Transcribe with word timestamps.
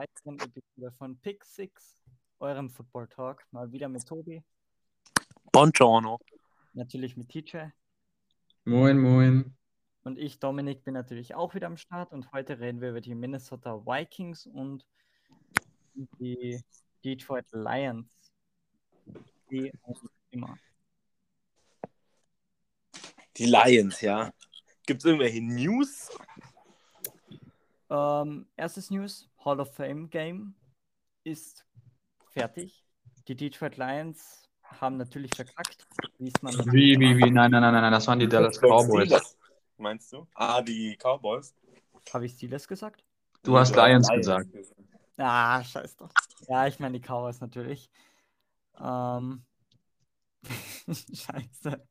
weiteren 0.00 0.38
Episode 0.40 0.92
von 0.96 1.18
Pick 1.18 1.44
6, 1.44 1.94
eurem 2.38 2.70
Football 2.70 3.06
Talk. 3.08 3.44
Mal 3.50 3.70
wieder 3.70 3.86
mit 3.86 4.06
Tobi, 4.06 4.42
Buongiorno. 5.52 6.18
natürlich 6.72 7.18
mit 7.18 7.28
TJ 7.28 7.64
Moin, 8.64 8.98
moin. 8.98 9.54
und 10.04 10.18
ich, 10.18 10.38
Dominik, 10.38 10.84
bin 10.84 10.94
natürlich 10.94 11.34
auch 11.34 11.54
wieder 11.54 11.66
am 11.66 11.76
Start 11.76 12.14
und 12.14 12.32
heute 12.32 12.60
reden 12.60 12.80
wir 12.80 12.90
über 12.90 13.02
die 13.02 13.14
Minnesota 13.14 13.84
Vikings 13.84 14.46
und 14.46 14.86
die 16.18 16.58
Detroit 17.04 17.44
Lions. 17.52 18.08
Die 19.50 19.70
immer. 20.30 20.56
Die 23.36 23.44
Lions, 23.44 24.00
ja. 24.00 24.32
Gibt 24.86 25.00
es 25.00 25.04
irgendwelche 25.04 25.42
News? 25.42 26.08
Ähm, 27.90 28.46
erstes 28.56 28.90
News: 28.90 29.29
Hall 29.44 29.60
of 29.60 29.74
Fame 29.74 30.08
Game 30.10 30.54
ist 31.24 31.66
fertig. 32.32 32.84
Die 33.28 33.36
Detroit 33.36 33.76
Lions 33.76 34.48
haben 34.62 34.96
natürlich 34.96 35.34
verkackt. 35.34 35.86
Wie 36.18 36.32
man 36.42 36.54
Wie, 36.72 36.98
wie, 36.98 37.16
wie? 37.16 37.30
Nein, 37.30 37.50
nein, 37.50 37.62
nein, 37.62 37.72
nein, 37.72 37.92
das 37.92 38.06
waren 38.06 38.18
die 38.18 38.28
Dallas 38.28 38.58
Cowboys. 38.60 39.06
Steelers, 39.06 39.38
Meinst 39.76 40.12
du? 40.12 40.26
Ah, 40.34 40.60
die 40.60 40.96
Cowboys. 40.96 41.54
Habe 42.12 42.26
ich 42.26 42.32
Steelers 42.32 42.68
gesagt? 42.68 43.04
Du 43.42 43.56
hast 43.56 43.74
Lions 43.74 44.08
gesagt. 44.08 44.48
Ah, 45.16 45.62
scheiß 45.64 45.96
doch. 45.96 46.10
Ja, 46.48 46.66
ich 46.66 46.78
meine 46.78 46.98
die 46.98 47.06
Cowboys 47.06 47.40
natürlich. 47.40 47.90
Ähm. 48.78 49.44
Scheiße. 50.88 51.86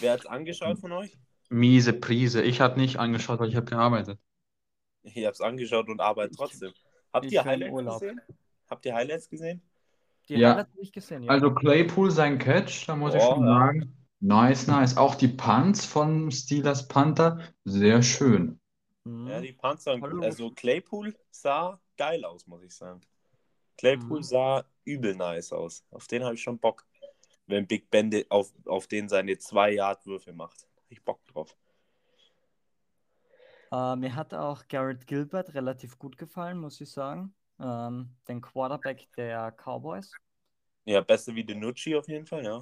Wer 0.00 0.12
hat's 0.12 0.26
angeschaut 0.26 0.78
von 0.78 0.92
euch? 0.92 1.18
Miese 1.48 1.92
Prise. 1.92 2.42
Ich 2.42 2.60
hatte 2.60 2.78
nicht 2.78 2.98
angeschaut, 2.98 3.40
weil 3.40 3.48
ich 3.48 3.56
habe 3.56 3.66
gearbeitet. 3.66 4.20
Ich 5.14 5.24
hab's 5.26 5.40
angeschaut 5.40 5.88
und 5.88 6.00
arbeite 6.00 6.34
trotzdem. 6.34 6.72
Habt 7.12 7.26
ich 7.26 7.32
ihr 7.32 7.44
Highlights 7.44 7.72
Urlaub. 7.72 8.00
gesehen? 8.00 8.20
Habt 8.68 8.86
ihr 8.86 8.94
Highlights 8.94 9.28
gesehen? 9.28 9.62
Die 10.28 10.34
Ja. 10.34 10.50
Highlights 10.50 10.70
habe 10.72 10.82
ich 10.82 10.92
gesehen, 10.92 11.22
ja. 11.22 11.30
Also 11.30 11.54
Claypool, 11.54 12.10
sein 12.10 12.38
Catch, 12.38 12.86
da 12.86 12.96
muss 12.96 13.14
ich 13.14 13.22
Oh, 13.22 13.34
schon 13.34 13.46
ja. 13.46 13.54
sagen. 13.58 13.94
Nice, 14.20 14.66
nice. 14.66 14.96
Auch 14.96 15.14
die 15.14 15.28
Punts 15.28 15.84
von 15.86 16.30
Steelers 16.30 16.88
Panther, 16.88 17.40
sehr 17.64 18.02
schön. 18.02 18.60
Mhm. 19.04 19.26
Ja, 19.28 19.40
die 19.40 19.52
Panzer 19.52 19.94
und 19.94 20.02
Hallo. 20.02 20.16
gut. 20.16 20.24
Also 20.24 20.50
Claypool 20.50 21.14
sah 21.30 21.80
geil 21.96 22.24
aus, 22.24 22.46
muss 22.46 22.62
ich 22.62 22.74
sagen. 22.74 23.00
Claypool 23.78 24.18
Mhm. 24.18 24.22
sah 24.24 24.64
übel 24.84 25.14
nice 25.14 25.52
aus. 25.52 25.84
Auf 25.90 26.08
den 26.08 26.24
habe 26.24 26.34
ich 26.34 26.42
schon 26.42 26.58
Bock. 26.58 26.84
Wenn 27.46 27.66
Big 27.66 27.90
Ben 27.90 28.12
auf, 28.28 28.52
auf 28.66 28.86
den 28.88 29.08
seine 29.08 29.38
zwei 29.38 29.70
Yard 29.72 30.04
Würfe 30.04 30.32
macht. 30.32 30.66
Ich 30.90 31.02
Bock 31.02 31.24
drauf. 31.26 31.56
Äh, 33.70 33.96
mir 33.96 34.14
hat 34.14 34.34
auch 34.34 34.66
Garrett 34.68 35.06
Gilbert 35.06 35.54
relativ 35.54 35.98
gut 35.98 36.16
gefallen, 36.16 36.58
muss 36.58 36.80
ich 36.80 36.90
sagen. 36.90 37.34
Ähm, 37.60 38.10
den 38.28 38.40
Quarterback 38.40 39.08
der 39.16 39.52
Cowboys. 39.52 40.12
Ja, 40.84 41.00
besser 41.02 41.34
wie 41.34 41.44
Denucci 41.44 41.94
auf 41.96 42.08
jeden 42.08 42.26
Fall, 42.26 42.44
ja. 42.44 42.60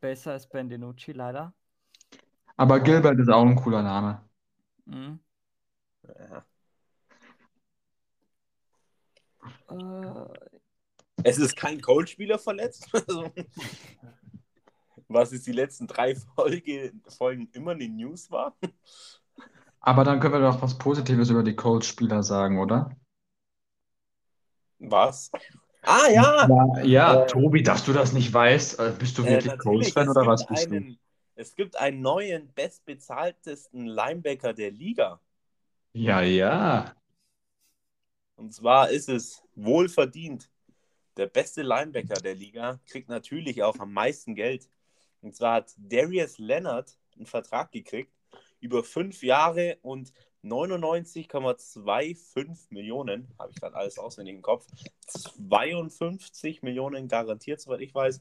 Besser 0.00 0.32
als 0.32 0.46
Ben 0.46 0.68
DiNucci, 0.68 1.12
leider. 1.12 1.54
Aber 2.56 2.78
Gilbert 2.78 3.18
ist 3.18 3.30
auch 3.30 3.42
ein 3.42 3.56
cooler 3.56 3.82
Name. 3.82 4.20
Mhm. 4.84 5.18
ja. 6.06 6.44
Äh, 9.70 10.28
Es 11.22 11.38
ist 11.38 11.56
kein 11.56 11.80
Cold-Spieler 11.80 12.38
verletzt. 12.38 12.86
Was 15.08 15.32
ist 15.32 15.46
die 15.46 15.52
letzten 15.52 15.86
drei 15.86 16.14
Folge, 16.14 16.92
Folgen 17.08 17.48
immer 17.52 17.72
in 17.72 17.78
den 17.78 17.96
News 17.96 18.30
war. 18.30 18.54
Aber 19.84 20.02
dann 20.04 20.18
können 20.20 20.34
wir 20.34 20.40
doch 20.40 20.62
was 20.62 20.78
Positives 20.78 21.30
über 21.30 21.42
die 21.44 21.54
Colts-Spieler 21.56 22.22
sagen, 22.24 22.58
oder? 22.58 22.90
Was? 24.78 25.30
Ah 25.82 26.08
ja! 26.10 26.48
Ja, 26.48 26.82
ja, 26.84 27.24
Äh, 27.24 27.26
Tobi, 27.26 27.62
dass 27.62 27.84
du 27.84 27.92
das 27.92 28.12
nicht 28.12 28.32
weißt, 28.32 28.78
äh, 28.78 28.92
bist 28.98 29.18
du 29.18 29.22
Äh, 29.22 29.30
wirklich 29.30 29.44
natürlich, 29.44 29.94
Colts-Fan 29.94 30.08
oder 30.08 30.26
was 30.26 30.46
bist 30.46 30.70
du? 30.70 30.74
einen, 30.76 30.98
es 31.34 31.54
gibt 31.56 31.76
einen 31.76 32.00
neuen, 32.02 32.52
bestbezahltesten 32.54 33.86
Linebacker 33.86 34.52
der 34.52 34.70
Liga. 34.70 35.20
Ja, 35.94 36.20
ja. 36.22 36.94
Und 38.36 38.52
zwar 38.52 38.90
ist 38.90 39.08
es 39.08 39.42
wohlverdient. 39.54 40.50
Der 41.16 41.26
beste 41.26 41.62
Linebacker 41.62 42.20
der 42.20 42.34
Liga 42.34 42.80
kriegt 42.86 43.08
natürlich 43.08 43.62
auch 43.62 43.78
am 43.78 43.92
meisten 43.92 44.34
Geld. 44.34 44.68
Und 45.22 45.34
zwar 45.36 45.54
hat 45.56 45.74
Darius 45.78 46.38
Leonard 46.38 46.98
einen 47.16 47.26
Vertrag 47.26 47.72
gekriegt 47.72 48.12
über 48.64 48.82
fünf 48.82 49.22
Jahre 49.22 49.78
und 49.82 50.12
99,25 50.42 52.66
Millionen, 52.70 53.28
habe 53.38 53.50
ich 53.50 53.56
gerade 53.60 53.76
alles 53.76 53.98
auswendig 53.98 54.36
im 54.36 54.42
Kopf, 54.42 54.66
52 55.06 56.62
Millionen 56.62 57.06
garantiert, 57.06 57.60
soweit 57.60 57.82
ich 57.82 57.94
weiß. 57.94 58.20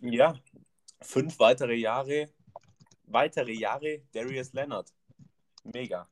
Ja, 0.00 0.34
fünf 1.00 1.38
weitere 1.38 1.76
Jahre, 1.76 2.28
weitere 3.04 3.52
Jahre 3.52 4.02
Darius 4.12 4.52
Leonard. 4.52 4.92
Mega. 5.62 6.08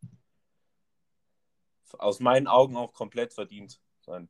Aus 1.98 2.21
meinen 2.21 2.47
Augen 2.47 2.76
auch 2.76 2.92
komplett 2.92 3.34
verdient 3.34 3.81
sein. 4.00 4.28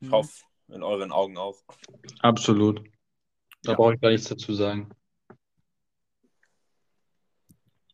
Ich 0.00 0.08
Mhm. 0.08 0.12
hoffe, 0.12 0.44
in 0.68 0.82
euren 0.82 1.12
Augen 1.12 1.38
auch. 1.38 1.62
Absolut. 2.18 2.80
Da 3.62 3.72
Ja. 3.72 3.76
brauche 3.76 3.94
ich 3.94 4.00
gar 4.00 4.10
nichts 4.10 4.28
dazu 4.28 4.52
sagen. 4.54 4.90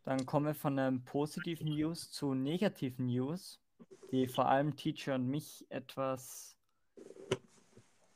Dann 0.04 0.26
kommen 0.26 0.46
wir 0.46 0.54
von 0.54 0.78
einem 0.78 1.04
positiven 1.04 1.68
News 1.68 2.10
zu 2.10 2.34
negativen 2.34 3.06
News, 3.06 3.60
die 4.10 4.26
vor 4.26 4.48
allem 4.48 4.76
Teacher 4.76 5.14
und 5.14 5.28
mich 5.28 5.64
etwas, 5.70 6.56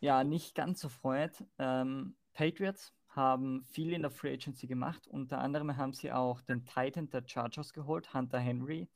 ja, 0.00 0.24
nicht 0.24 0.54
ganz 0.54 0.80
so 0.80 0.88
freut. 0.88 1.44
Ähm, 1.58 2.16
Patriots 2.34 2.92
haben 3.08 3.64
viel 3.64 3.92
in 3.92 4.02
der 4.02 4.10
Free 4.10 4.34
Agency 4.34 4.66
gemacht. 4.66 5.06
Unter 5.08 5.38
anderem 5.38 5.76
haben 5.76 5.94
sie 5.94 6.12
auch 6.12 6.42
den 6.42 6.66
Titan 6.66 7.08
der 7.08 7.22
Chargers 7.26 7.72
geholt, 7.72 8.12
Hunter 8.12 8.38
Henry. 8.38 8.88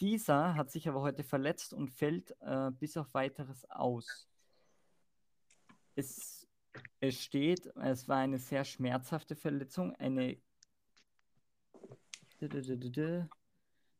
Dieser 0.00 0.54
hat 0.54 0.70
sich 0.70 0.88
aber 0.88 1.00
heute 1.00 1.22
verletzt 1.22 1.72
und 1.72 1.88
fällt 1.88 2.34
äh, 2.40 2.70
bis 2.72 2.96
auf 2.96 3.14
weiteres 3.14 3.70
aus. 3.70 4.28
Es, 5.94 6.46
es 7.00 7.22
steht, 7.22 7.66
es 7.76 8.08
war 8.08 8.18
eine 8.18 8.38
sehr 8.38 8.64
schmerzhafte 8.64 9.36
Verletzung, 9.36 9.94
eine 9.94 10.36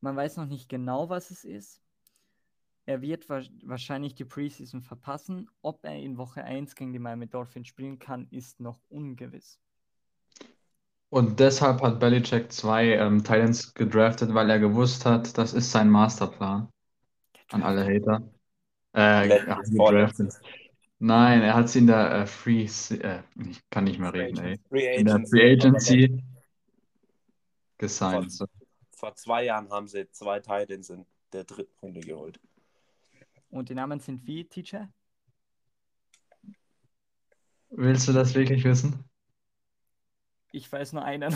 man 0.01 0.17
weiß 0.17 0.37
noch 0.37 0.47
nicht 0.47 0.69
genau, 0.69 1.09
was 1.09 1.31
es 1.31 1.45
ist. 1.45 1.81
Er 2.87 3.03
wird 3.03 3.29
wa 3.29 3.43
wahrscheinlich 3.65 4.15
die 4.15 4.25
Preseason 4.25 4.83
verpassen. 4.83 5.51
Ob 5.63 5.85
er 5.85 5.97
in 5.97 6.17
Woche 6.19 6.45
1 6.45 6.77
gegen 6.77 6.93
die 6.93 7.01
Miami 7.01 7.27
Dolphins 7.27 7.67
spielen 7.67 7.99
kann, 7.99 8.29
ist 8.31 8.61
noch 8.61 8.79
ungewiss. 8.89 9.59
Und 11.09 11.41
deshalb 11.41 11.83
hat 11.83 11.99
Belichick 11.99 12.53
zwei 12.53 12.93
ähm, 12.93 13.25
Titans 13.25 13.75
gedraftet, 13.75 14.35
weil 14.35 14.51
er 14.51 14.59
gewusst 14.59 15.05
hat, 15.05 15.37
das 15.37 15.53
ist 15.53 15.71
sein 15.71 15.91
Masterplan. 15.91 16.69
An 17.51 17.63
alle 17.63 17.85
Hater. 17.85 18.23
Äh, 18.93 19.41
ach, 19.49 19.63
gedraftet. 19.63 20.35
Nein, 20.99 21.43
er 21.43 21.55
hat 21.55 21.69
sie 21.69 21.81
in 21.81 21.87
der 21.89 22.11
äh, 22.13 22.27
Free, 22.27 22.65
äh, 22.91 23.21
ich 23.49 23.69
kann 23.71 23.85
nicht 23.85 23.99
mehr 23.99 24.13
reden, 24.13 24.39
ey. 24.39 24.61
Free 24.69 24.97
In 24.97 25.07
der. 25.07 25.27
Free 25.27 25.53
Agency 25.53 26.23
gesigned. 27.79 28.33
Vor, 28.33 28.49
vor 28.93 29.15
zwei 29.15 29.45
Jahren 29.45 29.71
haben 29.71 29.89
sie 29.89 30.11
zwei 30.11 30.41
Titans 30.41 30.91
in 30.91 31.07
der 31.33 31.45
dritten 31.45 31.75
Runde 31.83 32.01
geholt. 32.01 32.41
Und 33.51 33.69
die 33.69 33.75
Namen 33.75 34.01
sind 34.01 34.27
wie, 34.27 34.45
Teacher? 34.45 34.89
Willst 37.71 38.09
du 38.09 38.13
das 38.13 38.35
wirklich 38.35 38.65
wissen? 38.65 39.05
Ich 40.53 40.71
weiß 40.73 40.93
nur 40.93 41.05
einen. 41.05 41.35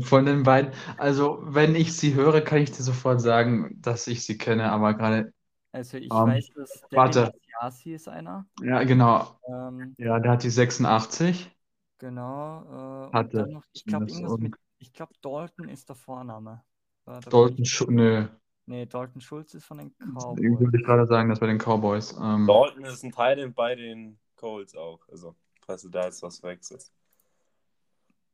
Von 0.00 0.26
den 0.26 0.42
beiden. 0.42 0.72
Also, 0.96 1.38
wenn 1.42 1.76
ich 1.76 1.96
sie 1.96 2.14
höre, 2.14 2.40
kann 2.40 2.58
ich 2.58 2.72
dir 2.72 2.82
sofort 2.82 3.20
sagen, 3.20 3.80
dass 3.80 4.08
ich 4.08 4.24
sie 4.24 4.36
kenne, 4.36 4.72
aber 4.72 4.94
gerade, 4.94 5.32
Also 5.72 5.98
ich 5.98 6.10
Ähm, 6.10 6.26
weiß, 6.26 6.50
dass 6.54 6.80
warte. 6.90 7.26
Devin 7.26 7.40
Asiasi 7.60 7.94
ist 7.94 8.08
einer. 8.08 8.46
ja, 8.62 8.82
genau. 8.82 9.38
Ähm, 9.48 9.96
Ja, 9.98 10.18
der 10.18 10.32
hat 10.32 10.42
die 10.42 10.50
86. 10.50 11.50
genau. 11.98 13.06
Äh, 13.06 13.06
und 13.08 13.14
Hatte 13.14 13.36
dann 13.36 13.50
noch, 13.52 13.64
ich 13.72 13.84
glaube, 13.84 14.06
irgendwas 14.10 14.36
mit, 14.38 14.54
ich 14.84 14.92
glaube, 14.92 15.14
Dalton 15.22 15.68
ist 15.68 15.88
der 15.88 15.96
Vorname. 15.96 16.62
Äh, 17.06 17.20
bin 17.20 17.30
Dalton 17.30 17.64
Schulz, 17.64 17.90
nö, 17.90 18.28
nee, 18.66 18.86
Dalton 18.86 19.20
Schulz 19.20 19.54
ist 19.54 19.64
von 19.64 19.78
den 19.78 19.94
würde 19.98 20.12
Cowboys. 20.12 20.74
ich 20.74 20.84
gerade 20.84 21.06
sagen, 21.06 21.28
das 21.30 21.40
bei 21.40 21.46
den 21.46 21.58
Cowboys. 21.58 22.12
Ähm, 22.20 22.46
Dalton 22.46 22.84
ist 22.84 23.02
ein 23.02 23.10
Titan 23.10 23.54
bei 23.54 23.74
den 23.74 24.18
Colts 24.36 24.76
auch. 24.76 25.00
Also, 25.08 25.34
falls 25.62 25.82
du 25.82 25.88
da 25.88 26.04
jetzt 26.04 26.22
was 26.22 26.42
wechselst. 26.42 26.92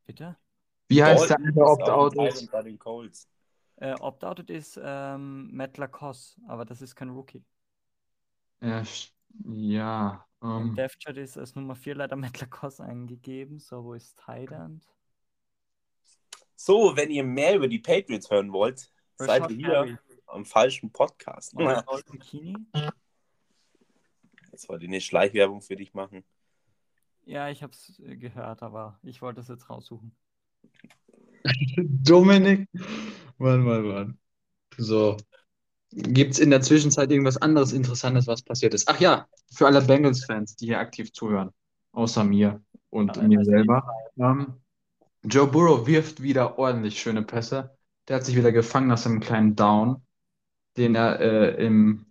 Bitte? 0.06 0.36
wie 0.88 1.04
heißt 1.04 1.30
der 1.30 1.38
Dalton 1.38 1.54
der 1.54 1.66
Opt-out 1.66 2.50
bei 2.50 2.62
den 2.62 2.78
Colts. 2.78 3.28
Äh, 3.76 3.94
Opt-outed 3.94 4.50
ist 4.50 4.78
ähm, 4.82 5.54
Matt 5.54 5.78
Lacoste, 5.78 6.40
aber 6.48 6.64
das 6.64 6.82
ist 6.82 6.96
kein 6.96 7.10
Rookie. 7.10 7.44
Ja, 8.60 8.82
ja 9.44 10.26
Im 10.42 10.50
ähm, 10.50 10.74
Dev-Chat 10.74 11.16
ist 11.16 11.38
als 11.38 11.54
Nummer 11.54 11.76
4 11.76 11.94
leider 11.94 12.16
Matt 12.16 12.40
Lacoste 12.40 12.82
eingegeben. 12.82 13.60
So, 13.60 13.84
wo 13.84 13.94
ist 13.94 14.18
Thailand? 14.18 14.84
So, 16.62 16.94
wenn 16.94 17.10
ihr 17.10 17.24
mehr 17.24 17.56
über 17.56 17.68
die 17.68 17.78
Patriots 17.78 18.30
hören 18.30 18.52
wollt, 18.52 18.92
seid 19.16 19.44
Rashad 19.44 19.50
ihr 19.52 19.56
hier 19.56 19.68
Perry. 19.68 19.98
am 20.26 20.44
falschen 20.44 20.92
Podcast. 20.92 21.56
Bikini? 21.56 22.54
Jetzt 24.52 24.68
wollte 24.68 24.84
ich 24.84 24.90
eine 24.90 25.00
Schleichwerbung 25.00 25.62
für 25.62 25.76
dich 25.76 25.94
machen. 25.94 26.22
Ja, 27.24 27.48
ich 27.48 27.62
habe 27.62 27.72
es 27.72 27.94
gehört, 27.96 28.62
aber 28.62 28.98
ich 29.02 29.22
wollte 29.22 29.40
es 29.40 29.48
jetzt 29.48 29.70
raussuchen. 29.70 30.14
Dominik. 31.78 32.68
Mann, 33.38 33.62
Mann, 33.62 33.86
Mann. 33.86 34.18
So. 34.76 35.16
Gibt 35.92 36.32
es 36.32 36.40
in 36.40 36.50
der 36.50 36.60
Zwischenzeit 36.60 37.10
irgendwas 37.10 37.38
anderes 37.38 37.72
Interessantes, 37.72 38.26
was 38.26 38.42
passiert 38.42 38.74
ist? 38.74 38.86
Ach 38.86 39.00
ja, 39.00 39.26
für 39.50 39.66
alle 39.66 39.80
Bengals-Fans, 39.80 40.56
die 40.56 40.66
hier 40.66 40.78
aktiv 40.78 41.10
zuhören, 41.14 41.52
außer 41.92 42.22
mir 42.22 42.62
und 42.90 43.16
Ja, 43.16 43.22
mir 43.22 43.44
selber. 43.46 43.82
Ähm, 44.18 44.60
Joe 45.22 45.46
Burrow 45.46 45.86
wirft 45.86 46.22
wieder 46.22 46.58
ordentlich 46.58 47.00
schöne 47.00 47.22
Pässe. 47.22 47.76
Der 48.08 48.16
hat 48.16 48.24
sich 48.24 48.36
wieder 48.36 48.52
gefangen 48.52 48.88
nach 48.88 48.98
seinem 48.98 49.20
kleinen 49.20 49.54
Down, 49.54 50.02
den 50.76 50.94
er 50.94 51.20
äh, 51.20 51.64
im, 51.64 52.06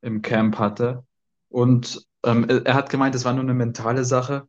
im 0.00 0.22
Camp 0.22 0.58
hatte. 0.58 1.04
Und 1.48 2.06
ähm, 2.24 2.48
er 2.48 2.74
hat 2.74 2.90
gemeint, 2.90 3.14
es 3.14 3.24
war 3.24 3.32
nur 3.32 3.42
eine 3.42 3.54
mentale 3.54 4.04
Sache. 4.04 4.48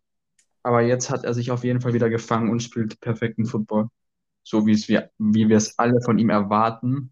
Aber 0.61 0.81
jetzt 0.81 1.09
hat 1.09 1.25
er 1.25 1.33
sich 1.33 1.51
auf 1.51 1.63
jeden 1.63 1.81
Fall 1.81 1.93
wieder 1.93 2.09
gefangen 2.09 2.49
und 2.49 2.63
spielt 2.63 2.99
perfekten 3.01 3.45
Football. 3.45 3.89
So 4.43 4.65
wie 4.65 4.73
es 4.73 4.87
wir, 4.87 5.11
wie 5.17 5.49
wir 5.49 5.57
es 5.57 5.77
alle 5.79 6.01
von 6.01 6.19
ihm 6.19 6.29
erwarten 6.29 7.11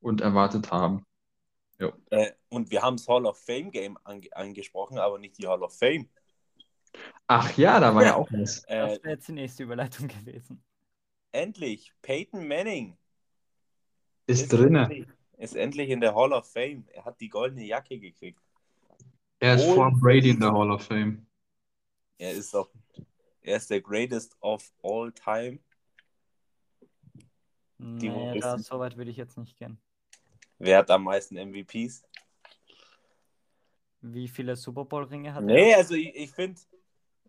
und 0.00 0.20
erwartet 0.20 0.70
haben. 0.70 1.06
Äh, 2.10 2.32
und 2.48 2.70
wir 2.70 2.82
haben 2.82 2.96
das 2.96 3.06
Hall 3.08 3.24
of 3.26 3.38
Fame 3.38 3.70
Game 3.70 3.96
ange 4.04 4.28
angesprochen, 4.32 4.98
aber 4.98 5.18
nicht 5.18 5.38
die 5.38 5.46
Hall 5.46 5.62
of 5.62 5.76
Fame. 5.78 6.08
Ach 7.26 7.56
ja, 7.56 7.78
da 7.80 7.94
war 7.94 8.04
ja 8.04 8.14
auch 8.16 8.28
was. 8.32 8.64
Äh, 8.64 8.86
Das 8.88 9.02
wäre 9.02 9.10
jetzt 9.14 9.28
die 9.28 9.32
nächste 9.32 9.62
Überleitung 9.64 10.08
gewesen. 10.08 10.62
endlich, 11.32 11.92
Peyton 12.02 12.46
Manning 12.48 12.96
Ist 14.26 14.52
drinne. 14.52 14.82
endlich, 14.84 15.06
ist 15.38 15.56
endlich 15.56 15.90
in 15.90 16.00
der 16.00 16.14
Hall 16.14 16.32
of 16.32 16.50
Fame. 16.50 16.84
Er 16.92 17.04
hat 17.04 17.20
die 17.20 17.28
goldene 17.28 17.64
Jacke 17.64 17.98
gekriegt. 17.98 18.40
Er 19.40 19.54
ist 19.54 19.66
Wohl- 19.66 19.74
vor 19.74 19.92
Brady 20.00 20.30
in 20.30 20.40
der 20.40 20.52
Hall 20.52 20.70
of 20.70 20.82
Fame. 20.84 21.26
Er 22.18 22.32
ist 22.32 22.52
doch, 22.54 22.70
er 23.42 23.56
ist 23.58 23.70
der 23.70 23.80
greatest 23.80 24.36
of 24.40 24.72
all 24.82 25.12
time. 25.12 25.60
Die 27.78 28.08
Nee, 28.08 28.40
da, 28.40 28.58
so 28.58 28.80
weit 28.80 28.96
würde 28.96 29.10
ich 29.12 29.16
jetzt 29.16 29.38
nicht 29.38 29.56
gehen. 29.56 29.78
Wer 30.58 30.78
hat 30.78 30.90
am 30.90 31.04
meisten 31.04 31.36
MVPs? 31.36 32.02
Wie 34.00 34.26
viele 34.28 34.56
Super 34.56 34.84
Bowl-Ringe 34.84 35.32
hat 35.34 35.44
Nee, 35.44 35.72
er? 35.72 35.78
also 35.78 35.94
ich, 35.94 36.14
ich 36.16 36.30
finde, 36.32 36.60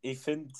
ich 0.01 0.19
finde, 0.19 0.54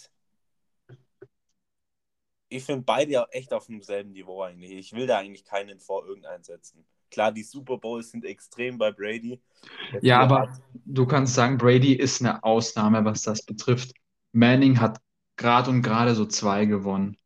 ich 2.50 2.64
finde 2.64 2.84
beide 2.84 3.22
auch 3.24 3.28
echt 3.32 3.54
auf 3.54 3.68
demselben 3.68 4.12
Niveau 4.12 4.42
eigentlich. 4.42 4.72
Ich 4.72 4.94
will 4.94 5.08
da 5.08 5.18
eigentlich 5.20 5.46
keinen 5.46 5.80
vor 5.80 6.06
irgendeinen 6.06 6.44
setzen. 6.44 6.86
Klar, 7.12 7.32
die 7.32 7.44
Super 7.44 7.78
Bowls 7.78 8.12
sind 8.12 8.26
extrem 8.26 8.78
bei 8.78 8.92
Brady. 8.92 9.40
Der 9.94 10.04
Ja, 10.04 10.20
aber 10.22 10.42
hat- 10.42 10.62
du 10.86 11.06
kannst 11.06 11.36
sagen, 11.36 11.58
Brady 11.58 11.94
ist 11.94 12.22
eine 12.22 12.44
Ausnahme, 12.44 13.06
was 13.06 13.22
das 13.22 13.44
betrifft. 13.44 13.94
Manning 14.32 14.80
hat 14.80 15.00
gerade 15.38 15.70
und 15.70 15.82
gerade 15.82 16.16
so 16.16 16.26
zwei 16.26 16.66
gewonnen. 16.66 17.18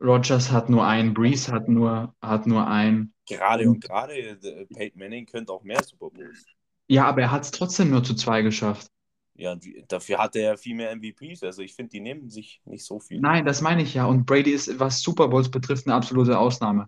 Rodgers 0.00 0.50
hat 0.50 0.68
nur 0.68 0.84
einen, 0.84 1.14
Breeze 1.14 1.52
hat 1.52 1.68
nur, 1.68 2.14
hat 2.20 2.46
nur 2.46 2.66
einen. 2.66 3.14
Gerade 3.26 3.68
und 3.68 3.80
gerade, 3.80 4.14
äh, 4.14 4.66
Peyton 4.66 4.98
Manning 4.98 5.26
könnte 5.26 5.52
auch 5.52 5.62
mehr 5.62 5.82
Super 5.82 6.10
Bowls. 6.10 6.44
Ja, 6.88 7.06
aber 7.06 7.22
er 7.22 7.30
hat 7.30 7.44
es 7.44 7.50
trotzdem 7.52 7.90
nur 7.90 8.02
zu 8.02 8.14
zwei 8.14 8.42
geschafft. 8.42 8.88
Ja, 9.34 9.56
dafür 9.88 10.18
hat 10.18 10.36
er 10.36 10.58
viel 10.58 10.74
mehr 10.74 10.90
MVPs. 10.94 11.42
Also 11.42 11.62
ich 11.62 11.74
finde, 11.74 11.90
die 11.90 12.00
nehmen 12.00 12.28
sich 12.28 12.60
nicht 12.64 12.84
so 12.84 13.00
viel. 13.00 13.20
Nein, 13.20 13.46
das 13.46 13.62
meine 13.62 13.82
ich 13.82 13.94
ja. 13.94 14.04
Und 14.04 14.26
Brady 14.26 14.50
ist, 14.50 14.78
was 14.78 15.00
Super 15.00 15.28
Bowls 15.28 15.50
betrifft, 15.50 15.86
eine 15.86 15.94
absolute 15.94 16.38
Ausnahme. 16.38 16.86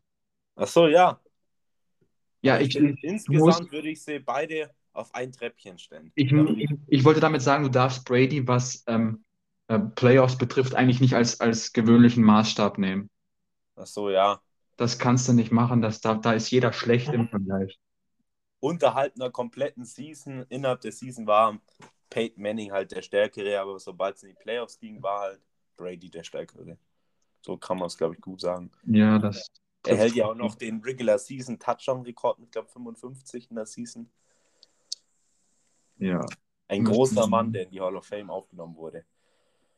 Ach 0.57 0.67
so, 0.67 0.87
ja. 0.87 1.21
Ja, 2.43 2.55
Aber 2.55 2.63
ich, 2.63 2.77
ich, 2.77 3.03
insgesamt 3.03 3.73
würde 3.73 3.89
ich 3.89 4.03
sie 4.03 4.19
beide 4.19 4.71
auf 4.93 5.15
ein 5.15 5.33
Treppchen 5.33 5.79
stellen. 5.79 6.13
ich, 6.15 6.31
ich, 6.31 6.71
ich 6.87 7.05
wollte 7.05 7.21
damit 7.21 7.41
sagen, 7.43 7.65
du 7.65 7.71
darfst 7.71 8.05
Brady, 8.05 8.47
was 8.47 8.85
ähm, 8.87 9.25
äh, 9.69 9.79
Playoffs 9.79 10.37
betrifft, 10.37 10.75
eigentlich 10.75 11.01
nicht 11.01 11.15
als, 11.15 11.41
als 11.41 11.73
gewöhnlichen 11.73 12.23
Maßstab 12.23 12.79
nehmen. 12.79 13.09
Ach 13.77 13.87
so, 13.87 14.11
ja. 14.11 14.41
Das 14.77 14.99
kannst 14.99 15.29
du 15.29 15.33
nicht 15.33 15.53
machen. 15.53 15.81
Das, 15.81 16.01
da, 16.01 16.15
da 16.15 16.33
ist 16.33 16.51
jeder 16.51 16.73
schlecht 16.73 17.09
im 17.09 17.29
Vergleich. 17.29 17.79
Unterhalb 18.61 19.15
einer 19.15 19.31
kompletten 19.31 19.85
Season, 19.85 20.45
innerhalb 20.49 20.81
der 20.81 20.93
Season 20.93 21.27
war 21.27 21.59
Peyton 22.15 22.45
Manning 22.45 22.71
halt 22.71 22.93
der 22.93 23.03
Stärkere, 23.03 23.59
aber 23.61 23.77
sobald 23.81 24.15
es 24.15 24.23
in 24.23 24.29
die 24.29 24.37
Playoffs 24.37 24.79
ging, 24.79 25.03
war 25.03 25.21
halt 25.23 25.41
Brady 25.77 26.09
der 26.09 26.23
Stärkere. 26.23 26.79
So 27.41 27.57
kann 27.57 27.77
man 27.77 27.89
es, 27.89 27.99
glaube 27.99 28.15
ich, 28.15 28.21
gut 28.21 28.41
sagen. 28.41 28.71
Ja, 28.85 29.19
das 29.19 29.51
Er 29.85 29.97
hält 29.97 30.15
ja 30.15 30.27
auch 30.27 30.37
noch 30.37 30.55
den 30.55 30.81
Regular 30.81 31.19
Season 31.19 31.59
Touchdown-Rekord 31.59 32.39
mit, 32.39 32.53
glaube 32.53 32.69
55 32.69 33.51
in 33.51 33.57
der 33.57 33.67
Season. 33.67 34.09
Ja. 35.97 36.25
Ein 36.69 36.85
großer 36.85 37.27
Mann, 37.27 37.53
der 37.53 37.65
in 37.65 37.71
die 37.73 37.81
Hall 37.81 37.97
of 37.97 38.07
Fame 38.07 38.31
aufgenommen 38.31 38.77
wurde. 38.77 39.05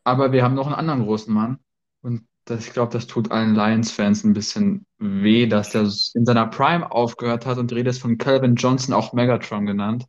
Aber 0.04 0.30
wir 0.30 0.44
haben 0.44 0.54
noch 0.54 0.66
einen 0.66 0.76
anderen 0.76 1.04
großen 1.04 1.32
Mann. 1.32 1.58
Und 2.02 2.28
das, 2.44 2.66
ich 2.66 2.74
glaube, 2.74 2.92
das 2.92 3.06
tut 3.06 3.30
allen 3.30 3.54
Lions-Fans 3.54 4.24
ein 4.24 4.34
bisschen 4.34 4.84
weh, 4.98 5.46
dass 5.46 5.70
der 5.70 5.84
in 6.12 6.26
seiner 6.26 6.48
Prime 6.48 6.92
aufgehört 6.92 7.46
hat. 7.46 7.56
Und 7.56 7.70
die 7.70 7.76
Rede 7.76 7.88
ist 7.88 8.02
von 8.02 8.18
Calvin 8.18 8.56
Johnson, 8.56 8.94
auch 8.94 9.14
Megatron 9.14 9.64
genannt. 9.64 10.06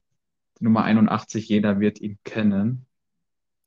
Die 0.59 0.63
Nummer 0.63 0.83
81, 0.83 1.48
jeder 1.48 1.80
wird 1.80 2.01
ihn 2.01 2.18
kennen. 2.24 2.86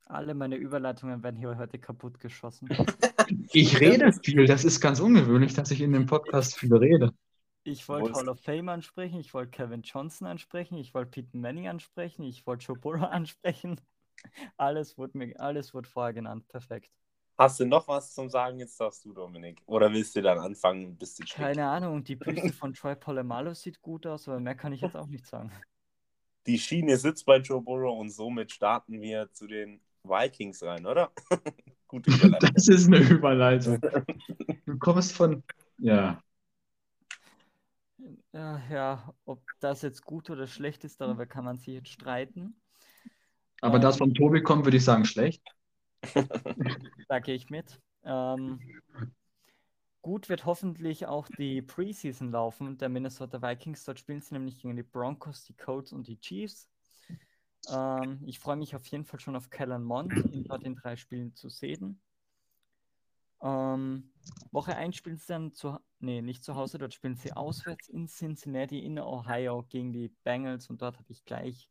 Alle 0.06 0.34
meine 0.34 0.56
Überleitungen 0.56 1.22
werden 1.22 1.36
hier 1.36 1.56
heute 1.56 1.78
kaputt 1.78 2.18
geschossen. 2.20 2.68
Ich 3.52 3.78
rede 3.78 4.12
viel, 4.12 4.46
das 4.46 4.64
ist 4.64 4.80
ganz 4.80 4.98
ungewöhnlich, 4.98 5.54
dass 5.54 5.70
ich 5.70 5.80
in 5.80 5.92
dem 5.92 6.06
Podcast 6.06 6.58
viel 6.58 6.74
rede. 6.74 7.12
Ich 7.62 7.88
wollte 7.88 8.12
Hall 8.14 8.28
of 8.28 8.40
Fame 8.40 8.68
ansprechen, 8.68 9.20
ich 9.20 9.32
wollte 9.34 9.50
Kevin 9.50 9.82
Johnson 9.82 10.26
ansprechen, 10.26 10.76
ich 10.78 10.94
wollte 10.94 11.10
Peyton 11.10 11.40
Manning 11.40 11.68
ansprechen, 11.68 12.24
ich 12.24 12.44
wollte 12.46 12.66
Joe 12.66 12.76
Burrow 12.76 13.02
ansprechen. 13.10 13.80
Alles 14.56 14.98
wurde 14.98 15.18
mir, 15.18 15.38
alles 15.38 15.72
wurde 15.74 15.88
vorher 15.88 16.12
genannt. 16.12 16.48
Perfekt. 16.48 16.90
Hast 17.38 17.60
du 17.60 17.66
noch 17.66 17.86
was 17.86 18.12
zum 18.12 18.28
Sagen? 18.28 18.58
Jetzt 18.58 18.80
darfst 18.80 19.04
du, 19.04 19.12
Dominik. 19.12 19.62
Oder 19.66 19.92
willst 19.92 20.16
du 20.16 20.22
dann 20.22 20.38
anfangen, 20.38 20.96
bis 20.96 21.14
du 21.14 21.24
Keine 21.24 21.66
Ahnung, 21.66 22.02
die 22.02 22.16
Büste 22.16 22.52
von 22.52 22.74
Troy 22.74 22.96
Polamalu 22.96 23.54
sieht 23.54 23.80
gut 23.80 24.06
aus, 24.06 24.28
aber 24.28 24.40
mehr 24.40 24.54
kann 24.54 24.72
ich 24.72 24.80
jetzt 24.80 24.96
auch 24.96 25.06
nicht 25.06 25.26
sagen. 25.26 25.52
Die 26.46 26.58
Schiene 26.58 26.96
sitzt 26.96 27.26
bei 27.26 27.38
Joe 27.38 27.60
Burrow 27.60 27.98
und 27.98 28.10
somit 28.10 28.52
starten 28.52 29.00
wir 29.00 29.30
zu 29.32 29.46
den 29.46 29.80
Vikings 30.04 30.62
rein, 30.62 30.86
oder? 30.86 31.12
Gute 31.88 32.10
Überleitung. 32.10 32.50
Das 32.54 32.68
ist 32.68 32.86
eine 32.86 32.98
Überleitung. 32.98 33.80
Du 34.64 34.78
kommst 34.78 35.12
von. 35.12 35.42
Ja. 35.78 36.22
Ja, 38.32 39.12
ob 39.24 39.42
das 39.58 39.82
jetzt 39.82 40.04
gut 40.04 40.30
oder 40.30 40.46
schlecht 40.46 40.84
ist, 40.84 41.00
darüber 41.00 41.26
kann 41.26 41.44
man 41.44 41.58
sich 41.58 41.74
jetzt 41.74 41.90
streiten. 41.90 42.54
Aber 43.60 43.78
das 43.78 43.98
von 43.98 44.14
Tobi 44.14 44.42
kommt, 44.42 44.64
würde 44.64 44.76
ich 44.76 44.84
sagen, 44.84 45.04
schlecht. 45.04 45.42
Da 47.08 47.18
gehe 47.18 47.34
ich 47.34 47.50
mit. 47.50 47.80
Ähm, 48.04 48.60
gut 50.02 50.28
wird 50.28 50.46
hoffentlich 50.46 51.06
auch 51.06 51.28
die 51.28 51.62
Preseason 51.62 52.30
laufen 52.30 52.78
der 52.78 52.88
Minnesota 52.88 53.42
Vikings. 53.42 53.84
Dort 53.84 53.98
spielen 53.98 54.20
sie 54.20 54.34
nämlich 54.34 54.60
gegen 54.60 54.76
die 54.76 54.82
Broncos, 54.82 55.44
die 55.44 55.54
Colts 55.54 55.92
und 55.92 56.06
die 56.06 56.20
Chiefs. 56.20 56.68
Ähm, 57.70 58.20
ich 58.24 58.38
freue 58.38 58.56
mich 58.56 58.74
auf 58.74 58.86
jeden 58.86 59.04
Fall 59.04 59.20
schon 59.20 59.36
auf 59.36 59.50
Kellen 59.50 59.84
Mond, 59.84 60.12
ihn 60.32 60.44
dort 60.44 60.64
in 60.64 60.74
drei 60.74 60.96
Spielen 60.96 61.34
zu 61.34 61.48
sehen. 61.48 62.00
Ähm, 63.42 64.10
Woche 64.52 64.76
1 64.76 64.96
spielen 64.96 65.16
sie 65.16 65.28
dann 65.28 65.52
zu, 65.52 65.78
nee, 65.98 66.20
nicht 66.20 66.44
zu 66.44 66.54
Hause, 66.56 66.78
dort 66.78 66.92
spielen 66.92 67.16
sie 67.16 67.32
auswärts 67.32 67.88
in 67.88 68.06
Cincinnati 68.06 68.78
in 68.80 68.98
Ohio 68.98 69.64
gegen 69.68 69.92
die 69.92 70.08
Bengals 70.24 70.68
und 70.68 70.82
dort 70.82 70.98
habe 70.98 71.10
ich 71.10 71.24
gleich 71.24 71.70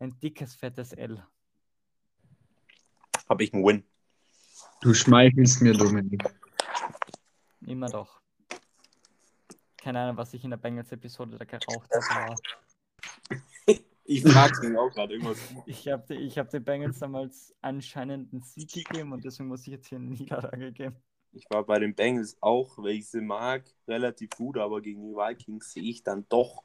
ein 0.00 0.18
dickes, 0.18 0.54
fettes 0.54 0.92
L. 0.92 1.24
Habe 3.28 3.44
ich 3.44 3.54
einen 3.54 3.64
Win. 3.64 3.84
Du 4.80 4.94
schmeichelst 4.94 5.62
mir, 5.62 5.74
Dominik. 5.74 6.22
Immer 7.64 7.88
doch. 7.88 8.20
Keine 9.76 10.00
Ahnung, 10.00 10.16
was 10.16 10.34
ich 10.34 10.42
in 10.42 10.50
der 10.50 10.56
Bengals-Episode 10.56 11.38
da 11.38 11.44
geraucht 11.44 11.90
habe. 12.10 12.34
Ich 14.08 14.22
frage 14.22 14.68
mich 14.68 14.78
auch 14.78 14.90
gerade 14.90 15.14
irgendwas. 15.14 15.38
Ich 15.66 15.88
habe 15.88 16.14
ich 16.14 16.38
hab 16.38 16.48
den 16.50 16.62
Bengals 16.62 17.00
damals 17.00 17.52
anscheinend 17.60 18.32
einen 18.32 18.42
Sieg 18.42 18.72
gegeben 18.72 19.12
und 19.12 19.24
deswegen 19.24 19.48
muss 19.48 19.62
ich 19.62 19.72
jetzt 19.72 19.88
hier 19.88 19.98
eine 19.98 20.10
Niederlage 20.10 20.72
geben. 20.72 20.96
Ich 21.32 21.44
war 21.50 21.64
bei 21.64 21.80
den 21.80 21.94
Bengals 21.94 22.36
auch, 22.40 22.78
weil 22.78 22.92
ich 22.92 23.08
sie 23.08 23.20
mag, 23.20 23.64
relativ 23.88 24.30
gut, 24.30 24.58
aber 24.58 24.80
gegen 24.80 25.02
die 25.02 25.14
Vikings 25.14 25.72
sehe 25.72 25.82
ich 25.82 26.04
dann 26.04 26.24
doch, 26.28 26.62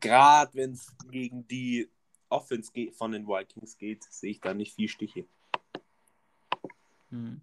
gerade 0.00 0.52
wenn 0.54 0.72
es 0.72 0.92
gegen 1.10 1.46
die 1.46 1.88
Offense 2.28 2.72
von 2.92 3.12
den 3.12 3.26
Vikings 3.26 3.78
geht, 3.78 4.04
sehe 4.04 4.32
ich 4.32 4.40
da 4.40 4.52
nicht 4.52 4.74
viel 4.74 4.88
Stiche. 4.88 5.26
Hm. 7.10 7.40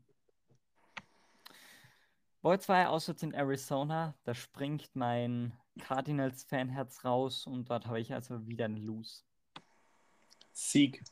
Woche 2.48 2.60
2 2.60 2.88
auswärts 2.88 3.24
in 3.24 3.34
Arizona, 3.34 4.16
da 4.24 4.34
springt 4.34 4.90
mein 4.94 5.52
Cardinals-Fanherz 5.82 7.04
raus 7.04 7.46
und 7.46 7.70
dort 7.70 7.88
habe 7.88 8.00
ich 8.00 8.14
also 8.14 8.48
wieder 8.48 8.64
einen 8.64 8.78
Lose. 8.78 9.24
Sieg. 10.54 11.04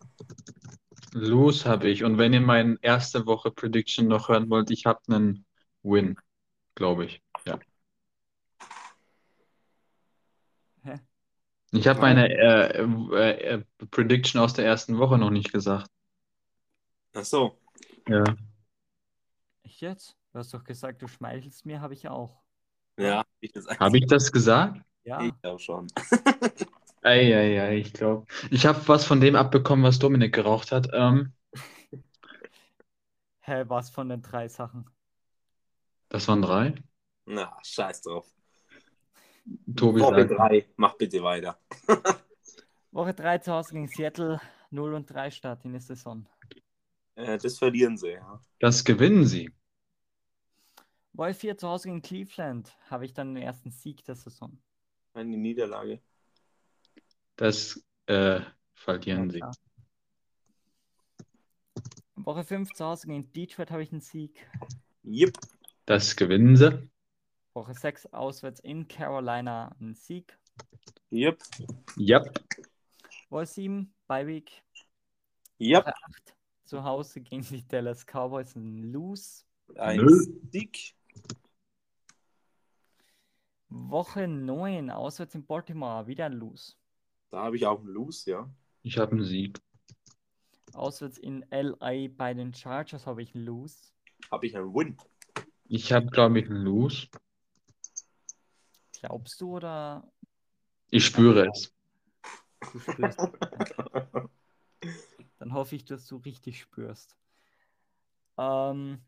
Los 1.11 1.65
habe 1.65 1.89
ich. 1.89 2.05
Und 2.05 2.17
wenn 2.17 2.31
ihr 2.31 2.39
meine 2.39 2.77
erste 2.81 3.25
Woche 3.25 3.51
Prediction 3.51 4.07
noch 4.07 4.29
hören 4.29 4.49
wollt, 4.49 4.71
ich 4.71 4.85
habe 4.85 5.01
einen 5.09 5.45
Win, 5.83 6.15
glaube 6.73 7.03
ich. 7.03 7.21
Ja. 7.45 7.59
Win. 10.83 11.01
Ich 11.73 11.85
habe 11.89 11.99
meine 11.99 12.29
äh, 12.29 12.81
äh, 12.81 13.55
äh, 13.55 13.63
Prediction 13.91 14.39
aus 14.39 14.53
der 14.53 14.65
ersten 14.65 14.97
Woche 14.99 15.17
noch 15.17 15.31
nicht 15.31 15.51
gesagt. 15.51 15.91
Ach 17.13 17.25
so. 17.25 17.59
Ja. 18.07 18.23
Ich 19.63 19.81
jetzt? 19.81 20.15
Du 20.35 20.39
hast 20.39 20.53
doch 20.53 20.65
gesagt, 20.65 21.01
du 21.01 21.07
schmeichelst 21.07 21.65
mir, 21.65 21.79
habe 21.79 21.93
ich 21.93 22.09
auch. 22.09 22.43
Ja, 22.99 23.23
ich 23.39 23.53
das 23.53 23.67
Habe 23.67 23.97
ich 23.97 24.05
das 24.05 24.33
gesagt? 24.33 24.81
Ja, 25.05 25.21
Ich 25.21 25.41
glaube 25.41 25.59
schon. 25.59 25.87
Eieiei, 27.03 27.77
ich 27.77 27.93
glaube. 27.93 28.27
Ich 28.51 28.65
habe 28.65 28.85
was 28.89 29.05
von 29.05 29.21
dem 29.21 29.37
abbekommen, 29.37 29.85
was 29.85 29.97
Dominik 29.97 30.35
geraucht 30.35 30.73
hat. 30.73 30.89
Ähm, 30.91 31.31
hä, 33.43 33.63
was 33.67 33.89
von 33.89 34.09
den 34.09 34.21
drei 34.21 34.49
Sachen? 34.49 34.89
das 36.09 36.27
waren 36.27 36.41
drei. 36.41 36.83
Na, 37.23 37.57
scheiß 37.63 38.01
drauf. 38.01 38.27
Tobi 39.73 40.01
Woche 40.01 40.27
sagt. 40.27 40.37
3, 40.37 40.67
mach 40.75 40.97
bitte 40.97 41.23
weiter. 41.23 41.57
Woche 42.91 43.13
3 43.13 43.37
zu 43.37 43.53
Hause 43.53 43.71
gegen 43.71 43.87
Seattle, 43.87 44.41
0 44.69 44.95
und 44.95 45.09
3 45.09 45.31
Start 45.31 45.63
in 45.63 45.71
der 45.71 45.79
Saison. 45.79 46.27
Äh, 47.15 47.37
das 47.37 47.57
verlieren 47.57 47.95
sie, 47.95 48.09
ja. 48.09 48.41
Das 48.59 48.83
gewinnen 48.83 49.23
sie. 49.23 49.49
Woche 51.17 51.33
4 51.33 51.57
zu 51.57 51.67
Hause 51.69 51.87
gegen 51.89 52.01
Cleveland, 52.01 52.75
habe 52.89 53.05
ich 53.05 53.13
dann 53.13 53.35
den 53.35 53.43
ersten 53.43 53.71
Sieg 53.71 54.03
der 54.03 54.15
Saison. 54.15 54.57
Eine 55.13 55.37
Niederlage. 55.37 56.01
Das 57.37 57.81
äh, 58.07 58.39
Ja, 58.39 58.45
verlieren 58.73 59.29
sie. 59.29 59.39
klar. 59.39 59.55
Woche 62.15 62.43
5 62.43 62.73
zu 62.73 62.85
Hause 62.85 63.07
gegen 63.07 63.31
Detroit 63.33 63.71
habe 63.71 63.83
ich 63.83 63.91
einen 63.91 64.01
Sieg. 64.01 64.45
Yep. 65.03 65.37
Das 65.85 66.15
gewinnen 66.15 66.55
sie. 66.57 66.89
Woche 67.53 67.73
6 67.73 68.07
auswärts 68.07 68.59
in 68.61 68.87
Carolina 68.87 69.73
einen 69.79 69.95
Sieg. 69.95 70.37
Yep. 71.11 71.41
Yep. 71.97 72.43
Woche 73.29 73.45
7 73.45 73.93
bei 74.07 74.25
Week. 74.27 74.51
Yep. 75.59 75.85
Woche 75.85 75.93
8 75.95 76.35
zu 76.65 76.83
Hause 76.83 77.21
gegen 77.21 77.43
die 77.43 77.65
Dallas 77.67 78.05
Cowboys 78.05 78.55
ein 78.55 78.91
Lose. 78.91 79.43
Ein 79.77 79.97
Nö. 79.97 80.25
Sieg. 80.51 80.95
Woche 83.69 84.27
9 84.27 84.89
auswärts 84.91 85.35
in 85.35 85.45
Baltimore 85.45 86.07
wieder 86.07 86.25
ein 86.25 86.33
Lose. 86.33 86.73
Da 87.29 87.43
habe 87.43 87.55
ich 87.57 87.65
auch 87.65 87.79
einen 87.79 87.89
Lose, 87.89 88.29
ja. 88.29 88.49
Ich 88.83 88.97
habe 88.97 89.13
einen 89.13 89.23
Sieg. 89.23 89.59
Auswärts 90.73 91.17
in 91.17 91.45
LA 91.51 92.07
bei 92.09 92.33
den 92.33 92.53
Chargers 92.53 93.05
habe 93.07 93.21
ich 93.23 93.33
einen 93.35 93.45
Lose. 93.45 93.77
Habe 94.31 94.45
ich 94.47 94.55
einen 94.55 94.73
Win. 94.73 94.97
Ich 95.67 95.91
habe, 95.91 96.07
glaube 96.07 96.39
ich, 96.39 96.45
einen 96.49 96.63
Lose. 96.63 97.07
Glaubst 98.99 99.41
du 99.41 99.55
oder 99.55 100.09
Ich 100.89 101.05
spüre 101.05 101.47
es. 101.49 101.73
du 102.71 102.79
spürst? 102.79 103.19
Dann 105.39 105.53
hoffe 105.53 105.75
ich, 105.75 105.85
dass 105.85 106.05
du 106.07 106.17
richtig 106.17 106.59
spürst. 106.61 107.15
Ähm, 108.37 108.99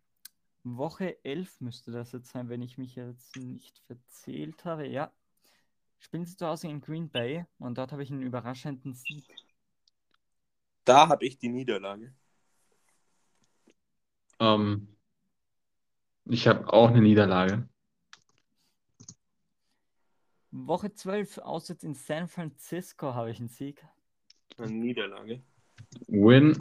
Woche 0.76 1.24
11 1.24 1.62
müsste 1.62 1.92
das 1.92 2.12
jetzt 2.12 2.32
sein, 2.32 2.50
wenn 2.50 2.62
ich 2.62 2.78
mich 2.78 2.96
jetzt 2.96 3.36
nicht 3.38 3.80
verzählt 3.86 4.66
habe. 4.66 4.88
Ja. 4.88 5.12
Spielen 6.00 6.26
sie 6.26 6.36
zu 6.36 6.48
Hause 6.48 6.68
in 6.68 6.82
Green 6.82 7.10
Bay 7.10 7.46
und 7.60 7.78
dort 7.78 7.92
habe 7.92 8.04
ich 8.04 8.12
einen 8.12 8.22
überraschenden 8.22 8.94
Sieg. 8.94 9.24
Da 10.84 11.08
habe 11.08 11.26
ich 11.26 11.38
die 11.38 11.50
Niederlage. 11.50 12.14
Ähm, 14.40 14.96
ich 16.26 16.48
habe 16.48 16.72
auch 16.72 16.90
eine 16.90 17.02
Niederlage. 17.02 17.68
Woche 20.52 20.94
12 20.94 21.40
auswärts 21.40 21.84
in 21.84 21.94
San 21.94 22.28
Francisco 22.28 23.14
habe 23.14 23.32
ich 23.32 23.40
einen 23.40 23.50
Sieg. 23.50 23.86
Eine 24.58 24.72
Niederlage. 24.72 25.42
Win. 26.08 26.58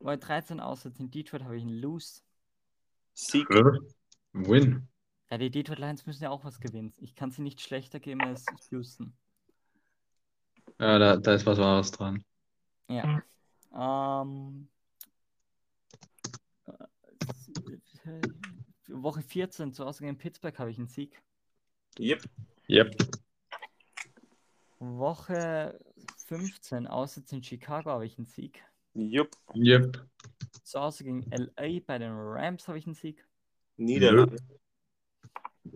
Woche 0.00 0.18
13 0.18 0.60
auswärts 0.60 0.98
in 1.00 1.10
Detroit 1.10 1.44
habe 1.44 1.56
ich 1.56 1.62
einen 1.62 1.80
Lose. 1.80 2.22
Sieg. 3.18 3.48
Win. 4.32 4.88
Ja, 5.30 5.38
die 5.38 5.50
Detroit 5.50 5.80
Lions 5.80 6.06
müssen 6.06 6.22
ja 6.22 6.30
auch 6.30 6.44
was 6.44 6.60
gewinnen. 6.60 6.94
Ich 6.98 7.16
kann 7.16 7.32
sie 7.32 7.42
nicht 7.42 7.60
schlechter 7.60 7.98
geben 7.98 8.20
als 8.22 8.46
Houston. 8.70 9.12
Ja, 10.78 10.98
da, 10.98 11.16
da 11.16 11.34
ist 11.34 11.44
was 11.44 11.58
Wahres 11.58 11.90
dran. 11.90 12.24
Ja. 12.88 13.22
Ähm, 13.74 14.68
äh, 16.66 18.22
Woche 18.86 19.22
14 19.22 19.72
zu 19.72 19.84
Hause 19.84 20.04
gegen 20.04 20.16
Pittsburgh 20.16 20.56
habe 20.58 20.70
ich 20.70 20.78
einen 20.78 20.86
Sieg. 20.86 21.20
Yep. 21.98 22.22
Yep. 22.68 22.94
Woche 24.78 25.80
15 26.26 26.86
auswärts 26.86 27.32
in 27.32 27.42
Chicago 27.42 27.90
habe 27.90 28.06
ich 28.06 28.16
einen 28.16 28.26
Sieg. 28.26 28.62
Yup. 28.94 29.30
Yep. 29.56 30.06
Zu 30.62 30.80
Hause 30.80 31.04
gegen 31.04 31.22
LA 31.30 31.80
bei 31.86 31.98
den 31.98 32.12
Rams 32.12 32.68
habe 32.68 32.78
ich 32.78 32.86
einen 32.86 32.94
Sieg. 32.94 33.26
Niederlage. 33.76 34.36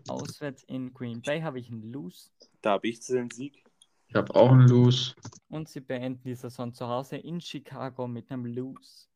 Auswärts 0.09 0.65
in 0.65 0.93
Green 0.93 1.21
Bay 1.23 1.41
habe 1.41 1.61
ich 1.61 1.71
einen 1.71 1.93
Lose. 1.93 2.31
Da 2.63 2.73
habe 2.73 2.89
ich 2.89 3.01
den 3.01 3.31
Sieg. 3.31 3.65
Ich 4.09 4.15
habe 4.15 4.35
auch 4.35 4.51
einen 4.51 4.69
Lose. 4.69 5.15
Und 5.49 5.69
sie 5.69 5.81
beenden 5.81 6.23
die 6.25 6.35
Saison 6.35 6.73
zu 6.73 6.87
Hause 6.87 7.17
in 7.17 7.41
Chicago 7.41 8.07
mit 8.07 8.31
einem 8.31 8.47
Lose. 8.47 9.07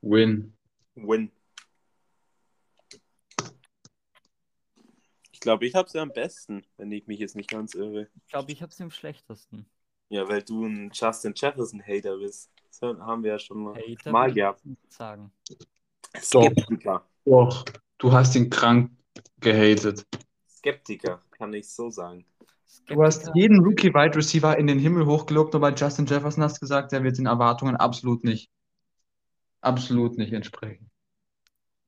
Win. 0.00 0.56
Win. 0.94 1.30
Ich 5.32 5.40
glaube, 5.40 5.66
ich 5.66 5.74
habe 5.74 5.88
sie 5.88 5.98
am 5.98 6.12
besten, 6.12 6.66
wenn 6.76 6.92
ich 6.92 7.06
mich 7.06 7.18
jetzt 7.18 7.34
nicht 7.34 7.50
ganz 7.50 7.74
irre. 7.74 8.08
Ich 8.26 8.32
glaube, 8.32 8.52
ich 8.52 8.62
habe 8.62 8.72
sie 8.72 8.82
im 8.82 8.90
schlechtesten. 8.90 9.66
Ja, 10.10 10.28
weil 10.28 10.42
du 10.42 10.66
ein 10.66 10.90
Justin 10.92 11.32
Jefferson-Hater 11.34 12.18
bist. 12.18 12.50
Das 12.70 12.80
haben 12.82 13.22
wir 13.24 13.32
ja 13.32 13.38
schon 13.38 13.62
mal, 13.62 13.74
Hater 13.74 14.12
mal 14.12 14.32
gehabt. 14.32 14.62
sagen. 14.88 15.32
Skeptiker. 16.16 17.04
Doch. 17.24 17.64
Du 17.98 18.12
hast 18.12 18.34
ihn 18.36 18.48
krank 18.48 18.90
gehatet. 19.40 20.06
Skeptiker, 20.48 21.20
kann 21.32 21.52
ich 21.52 21.68
so 21.68 21.90
sagen. 21.90 22.24
Du 22.86 23.02
hast 23.02 23.22
Skeptiker- 23.22 23.36
jeden 23.36 23.60
Rookie-Wide 23.64 24.16
Receiver 24.16 24.56
in 24.56 24.66
den 24.66 24.78
Himmel 24.78 25.06
hochgelobt, 25.06 25.52
nur 25.52 25.60
bei 25.60 25.72
Justin 25.74 26.06
Jefferson 26.06 26.42
hast 26.42 26.60
gesagt, 26.60 26.92
der 26.92 27.02
wird 27.02 27.18
den 27.18 27.26
Erwartungen 27.26 27.76
absolut 27.76 28.24
nicht, 28.24 28.50
absolut 29.60 30.16
nicht 30.16 30.32
entsprechen. 30.32 30.90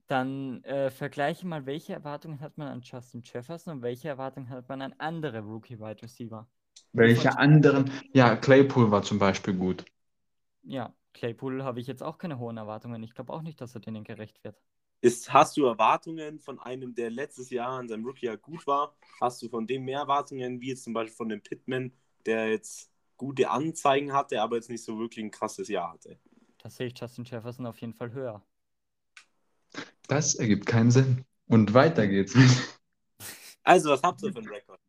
Dann 0.08 0.62
äh, 0.64 0.90
vergleiche 0.90 1.46
mal, 1.46 1.64
welche 1.64 1.94
Erwartungen 1.94 2.40
hat 2.40 2.58
man 2.58 2.68
an 2.68 2.82
Justin 2.82 3.22
Jefferson 3.24 3.76
und 3.76 3.82
welche 3.82 4.08
Erwartungen 4.08 4.50
hat 4.50 4.68
man 4.68 4.82
an 4.82 4.94
andere 4.98 5.40
Rookie-Wide 5.40 6.02
Receiver. 6.02 6.46
Welche 6.92 7.38
anderen? 7.38 7.90
Ja, 8.12 8.36
Claypool 8.36 8.90
war 8.90 9.02
zum 9.02 9.18
Beispiel 9.18 9.54
gut. 9.54 9.84
Ja, 10.62 10.94
Claypool 11.12 11.64
habe 11.64 11.80
ich 11.80 11.86
jetzt 11.86 12.02
auch 12.02 12.18
keine 12.18 12.38
hohen 12.38 12.56
Erwartungen. 12.56 13.02
Ich 13.02 13.14
glaube 13.14 13.32
auch 13.32 13.42
nicht, 13.42 13.60
dass 13.60 13.74
er 13.74 13.80
denen 13.80 14.04
gerecht 14.04 14.42
wird. 14.44 14.60
Ist, 15.00 15.32
hast 15.32 15.56
du 15.56 15.66
Erwartungen 15.66 16.38
von 16.38 16.60
einem, 16.60 16.94
der 16.94 17.10
letztes 17.10 17.50
Jahr 17.50 17.80
in 17.80 17.88
seinem 17.88 18.06
Rookie-Jahr 18.06 18.36
gut 18.36 18.66
war? 18.68 18.94
Hast 19.20 19.42
du 19.42 19.48
von 19.48 19.66
dem 19.66 19.84
mehr 19.84 20.00
Erwartungen, 20.00 20.60
wie 20.60 20.68
jetzt 20.68 20.84
zum 20.84 20.92
Beispiel 20.92 21.16
von 21.16 21.28
dem 21.28 21.42
Pittman, 21.42 21.92
der 22.24 22.50
jetzt 22.50 22.92
gute 23.16 23.50
Anzeigen 23.50 24.12
hatte, 24.12 24.40
aber 24.40 24.56
jetzt 24.56 24.70
nicht 24.70 24.84
so 24.84 24.98
wirklich 24.98 25.24
ein 25.24 25.32
krasses 25.32 25.68
Jahr 25.68 25.92
hatte? 25.92 26.18
Da 26.58 26.70
sehe 26.70 26.86
ich 26.86 26.98
Justin 26.98 27.24
Jefferson 27.24 27.66
auf 27.66 27.80
jeden 27.80 27.94
Fall 27.94 28.12
höher. 28.12 28.44
Das 30.06 30.36
ergibt 30.36 30.66
keinen 30.66 30.92
Sinn. 30.92 31.24
Und 31.46 31.74
weiter 31.74 32.06
geht's. 32.06 32.34
Also, 33.64 33.90
was 33.90 34.02
habt 34.02 34.20
ihr 34.24 34.32
für 34.32 34.40
einen 34.40 34.48
Rekord? 34.48 34.80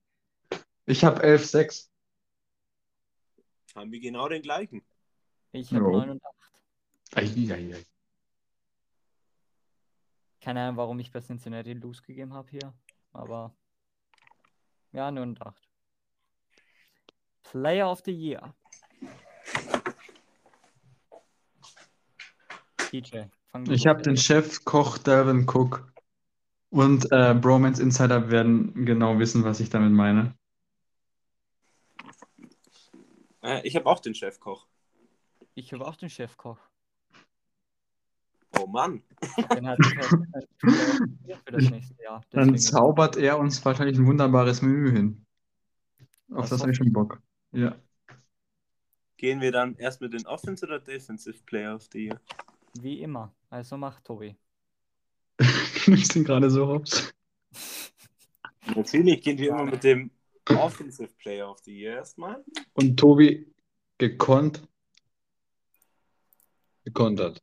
Ich 0.88 1.04
habe 1.04 1.24
11,6. 1.24 1.90
Haben 3.76 3.92
wir 3.92 4.00
genau 4.00 4.28
den 4.28 4.42
gleichen? 4.42 4.84
Ich 5.54 5.72
habe 5.72 5.86
Jo. 5.86 5.92
9 5.92 6.10
und 6.10 6.22
8. 6.26 6.36
Eieiei. 7.16 7.86
Keine 10.42 10.62
Ahnung, 10.62 10.78
warum 10.78 11.00
ich 11.00 11.12
bei 11.12 11.22
Cincinnati 11.22 11.74
Loose 11.74 12.02
gegeben 12.02 12.34
habe 12.34 12.50
hier. 12.50 12.74
Aber 13.12 13.56
ja, 14.94 15.12
9 15.12 15.30
und 15.30 15.42
8. 15.44 15.70
Player 17.44 17.90
of 17.90 18.02
the 18.04 18.12
Year. 18.12 18.56
DJ, 22.92 23.26
Ich 23.70 23.86
habe 23.86 24.02
den 24.02 24.18
Chef 24.18 24.66
Koch 24.66 24.98
Delvin 24.98 25.48
Cook 25.48 25.94
und 26.72 27.12
äh, 27.12 27.36
Bromance 27.36 27.82
Insider 27.82 28.32
werden 28.32 28.86
genau 28.86 29.20
wissen, 29.20 29.44
was 29.44 29.60
ich 29.60 29.70
damit 29.70 29.92
meine. 29.92 30.36
Äh, 33.44 33.62
ich 33.68 33.76
habe 33.76 33.86
auch 33.86 34.00
den 34.00 34.16
Chefkoch. 34.16 34.68
Ich 35.56 35.74
habe 35.74 35.86
auch 35.86 35.96
den 35.96 36.10
Chefkoch. 36.10 36.58
Oh 38.60 38.68
Mann. 38.68 39.02
Den 39.56 39.68
hatte 39.68 39.82
ich 39.82 39.98
halt 39.98 40.12
Jahr. 42.02 42.22
Dann 42.32 42.58
zaubert 42.58 43.18
er 43.18 43.40
uns 43.40 43.64
wahrscheinlich 43.66 43.98
ein 43.98 44.06
wunderbares 44.06 44.62
Menü 44.62 44.92
hin. 44.92 45.26
Auf 46.34 46.50
Das 46.50 46.62
habe 46.62 46.72
ich 46.72 46.78
schon 46.78 46.92
Bock. 46.92 47.22
Ja. 47.52 47.76
Gehen 49.18 49.42
wir 49.42 49.52
dann 49.52 49.76
erst 49.76 50.02
mit 50.02 50.14
den 50.14 50.26
Offensive 50.26 50.68
oder 50.68 50.80
Defensive 50.80 51.38
Player 51.46 51.76
of 51.76 51.88
the 51.92 52.06
Year? 52.06 52.20
Wie 52.80 53.02
immer. 53.02 53.34
Also 53.50 53.78
mach 53.78 54.00
Tobi. 54.02 54.36
ich 55.40 56.08
bin 56.10 56.24
gerade 56.24 56.50
so 56.50 56.68
hops. 56.68 57.14
Natürlich 58.76 59.22
gehen 59.22 59.38
wir 59.38 59.50
immer 59.50 59.66
mit 59.66 59.84
dem 59.84 60.12
Offensive 60.50 61.10
Player 61.18 61.50
of 61.50 61.60
the 61.60 61.74
Year 61.74 61.98
erstmal. 61.98 62.44
Und 62.74 62.98
Tobi 62.98 63.48
gekonnt. 63.98 64.68
Gekontert. 66.84 67.42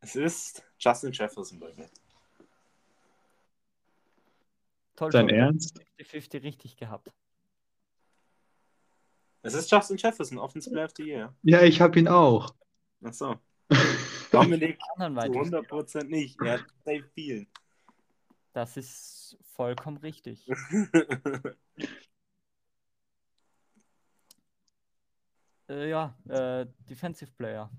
Es 0.00 0.16
ist 0.16 0.62
Justin 0.78 1.12
Jefferson 1.12 1.58
bei 1.58 1.72
mir. 1.74 1.88
Toll, 4.96 5.10
Dein 5.10 5.28
Tobi. 5.28 5.38
Ernst? 5.38 5.80
50-50 5.98 6.42
richtig 6.42 6.76
gehabt. 6.76 7.10
Es 9.42 9.54
ist 9.54 9.70
Justin 9.70 9.96
Jefferson, 9.96 10.38
Offensive 10.38 10.72
Player 10.72 10.86
of 10.86 10.92
the 10.96 11.02
Year. 11.02 11.34
Ja, 11.42 11.62
ich 11.62 11.80
hab 11.80 11.96
ihn 11.96 12.08
auch. 12.08 12.54
Achso. 13.02 13.36
Dominik 14.30 14.78
Anderen 14.96 15.32
zu 15.32 15.38
Vikings. 15.38 15.70
100% 15.70 16.04
nicht. 16.04 16.40
Er 16.40 16.60
hat 16.60 16.66
safe 16.84 17.04
vielen. 17.14 17.46
Das 18.52 18.76
ist 18.76 19.36
vollkommen 19.42 19.98
richtig. 19.98 20.46
Äh, 25.66 25.88
ja, 25.88 26.14
äh, 26.28 26.66
Defensive 26.80 27.32
Player. 27.38 27.70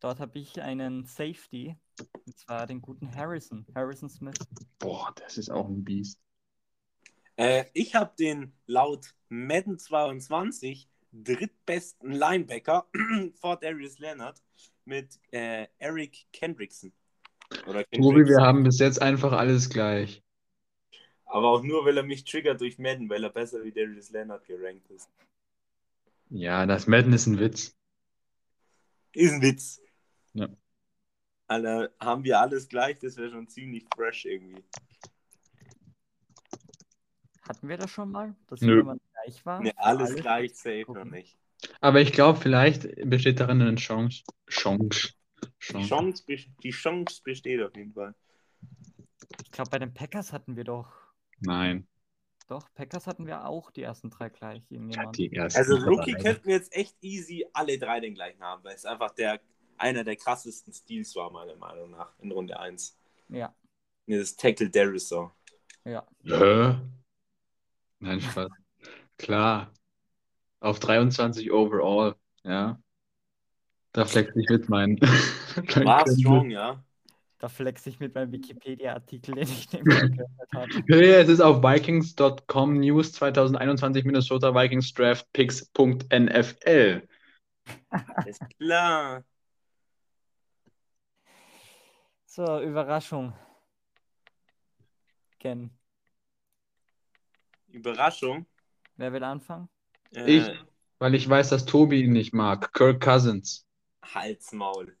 Dort 0.00 0.20
habe 0.20 0.38
ich 0.38 0.60
einen 0.60 1.04
Safety, 1.04 1.76
und 2.26 2.36
zwar 2.38 2.66
den 2.66 2.80
guten 2.82 3.14
Harrison, 3.14 3.66
Harrison 3.74 4.08
Smith. 4.10 4.48
Boah, 4.80 5.12
das 5.16 5.38
ist 5.38 5.50
auch 5.50 5.68
ein 5.68 5.84
Biest. 5.84 6.18
äh, 7.36 7.64
ich 7.72 7.94
habe 7.94 8.14
den 8.18 8.52
laut 8.66 9.14
Madden 9.28 9.78
22 9.78 10.88
drittbesten 11.12 12.12
Linebacker 12.12 12.86
vor 13.40 13.56
Darius 13.58 13.98
Leonard 13.98 14.42
mit 14.84 15.18
äh, 15.32 15.66
Eric 15.78 16.26
Kendrickson. 16.32 16.92
Oder 17.64 17.84
Tobi, 17.94 18.26
wir 18.26 18.38
Kendrickson. 18.38 18.40
haben 18.40 18.64
bis 18.64 18.78
jetzt 18.78 19.02
einfach 19.02 19.32
alles 19.32 19.68
gleich. 19.70 20.22
Aber 21.26 21.48
auch 21.50 21.62
nur, 21.62 21.84
weil 21.84 21.96
er 21.96 22.02
mich 22.02 22.24
triggert 22.24 22.60
durch 22.60 22.78
Madden, 22.78 23.08
weil 23.08 23.22
er 23.22 23.30
besser 23.30 23.62
wie 23.62 23.70
Darius 23.72 24.10
Leonard 24.10 24.44
gerankt 24.46 24.90
ist. 24.90 25.08
Ja, 26.30 26.64
das 26.66 26.86
Madden 26.86 27.12
ist 27.12 27.26
ein 27.26 27.38
Witz. 27.38 27.76
Ist 29.12 29.32
ein 29.32 29.42
Witz. 29.42 29.80
Ja. 30.38 30.48
Alter, 31.46 31.90
haben 31.98 32.24
wir 32.24 32.40
alles 32.40 32.68
gleich, 32.68 32.98
das 32.98 33.16
wäre 33.16 33.30
schon 33.30 33.48
ziemlich 33.48 33.86
fresh 33.94 34.26
irgendwie. 34.26 34.62
Hatten 37.48 37.68
wir 37.68 37.78
das 37.78 37.90
schon 37.90 38.10
mal? 38.10 38.34
Dass 38.48 38.60
Nö. 38.60 38.76
jemand 38.76 39.00
gleich 39.12 39.46
war? 39.46 39.60
Ne, 39.62 39.70
Für 39.70 39.78
alles 39.78 40.10
alle 40.10 40.20
gleich, 40.20 40.54
safe 40.54 40.84
noch 40.92 41.04
nicht. 41.04 41.38
Aber 41.80 42.00
ich 42.00 42.12
glaube, 42.12 42.38
vielleicht 42.38 42.82
besteht 43.08 43.40
darin 43.40 43.62
eine 43.62 43.76
Chance. 43.76 44.22
Chance. 44.48 45.14
Die 45.42 45.48
Chance. 45.58 45.88
Chance, 45.88 46.24
bes- 46.24 46.48
die 46.62 46.70
Chance 46.70 47.20
besteht 47.24 47.62
auf 47.62 47.74
jeden 47.74 47.94
Fall. 47.94 48.14
Ich 49.42 49.50
glaube, 49.50 49.70
bei 49.70 49.78
den 49.78 49.94
Packers 49.94 50.32
hatten 50.32 50.56
wir 50.56 50.64
doch. 50.64 50.92
Nein. 51.40 51.86
Doch, 52.48 52.68
Packers 52.74 53.06
hatten 53.06 53.26
wir 53.26 53.46
auch 53.46 53.70
die 53.70 53.82
ersten 53.82 54.10
drei 54.10 54.28
gleich. 54.30 54.62
Ja, 54.70 55.10
die 55.12 55.32
ersten 55.32 55.58
Also 55.58 55.76
Rookie 55.76 56.14
könnten 56.14 56.46
wir 56.46 56.54
jetzt 56.54 56.74
echt 56.74 56.96
easy 57.02 57.46
alle 57.52 57.78
drei 57.78 58.00
den 58.00 58.14
gleichen 58.14 58.42
haben, 58.42 58.64
weil 58.64 58.74
es 58.74 58.84
einfach 58.84 59.10
der 59.10 59.40
einer 59.78 60.04
der 60.04 60.16
krassesten 60.16 60.72
Steals 60.72 61.14
war, 61.16 61.30
meiner 61.30 61.56
Meinung 61.56 61.90
nach, 61.90 62.12
in 62.20 62.32
Runde 62.32 62.58
1. 62.58 62.96
Ja, 63.28 63.54
Nee, 64.08 64.18
das 64.18 64.36
Tackle 64.36 64.70
Darius 64.70 65.08
so. 65.08 65.30
ja. 65.84 66.02
Hä? 66.24 66.78
Nein, 67.98 68.20
Spaß. 68.22 68.48
Klar. 69.18 69.70
Auf 70.60 70.80
23 70.80 71.52
overall, 71.52 72.14
ja. 72.42 72.80
Da 73.92 74.06
flex 74.06 74.34
ich 74.34 74.48
mit 74.48 74.68
meinen. 74.70 74.98
War 75.84 76.08
strong, 76.08 76.50
ja. 76.50 76.82
Da 77.38 77.48
flex 77.48 77.86
ich 77.86 78.00
mit 78.00 78.14
meinem 78.14 78.32
Wikipedia-Artikel, 78.32 79.34
den 79.34 79.42
ich 79.44 79.70
nebenbei 79.72 80.24
habe. 80.54 80.68
Nee, 80.86 81.12
es 81.12 81.28
ist 81.28 81.40
auf 81.40 81.62
Vikings.com 81.62 82.80
News 82.80 83.12
2021 83.12 84.04
Minnesota 84.04 84.54
Vikings 84.54 84.92
Draft 84.94 85.30
Picks.nfl. 85.34 87.06
Ist 88.26 88.42
klar. 88.58 89.22
So, 92.38 92.60
Überraschung. 92.60 93.32
Ken, 95.40 95.76
Überraschung. 97.66 98.46
wer 98.96 99.12
will 99.12 99.24
anfangen? 99.24 99.68
Äh, 100.14 100.36
Ich. 100.36 100.48
Weil 101.00 101.16
ich 101.16 101.28
weiß, 101.28 101.48
dass 101.50 101.64
Tobi 101.64 102.04
ihn 102.04 102.12
nicht 102.12 102.32
mag. 102.32 102.72
Kirk 102.74 103.02
Cousins. 103.02 103.66
Halsmaul. 104.04 104.96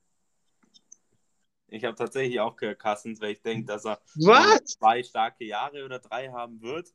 Ich 1.68 1.84
habe 1.84 1.94
tatsächlich 1.94 2.40
auch 2.40 2.56
Kirk 2.56 2.80
Cousins, 2.80 3.20
weil 3.20 3.30
ich 3.30 3.42
denke, 3.42 3.66
dass 3.66 3.84
er 3.86 4.00
Was? 4.16 4.64
zwei 4.64 5.04
starke 5.04 5.44
Jahre 5.44 5.84
oder 5.84 6.00
drei 6.00 6.30
haben 6.30 6.60
wird 6.60 6.92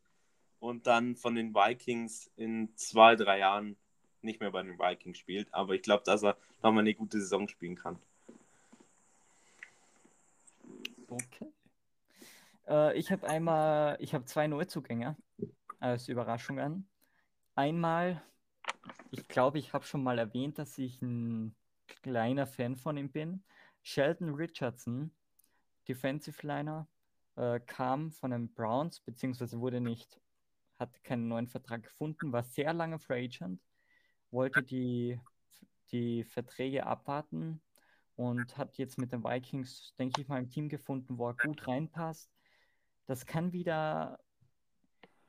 und 0.60 0.88
dann 0.88 1.16
von 1.16 1.36
den 1.36 1.56
Vikings 1.56 2.30
in 2.36 2.76
zwei, 2.76 3.16
drei 3.16 3.40
Jahren 3.40 3.78
nicht 4.22 4.42
mehr 4.42 4.52
bei 4.52 4.64
den 4.64 4.78
Vikings 4.78 5.20
spielt. 5.20 5.54
Aber 5.54 5.74
ich 5.74 5.84
glaube, 5.84 6.04
dass 6.06 6.22
er 6.22 6.36
nochmal 6.62 6.82
eine 6.82 6.96
gute 6.96 7.22
Saison 7.22 7.48
spielen 7.48 7.76
kann. 7.76 7.98
Okay. 11.14 11.54
Äh, 12.68 12.98
ich 12.98 13.12
habe 13.12 13.28
einmal, 13.28 13.98
ich 14.00 14.16
habe 14.16 14.26
zwei 14.26 14.48
Neuzugänge 14.48 15.16
als 15.80 16.08
Überraschungen. 16.08 16.90
Einmal, 17.54 18.24
ich 19.12 19.28
glaube, 19.28 19.60
ich 19.60 19.74
habe 19.74 19.86
schon 19.86 20.02
mal 20.02 20.18
erwähnt, 20.18 20.58
dass 20.58 20.78
ich 20.80 21.02
ein 21.04 21.56
kleiner 22.02 22.48
Fan 22.48 22.76
von 22.76 22.98
ihm 22.98 23.12
bin. 23.12 23.44
Sheldon 23.84 24.34
Richardson, 24.34 25.12
Defensive 25.88 26.48
Liner, 26.48 26.88
äh, 27.36 27.60
kam 27.60 28.12
von 28.12 28.32
den 28.32 28.52
Browns, 28.52 29.00
beziehungsweise 29.02 29.60
wurde 29.60 29.82
nicht, 29.82 30.20
hat 30.80 31.04
keinen 31.04 31.28
neuen 31.28 31.48
Vertrag 31.48 31.84
gefunden, 31.84 32.32
war 32.32 32.44
sehr 32.44 32.74
lange 32.74 32.98
Free 32.98 33.26
Agent, 33.26 33.62
wollte 34.32 34.64
die, 34.64 35.20
die 35.92 36.24
Verträge 36.24 36.88
abwarten 36.88 37.62
und 38.16 38.58
hat 38.58 38.78
jetzt 38.78 38.98
mit 38.98 39.12
den 39.12 39.24
Vikings, 39.24 39.94
denke 39.98 40.22
ich 40.22 40.28
mal, 40.28 40.38
ein 40.38 40.50
Team 40.50 40.70
gefunden, 40.70 41.18
wo 41.18 41.30
er 41.30 41.36
gut 41.36 41.68
reinpasst. 41.68 42.30
Das 43.06 43.26
kann 43.26 43.52
wieder. 43.52 44.20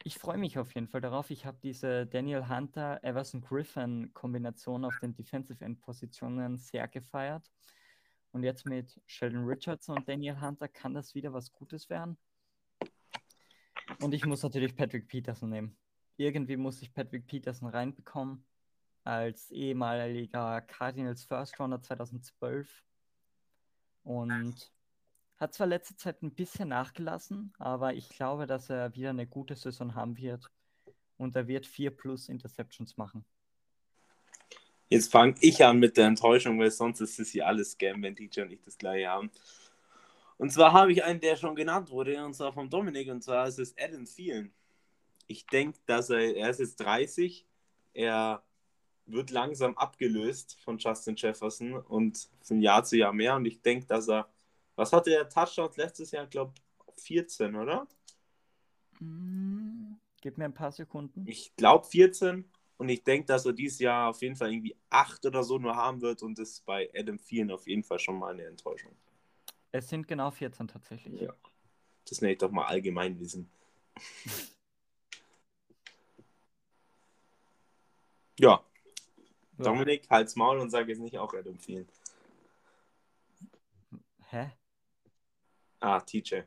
Ich 0.02 0.18
freue 0.18 0.36
mich 0.36 0.58
auf 0.58 0.74
jeden 0.74 0.86
Fall 0.86 1.00
darauf. 1.00 1.30
Ich 1.30 1.46
habe 1.46 1.58
diese 1.62 2.06
Daniel 2.06 2.48
Hunter, 2.48 3.02
Everson 3.02 3.40
Griffin 3.40 4.12
Kombination 4.12 4.84
auf 4.84 4.98
den 5.00 5.14
Defensive 5.14 5.64
End 5.64 5.80
Positionen 5.80 6.58
sehr 6.58 6.86
gefeiert. 6.88 7.50
Und 8.32 8.42
jetzt 8.42 8.66
mit 8.66 9.00
Sheldon 9.06 9.44
Richardson 9.44 9.96
und 9.96 10.08
Daniel 10.08 10.40
Hunter 10.40 10.68
kann 10.68 10.92
das 10.92 11.14
wieder 11.14 11.32
was 11.32 11.52
Gutes 11.52 11.88
werden. 11.88 12.18
Und 14.00 14.12
ich 14.12 14.26
muss 14.26 14.42
natürlich 14.42 14.76
Patrick 14.76 15.08
Peterson 15.08 15.48
nehmen. 15.48 15.76
Irgendwie 16.16 16.56
muss 16.56 16.82
ich 16.82 16.92
Patrick 16.92 17.26
Peterson 17.26 17.68
reinbekommen 17.68 18.44
als 19.04 19.50
ehemaliger 19.50 20.62
Cardinals 20.62 21.24
First 21.24 21.58
Rounder 21.60 21.80
2012 21.80 22.68
und 24.02 24.72
hat 25.36 25.52
zwar 25.52 25.66
letzte 25.66 25.96
Zeit 25.96 26.22
ein 26.22 26.34
bisschen 26.34 26.68
nachgelassen, 26.68 27.52
aber 27.58 27.94
ich 27.94 28.08
glaube, 28.08 28.46
dass 28.46 28.70
er 28.70 28.94
wieder 28.94 29.10
eine 29.10 29.26
gute 29.26 29.54
Saison 29.54 29.94
haben 29.94 30.16
wird 30.16 30.50
und 31.18 31.36
er 31.36 31.46
wird 31.46 31.66
4 31.66 31.90
plus 31.90 32.28
Interceptions 32.28 32.96
machen. 32.96 33.24
Jetzt 34.88 35.10
fange 35.10 35.34
ich 35.40 35.64
an 35.64 35.78
mit 35.78 35.96
der 35.96 36.06
Enttäuschung, 36.06 36.58
weil 36.58 36.70
sonst 36.70 37.00
ist 37.00 37.18
es 37.18 37.30
hier 37.30 37.46
alles 37.46 37.72
Scam, 37.72 38.02
wenn 38.02 38.14
DJ 38.14 38.42
und 38.42 38.52
ich 38.52 38.60
das 38.62 38.78
gleiche 38.78 39.08
haben. 39.08 39.30
Und 40.36 40.50
zwar 40.50 40.72
habe 40.72 40.92
ich 40.92 41.02
einen, 41.04 41.20
der 41.20 41.36
schon 41.36 41.54
genannt 41.54 41.90
wurde, 41.90 42.24
und 42.24 42.34
zwar 42.34 42.52
vom 42.52 42.68
Dominik, 42.68 43.10
und 43.10 43.22
zwar 43.22 43.46
ist 43.46 43.58
es 43.58 43.74
Adam 43.78 44.04
Thielen. 44.04 44.52
Ich 45.26 45.46
denke, 45.46 45.78
dass 45.86 46.10
er, 46.10 46.36
er 46.36 46.50
ist 46.50 46.60
jetzt 46.60 46.76
30, 46.76 47.46
er 47.94 48.42
wird 49.06 49.30
langsam 49.30 49.76
abgelöst 49.76 50.56
von 50.60 50.78
Justin 50.78 51.16
Jefferson 51.16 51.74
und 51.74 52.28
von 52.42 52.60
Jahr 52.60 52.84
zu 52.84 52.96
Jahr 52.96 53.12
mehr. 53.12 53.36
Und 53.36 53.44
ich 53.44 53.60
denke, 53.60 53.86
dass 53.86 54.08
er, 54.08 54.28
was 54.76 54.92
hatte 54.92 55.14
er 55.14 55.28
Touchdowns 55.28 55.76
letztes 55.76 56.10
Jahr? 56.10 56.24
Ich 56.24 56.30
glaube 56.30 56.54
14, 56.96 57.54
oder? 57.54 57.86
Mm, 59.00 59.94
Gib 60.20 60.38
mir 60.38 60.46
ein 60.46 60.54
paar 60.54 60.72
Sekunden. 60.72 61.26
Ich 61.26 61.54
glaube 61.56 61.86
14. 61.86 62.50
Und 62.76 62.88
ich 62.88 63.04
denke, 63.04 63.26
dass 63.26 63.46
er 63.46 63.52
dieses 63.52 63.78
Jahr 63.78 64.10
auf 64.10 64.20
jeden 64.22 64.36
Fall 64.36 64.52
irgendwie 64.52 64.76
8 64.90 65.26
oder 65.26 65.44
so 65.44 65.58
nur 65.58 65.76
haben 65.76 66.00
wird. 66.00 66.22
Und 66.22 66.38
das 66.38 66.50
ist 66.50 66.64
bei 66.64 66.90
Adam 66.94 67.18
Thielen 67.18 67.50
auf 67.50 67.66
jeden 67.66 67.84
Fall 67.84 67.98
schon 67.98 68.18
mal 68.18 68.32
eine 68.32 68.44
Enttäuschung. 68.44 68.96
Es 69.70 69.88
sind 69.88 70.08
genau 70.08 70.30
14 70.30 70.68
tatsächlich. 70.68 71.20
Ja. 71.20 71.34
Das 72.08 72.20
nenne 72.20 72.32
ich 72.32 72.38
doch 72.38 72.50
mal 72.50 72.66
Allgemeinwissen. 72.66 73.50
ja, 78.38 78.64
Ja. 79.64 79.72
Dominik, 79.72 80.08
halt's 80.10 80.36
Maul 80.36 80.58
und 80.58 80.70
sag 80.70 80.88
jetzt 80.88 81.00
nicht 81.00 81.18
auch 81.18 81.32
Adam 81.34 81.58
Thielen. 81.58 81.88
Hä? 84.30 84.52
Ah, 85.80 86.00
TJ. 86.00 86.42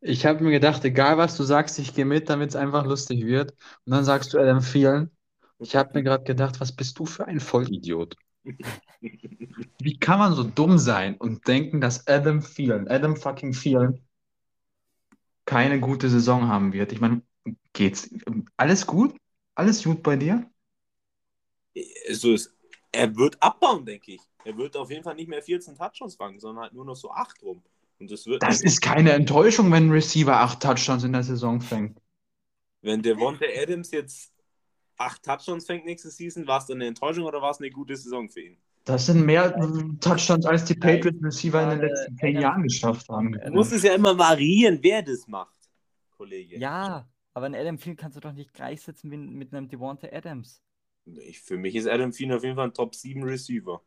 Ich 0.00 0.26
habe 0.26 0.42
mir 0.42 0.50
gedacht, 0.50 0.84
egal 0.84 1.16
was 1.16 1.36
du 1.36 1.44
sagst, 1.44 1.78
ich 1.78 1.94
gehe 1.94 2.04
mit, 2.04 2.28
damit 2.28 2.50
es 2.50 2.56
einfach 2.56 2.84
lustig 2.84 3.24
wird. 3.24 3.52
Und 3.84 3.92
dann 3.92 4.04
sagst 4.04 4.34
du 4.34 4.38
Adam 4.38 4.60
Thielen. 4.60 5.10
Ich 5.58 5.76
habe 5.76 5.90
mir 5.94 6.02
gerade 6.02 6.24
gedacht, 6.24 6.60
was 6.60 6.74
bist 6.74 6.98
du 6.98 7.06
für 7.06 7.26
ein 7.26 7.38
Vollidiot? 7.38 8.16
Wie 9.78 9.98
kann 9.98 10.18
man 10.18 10.34
so 10.34 10.42
dumm 10.42 10.78
sein 10.78 11.16
und 11.16 11.46
denken, 11.46 11.80
dass 11.80 12.06
Adam 12.08 12.40
Thielen, 12.40 12.88
Adam 12.88 13.16
fucking 13.16 13.52
Thielen, 13.52 14.04
keine 15.44 15.80
gute 15.80 16.08
Saison 16.08 16.48
haben 16.48 16.72
wird. 16.72 16.92
Ich 16.92 17.00
meine, 17.00 17.22
geht's 17.72 18.10
alles 18.56 18.86
gut? 18.86 19.16
Alles 19.54 19.84
gut 19.84 20.02
bei 20.02 20.16
dir? 20.16 20.50
Also 22.08 22.34
es, 22.34 22.54
er 22.90 23.14
wird 23.16 23.42
abbauen, 23.42 23.84
denke 23.84 24.12
ich. 24.12 24.20
Er 24.44 24.56
wird 24.56 24.76
auf 24.76 24.90
jeden 24.90 25.04
Fall 25.04 25.14
nicht 25.14 25.28
mehr 25.28 25.42
14 25.42 25.76
Touchdowns 25.76 26.16
fangen, 26.16 26.40
sondern 26.40 26.64
halt 26.64 26.74
nur 26.74 26.84
noch 26.84 26.96
so 26.96 27.10
8 27.10 27.42
rum. 27.42 27.62
Und 27.98 28.10
das 28.10 28.26
wird 28.26 28.42
Das 28.42 28.60
ist 28.62 28.80
keine 28.80 29.12
Enttäuschung, 29.12 29.70
wenn 29.70 29.86
ein 29.86 29.92
Receiver 29.92 30.36
acht 30.36 30.60
Touchdowns 30.60 31.04
in 31.04 31.12
der 31.12 31.22
Saison 31.22 31.60
fängt. 31.60 32.00
Wenn 32.80 33.00
Devonta 33.00 33.44
Adams 33.62 33.92
jetzt 33.92 34.32
8 34.96 35.22
Touchdowns 35.22 35.66
fängt 35.66 35.84
nächste 35.84 36.10
Season, 36.10 36.46
war 36.46 36.58
es 36.58 36.66
dann 36.66 36.78
eine 36.78 36.86
Enttäuschung 36.86 37.24
oder 37.24 37.40
war 37.40 37.52
es 37.52 37.58
eine 37.60 37.70
gute 37.70 37.96
Saison 37.96 38.28
für 38.28 38.40
ihn? 38.40 38.58
Das 38.84 39.06
sind 39.06 39.24
mehr 39.24 39.56
äh, 39.56 39.96
Touchdowns, 40.00 40.44
als 40.44 40.64
die 40.64 40.74
Patriots 40.74 41.22
Receiver 41.22 41.62
in 41.62 41.68
den 41.70 41.78
Gerade 41.78 41.92
letzten 41.92 42.16
zehn 42.18 42.28
Adams- 42.30 42.42
Jahren 42.42 42.62
geschafft 42.64 43.08
haben. 43.08 43.32
Du 43.32 43.52
musst 43.52 43.72
es 43.72 43.84
ja 43.84 43.94
immer 43.94 44.18
variieren, 44.18 44.80
wer 44.82 45.02
das 45.02 45.28
macht, 45.28 45.56
Kollege. 46.10 46.58
Ja, 46.58 47.08
aber 47.34 47.46
einen 47.46 47.54
Adam 47.54 47.78
Thielen 47.78 47.96
kannst 47.96 48.16
du 48.16 48.20
doch 48.20 48.32
nicht 48.32 48.52
gleichsetzen 48.52 49.08
mit, 49.08 49.20
mit 49.20 49.54
einem 49.54 49.68
Devonta 49.68 50.08
Adams. 50.10 50.60
Ich, 51.04 51.40
für 51.40 51.56
mich 51.56 51.74
ist 51.74 51.88
Adam 51.88 52.12
Thielen 52.12 52.32
auf 52.32 52.44
jeden 52.44 52.56
Fall 52.56 52.68
ein 52.68 52.74
Top 52.74 52.94
7 52.94 53.22
Receiver. 53.22 53.82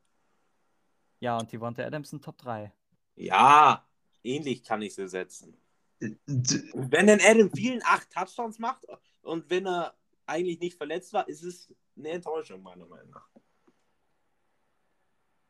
Ja, 1.19 1.37
und 1.37 1.51
Devonta 1.51 1.83
Adams 1.83 2.11
ein 2.11 2.21
Top 2.21 2.37
3. 2.37 2.71
Ja, 3.15 3.87
ähnlich 4.23 4.63
kann 4.63 4.81
ich 4.81 4.95
sie 4.95 5.07
setzen. 5.07 5.57
D- 6.01 6.71
Wenn 6.73 7.09
ein 7.09 7.21
Adam 7.21 7.51
Thielen 7.51 7.81
8 7.83 8.11
Touchdowns 8.11 8.59
macht 8.59 8.85
und 9.21 9.49
wenn 9.49 9.65
er 9.65 9.95
eigentlich 10.25 10.59
nicht 10.59 10.75
verletzt 10.77 11.13
war, 11.13 11.27
ist 11.27 11.43
es 11.43 11.73
eine 11.97 12.09
Enttäuschung, 12.09 12.61
meiner 12.61 12.85
Meinung 12.85 13.11
nach. 13.11 13.29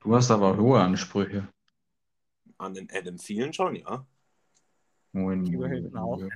Du 0.02 0.16
hast 0.16 0.30
aber 0.30 0.56
hohe 0.56 0.80
Ansprüche. 0.80 1.48
An 2.58 2.76
den 2.76 2.88
Adam 2.92 3.18
Thielen 3.18 3.52
schon, 3.52 3.76
ja. 3.76 4.06
Moin, 5.14 5.44
moin. 5.44 6.30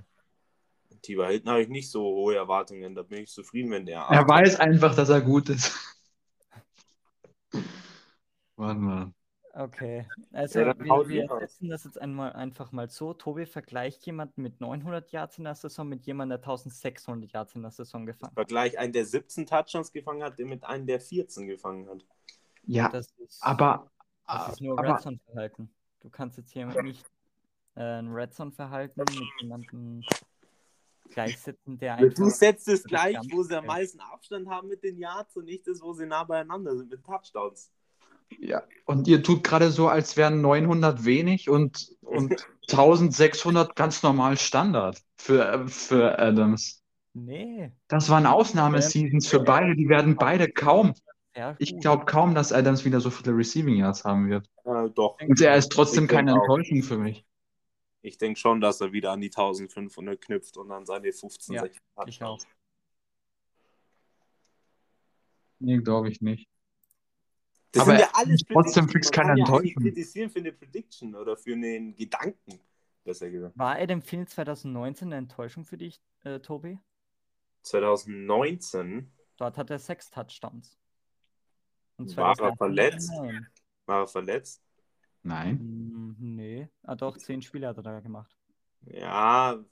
Tiber 1.02 1.28
Hilton 1.28 1.52
habe 1.52 1.62
ich 1.62 1.70
nicht 1.70 1.90
so 1.90 2.02
hohe 2.02 2.36
Erwartungen. 2.36 2.96
Da 2.96 3.04
bin 3.04 3.24
ich 3.24 3.32
zufrieden, 3.32 3.72
wenn 3.72 3.86
der. 3.86 4.00
Er 4.02 4.28
weiß 4.28 4.60
einfach, 4.60 4.96
dass 4.96 5.10
er 5.10 5.22
gut 5.22 5.50
ist. 5.50 5.74
Warte 8.56 8.80
mal. 8.80 9.14
Okay, 9.54 10.06
also 10.32 10.60
Ja, 10.60 10.80
wir, 10.80 11.10
wir 11.10 11.28
setzen 11.40 11.70
das 11.70 11.84
jetzt 11.84 12.00
einmal 12.00 12.34
einfach 12.34 12.72
mal 12.72 12.90
so. 12.90 13.14
Tobi 13.14 13.46
vergleicht 13.46 14.06
jemanden 14.06 14.42
mit 14.44 14.62
900 14.62 15.12
Yards 15.12 15.38
in 15.38 15.44
der 15.44 15.56
Saison 15.56 15.88
mit 15.90 16.06
jemandem, 16.06 16.40
der 16.40 16.50
1600 16.50 17.32
Yards 17.32 17.56
in 17.56 17.64
der 17.64 17.72
Saison 17.72 18.06
gefangen 18.06 18.32
hat. 18.32 18.36
Vergleich 18.36 18.78
einen, 18.78 18.94
der 18.94 19.06
17 19.06 19.48
Touchdowns 19.48 19.92
gefangen 19.92 20.24
hat, 20.24 20.38
mit 20.40 20.64
einem, 20.64 20.86
der 20.86 21.00
14 21.00 21.48
gefangen 21.48 21.90
hat. 21.90 22.06
Ja, 22.64 22.90
Das 22.90 23.12
ist, 23.18 23.44
aber, 23.44 23.92
das 24.28 24.54
ist 24.54 24.62
nur 24.62 24.78
aber 24.78 24.94
Red 24.94 25.02
Zone-Verhalten. 25.02 25.70
Du 26.02 26.10
kannst 26.10 26.38
jetzt 26.38 26.52
hier 26.52 26.68
nicht 26.84 27.06
äh, 27.76 27.82
ein 27.82 28.08
Red 28.10 28.34
Zone-Verhalten 28.34 29.02
mit 29.02 29.42
jemandem 29.42 30.04
gleichsetzen, 31.10 31.78
der 31.78 31.96
einfach. 31.96 32.16
Du 32.16 32.30
setzt 32.30 32.68
es 32.68 32.84
gleich, 32.84 33.18
wo 33.32 33.44
sie 33.44 33.58
am 33.58 33.66
meisten 33.66 34.00
Abstand 34.00 34.48
haben 34.50 34.68
mit 34.68 34.84
den 34.84 34.98
Yards 34.98 35.36
und 35.36 35.46
nicht 35.46 35.68
das, 35.68 35.82
wo 35.82 35.94
sie 35.94 36.06
nah 36.06 36.24
beieinander 36.24 36.76
sind 36.76 36.90
mit 36.90 37.04
Touchdowns. 37.04 37.72
ja, 38.40 38.64
und 38.86 39.08
ihr 39.08 39.24
tut 39.24 39.44
gerade 39.44 39.72
so, 39.72 39.88
als 39.88 40.18
wären 40.18 40.42
900 40.42 41.06
wenig 41.06 41.50
und, 41.50 41.90
und 42.02 42.32
1600 42.70 43.76
ganz 43.76 44.04
normal 44.04 44.38
Standard 44.38 45.02
für, 45.18 45.68
für 45.68 46.20
Adams. 46.20 46.84
Nee, 47.14 47.72
Das 47.88 48.10
waren 48.10 48.26
Ausnahmeseasons 48.26 49.28
für 49.28 49.40
beide. 49.40 49.76
Die 49.76 49.90
werden 49.90 50.16
beide 50.16 50.48
kaum. 50.50 50.94
Ich 51.58 51.80
glaube 51.80 52.06
kaum, 52.06 52.36
dass 52.36 52.52
Adams 52.52 52.86
wieder 52.86 53.00
so 53.00 53.10
viele 53.10 53.36
Receiving 53.36 53.76
Yards 53.76 54.04
haben 54.04 54.30
wird. 54.30 54.48
Äh, 54.66 54.90
doch. 54.94 55.18
Und 55.22 55.40
er 55.40 55.56
ist 55.56 55.72
trotzdem 55.72 56.08
keine. 56.08 56.34
Enttäuschung 56.34 56.84
für 56.84 56.98
mich. 56.98 57.26
Ich 58.02 58.18
denke 58.18 58.40
schon, 58.40 58.62
dass 58.62 58.80
er 58.82 58.92
wieder 58.94 59.12
an 59.12 59.22
die 59.22 59.28
1500 59.28 60.20
knüpft 60.22 60.58
und 60.58 60.70
dann 60.70 60.86
seine 60.86 61.12
15, 61.12 61.56
Ja, 61.56 61.62
16 61.62 61.82
ich 62.08 62.24
auch. 62.24 62.40
Nee, 65.60 65.80
glaube 65.80 66.10
ich 66.10 66.22
nicht. 66.22 66.48
Das 67.72 67.84
Aber 67.84 67.92
sind 67.92 68.00
ja 68.00 68.10
alles 68.14 68.42
trotzdem 68.52 68.90
fix 68.90 69.08
Man 69.08 69.12
keine 69.12 69.28
kann 69.30 69.38
ja 69.38 69.46
eigentlich 69.46 69.76
Enttäuschung. 69.76 69.84
kritisieren 69.84 70.30
für 70.30 70.40
eine 70.40 70.52
Prediction 70.54 71.16
oder 71.16 71.38
für 71.38 71.54
einen 71.54 71.96
Gedanken, 71.96 72.60
besser 73.04 73.30
gesagt. 73.30 73.58
War 73.58 73.76
Adam 73.76 74.02
Thielen 74.02 74.26
2019 74.28 75.10
eine 75.10 75.18
Enttäuschung 75.18 75.66
für 75.66 75.78
dich, 75.78 76.02
äh, 76.24 76.40
Tobi? 76.40 76.80
2019 77.64 79.12
Dort 79.38 79.58
hat 79.58 79.70
er 79.70 79.80
sechs 79.80 80.10
Touchdowns. 80.10 80.78
Und 81.98 82.16
War 82.18 82.30
er 82.32 82.36
2018 82.56 82.58
verletzt? 82.58 83.12
war 83.86 84.00
er 84.02 84.08
verletzt. 84.08 84.64
Nein. 85.24 85.60
Nee. 86.18 86.70
Ah, 86.84 86.96
doch, 86.96 87.18
zehn 87.18 87.42
Spiele 87.42 87.68
hat 87.68 87.78
er 87.78 87.84
da 87.84 88.00
gemacht. 88.00 88.36
Ja, 88.86 89.64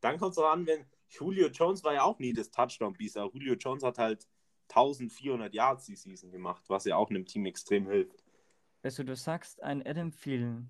dann 0.00 0.18
kommt 0.18 0.32
es 0.32 0.38
auch 0.38 0.50
an, 0.50 0.66
wenn 0.66 0.84
Julio 1.08 1.48
Jones 1.48 1.82
war 1.82 1.94
ja 1.94 2.02
auch 2.02 2.18
nie 2.18 2.32
das 2.32 2.50
Touchdown-Biest, 2.50 3.16
aber 3.16 3.32
Julio 3.32 3.54
Jones 3.54 3.82
hat 3.82 3.98
halt 3.98 4.26
1400 4.68 5.52
Yards 5.52 5.86
die 5.86 5.96
Season 5.96 6.30
gemacht, 6.30 6.62
was 6.68 6.84
ja 6.84 6.96
auch 6.96 7.10
einem 7.10 7.26
Team 7.26 7.46
extrem 7.46 7.88
hilft. 7.88 8.22
Also 8.82 9.02
du 9.02 9.16
sagst, 9.16 9.62
ein 9.62 9.84
Adam 9.86 10.12
Thielen, 10.12 10.68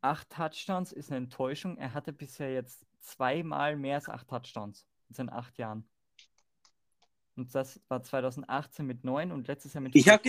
acht 0.00 0.30
Touchdowns 0.30 0.92
ist 0.92 1.10
eine 1.10 1.18
Enttäuschung. 1.18 1.76
Er 1.76 1.94
hatte 1.94 2.12
bisher 2.12 2.52
jetzt 2.52 2.86
zweimal 3.00 3.76
mehr 3.76 3.96
als 3.96 4.08
acht 4.08 4.28
Touchdowns 4.28 4.86
in 5.08 5.14
seinen 5.14 5.30
acht 5.30 5.58
Jahren. 5.58 5.88
Und 7.36 7.54
das 7.54 7.80
war 7.88 8.02
2018 8.02 8.84
mit 8.84 9.04
neun 9.04 9.32
und 9.32 9.46
letztes 9.48 9.74
Jahr 9.74 9.82
mit 9.82 9.94
Ich 9.94 10.08
habe 10.08 10.22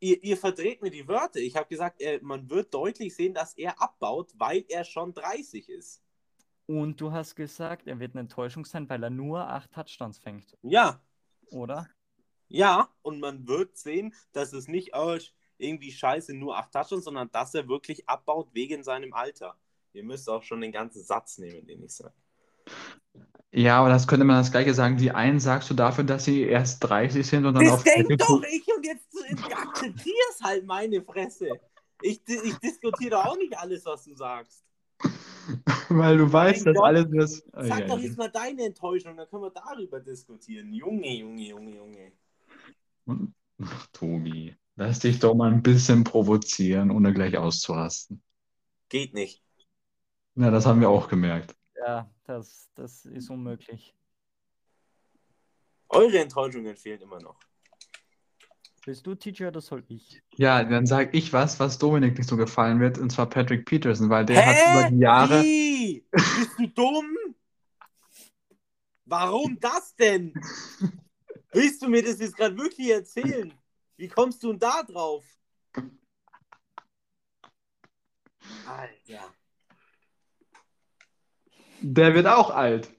ihr, 0.00 0.22
ihr 0.22 0.36
verdreht 0.36 0.82
mir 0.82 0.90
die 0.90 1.06
Wörter. 1.08 1.40
Ich 1.40 1.56
habe 1.56 1.68
gesagt, 1.68 2.00
er, 2.00 2.22
man 2.22 2.48
wird 2.50 2.72
deutlich 2.74 3.14
sehen, 3.14 3.34
dass 3.34 3.54
er 3.54 3.80
abbaut, 3.80 4.32
weil 4.36 4.64
er 4.68 4.84
schon 4.84 5.14
30 5.14 5.68
ist. 5.68 6.02
Und 6.66 7.00
du 7.00 7.10
hast 7.12 7.34
gesagt, 7.36 7.86
er 7.88 7.98
wird 8.00 8.14
eine 8.14 8.20
Enttäuschung 8.22 8.64
sein, 8.64 8.88
weil 8.88 9.02
er 9.02 9.10
nur 9.10 9.40
acht 9.48 9.72
Touchdowns 9.72 10.18
fängt, 10.18 10.56
Ja, 10.62 11.00
oder? 11.50 11.88
ja, 12.48 12.88
und 13.02 13.20
man 13.20 13.46
wird 13.48 13.76
sehen, 13.76 14.14
dass 14.32 14.52
es 14.52 14.68
nicht 14.68 14.94
oh, 14.94 15.18
irgendwie 15.58 15.92
scheiße 15.92 16.34
nur 16.34 16.56
8 16.58 16.72
Touchdowns, 16.72 17.04
sondern 17.04 17.30
dass 17.30 17.54
er 17.54 17.68
wirklich 17.68 18.08
abbaut 18.08 18.48
wegen 18.54 18.82
seinem 18.84 19.12
Alter. 19.14 19.56
Ihr 19.92 20.04
müsst 20.04 20.28
auch 20.28 20.42
schon 20.42 20.60
den 20.60 20.72
ganzen 20.72 21.02
Satz 21.02 21.38
nehmen, 21.38 21.66
den 21.66 21.82
ich 21.82 21.94
sage. 21.94 22.14
Ja, 23.52 23.78
aber 23.80 23.88
das 23.88 24.06
könnte 24.06 24.24
man 24.24 24.36
das 24.36 24.50
Gleiche 24.50 24.74
sagen. 24.74 24.96
Die 24.98 25.12
einen 25.12 25.40
sagst 25.40 25.70
du 25.70 25.74
dafür, 25.74 26.04
dass 26.04 26.24
sie 26.24 26.42
erst 26.42 26.80
30 26.80 27.26
sind 27.26 27.46
und 27.46 27.54
dann 27.54 27.64
Das 27.64 27.74
auf 27.74 27.84
denk 27.84 28.08
doch 28.18 28.42
ich 28.42 28.66
und 28.76 28.84
jetzt 28.84 29.06
akzeptier's 29.52 30.40
halt 30.42 30.66
meine 30.66 31.02
Fresse. 31.02 31.48
Ich, 32.02 32.20
ich 32.28 32.58
diskutiere 32.58 33.10
doch 33.12 33.24
auch 33.26 33.36
nicht 33.36 33.56
alles, 33.56 33.84
was 33.86 34.04
du 34.04 34.14
sagst. 34.14 34.62
Weil 35.88 36.18
du 36.18 36.32
weißt, 36.32 36.66
dass 36.66 36.76
Gott. 36.76 36.84
alles 36.84 37.06
das. 37.10 37.44
Sag 37.68 37.80
Ja, 37.80 37.86
doch 37.86 37.98
ja. 37.98 38.04
jetzt 38.04 38.18
mal 38.18 38.30
deine 38.30 38.64
Enttäuschung, 38.64 39.16
dann 39.16 39.28
können 39.28 39.42
wir 39.42 39.50
darüber 39.50 40.00
diskutieren. 40.00 40.72
Junge, 40.72 41.14
Junge, 41.14 41.48
Junge, 41.48 41.76
Junge. 41.76 42.12
Ach, 43.62 43.86
Tobi, 43.92 44.56
lass 44.76 44.98
dich 45.00 45.18
doch 45.18 45.34
mal 45.34 45.52
ein 45.52 45.62
bisschen 45.62 46.04
provozieren, 46.04 46.90
ohne 46.90 47.12
gleich 47.14 47.36
auszurasten. 47.38 48.22
Geht 48.88 49.14
nicht. 49.14 49.42
Na, 50.34 50.50
das 50.50 50.66
haben 50.66 50.80
wir 50.80 50.88
auch 50.90 51.08
gemerkt. 51.08 51.56
Ja, 51.74 52.10
das, 52.26 52.70
das 52.74 53.04
ist 53.06 53.30
unmöglich. 53.30 53.94
Eure 55.88 56.18
Enttäuschungen 56.18 56.76
fehlen 56.76 57.00
immer 57.00 57.20
noch. 57.20 57.38
Bist 58.84 59.06
du 59.06 59.14
Teacher 59.14 59.48
oder 59.48 59.60
soll 59.60 59.84
ich? 59.88 60.22
Ja, 60.36 60.62
dann 60.62 60.86
sag 60.86 61.12
ich 61.14 61.32
was, 61.32 61.58
was 61.58 61.78
Dominik 61.78 62.18
nicht 62.18 62.28
so 62.28 62.36
gefallen 62.36 62.78
wird, 62.78 62.98
und 62.98 63.10
zwar 63.10 63.28
Patrick 63.28 63.66
Peterson, 63.66 64.10
weil 64.10 64.24
der 64.24 64.46
hat 64.46 64.56
über 64.56 64.90
die 64.90 64.98
Jahre. 64.98 65.42
Wie? 65.42 66.06
Bist 66.10 66.58
du 66.58 66.66
dumm? 66.68 67.16
Warum 69.04 69.58
das 69.60 69.94
denn? 69.96 70.34
Willst 71.52 71.80
du 71.82 71.88
mir 71.88 72.02
das 72.02 72.18
jetzt 72.18 72.36
gerade 72.36 72.56
wirklich 72.56 72.90
erzählen? 72.90 73.52
Wie 73.96 74.08
kommst 74.08 74.42
du 74.42 74.48
denn 74.50 74.58
da 74.58 74.82
drauf? 74.82 75.24
Alter. 78.66 79.35
Der 81.88 82.12
wird 82.14 82.26
auch 82.26 82.50
alt. 82.50 82.92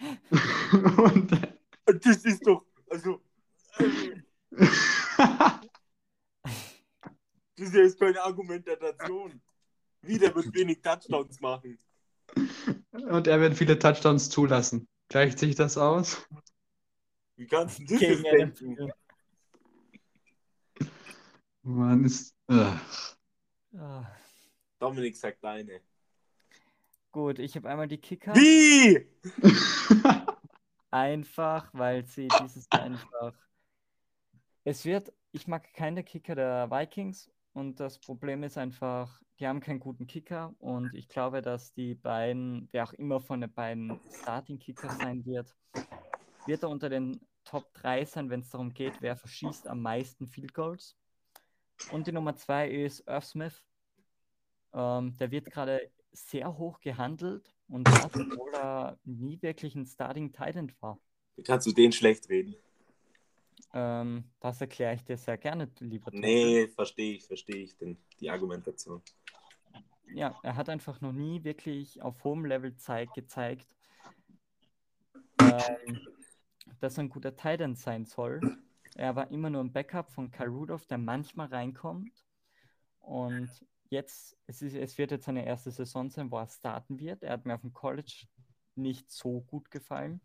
Und, 0.72 1.30
Das 1.86 2.24
ist 2.24 2.44
doch, 2.44 2.66
also, 2.90 3.22
äh, 3.78 4.10
das 7.56 7.68
ist 7.68 7.74
ja 7.74 7.82
jetzt 7.82 8.00
keine 8.00 8.20
Argumentation. 8.20 9.40
Wieder 10.02 10.34
wird 10.34 10.52
wenig 10.52 10.82
Touchdowns 10.82 11.40
machen. 11.40 11.78
und 12.92 13.26
er 13.28 13.40
wird 13.40 13.54
viele 13.54 13.78
Touchdowns 13.78 14.30
zulassen. 14.30 14.88
Gleicht 15.08 15.38
sich 15.38 15.54
das 15.54 15.78
aus? 15.78 16.26
Wie 17.36 17.46
kannst 17.46 17.78
du 17.78 17.84
das 17.84 18.00
denken? 18.00 18.92
Man 21.62 22.04
ist. 22.04 22.34
Ugh. 22.48 22.80
Ah, 23.76 24.06
Dominik 24.80 25.16
sagt 25.16 25.42
deine. 25.44 25.80
Gut, 27.14 27.38
ich 27.38 27.54
habe 27.54 27.70
einmal 27.70 27.86
die 27.86 27.98
Kicker. 27.98 28.34
Wie? 28.34 29.06
Einfach, 30.90 31.70
weil 31.72 32.04
sie 32.06 32.28
dieses 32.42 32.70
einfach. 32.70 33.34
Es 34.64 34.84
wird, 34.84 35.12
ich 35.32 35.46
mag 35.46 35.72
keine 35.74 36.02
Kicker 36.04 36.34
der 36.34 36.70
Vikings 36.70 37.30
Und 37.52 37.80
das 37.80 37.98
Problem 37.98 38.42
ist 38.42 38.58
einfach, 38.58 39.20
die 39.38 39.46
haben 39.46 39.60
keinen 39.60 39.80
guten 39.80 40.06
Kicker. 40.06 40.54
Und 40.58 40.94
ich 40.94 41.08
glaube, 41.08 41.42
dass 41.42 41.72
die 41.72 41.94
beiden, 41.94 42.68
wer 42.72 42.84
auch 42.84 42.92
immer 42.92 43.20
von 43.20 43.40
den 43.40 43.52
beiden 43.52 44.00
Starting 44.22 44.58
Kickers 44.58 44.96
sein 44.98 45.24
wird, 45.24 45.54
wird 46.46 46.62
er 46.62 46.68
unter 46.68 46.88
den 46.88 47.20
Top 47.44 47.72
3 47.74 48.04
sein, 48.04 48.30
wenn 48.30 48.40
es 48.40 48.50
darum 48.50 48.72
geht, 48.72 49.00
wer 49.00 49.16
verschießt 49.16 49.66
am 49.68 49.82
meisten 49.82 50.28
Field 50.28 50.54
Goals. 50.54 50.96
Und 51.90 52.06
die 52.06 52.12
Nummer 52.12 52.36
2 52.36 52.70
ist 52.70 53.06
Irv 53.08 53.24
Smith. 53.24 53.64
Ähm, 54.72 55.16
der 55.16 55.30
wird 55.30 55.50
gerade 55.50 55.90
sehr 56.14 56.56
hoch 56.56 56.80
gehandelt 56.80 57.54
und 57.68 57.86
das, 57.86 58.04
obwohl 58.06 58.54
er 58.54 58.98
nie 59.04 59.40
wirklich 59.42 59.74
ein 59.74 59.84
Starting 59.84 60.32
Titan 60.32 60.72
war. 60.80 60.98
Wie 61.36 61.42
kannst 61.42 61.66
du 61.66 61.72
den 61.72 61.92
schlecht 61.92 62.28
reden? 62.28 62.54
Ähm, 63.72 64.24
das 64.40 64.60
erkläre 64.60 64.94
ich 64.94 65.04
dir 65.04 65.16
sehr 65.16 65.36
gerne, 65.36 65.68
lieber 65.80 66.10
Tobi. 66.10 66.20
Nee, 66.20 66.68
verstehe 66.68 67.16
ich, 67.16 67.26
verstehe 67.26 67.64
ich 67.64 67.76
denn 67.76 67.98
die 68.20 68.30
Argumentation. 68.30 69.02
Ja, 70.14 70.38
er 70.42 70.54
hat 70.54 70.68
einfach 70.68 71.00
noch 71.00 71.12
nie 71.12 71.42
wirklich 71.42 72.00
auf 72.00 72.22
hohem 72.22 72.44
Level 72.44 72.76
Zeit 72.76 73.12
gezeigt, 73.14 73.66
ähm, 75.40 75.98
dass 76.78 76.96
er 76.96 77.04
ein 77.04 77.08
guter 77.08 77.34
Titan 77.34 77.74
sein 77.74 78.04
soll. 78.04 78.40
Er 78.94 79.16
war 79.16 79.30
immer 79.32 79.50
nur 79.50 79.64
ein 79.64 79.72
Backup 79.72 80.12
von 80.12 80.30
Kyle 80.30 80.50
Rudolph, 80.50 80.86
der 80.86 80.98
manchmal 80.98 81.48
reinkommt. 81.48 82.24
Und 83.00 83.50
jetzt, 83.90 84.36
es, 84.46 84.62
ist, 84.62 84.74
es 84.74 84.98
wird 84.98 85.10
jetzt 85.10 85.26
seine 85.26 85.46
erste 85.46 85.70
Saison 85.70 86.10
sein, 86.10 86.30
wo 86.30 86.38
er 86.38 86.48
starten 86.48 86.98
wird. 86.98 87.22
Er 87.22 87.32
hat 87.32 87.46
mir 87.46 87.54
auf 87.54 87.60
dem 87.60 87.72
College 87.72 88.26
nicht 88.74 89.10
so 89.10 89.40
gut 89.42 89.70
gefallen. 89.70 90.20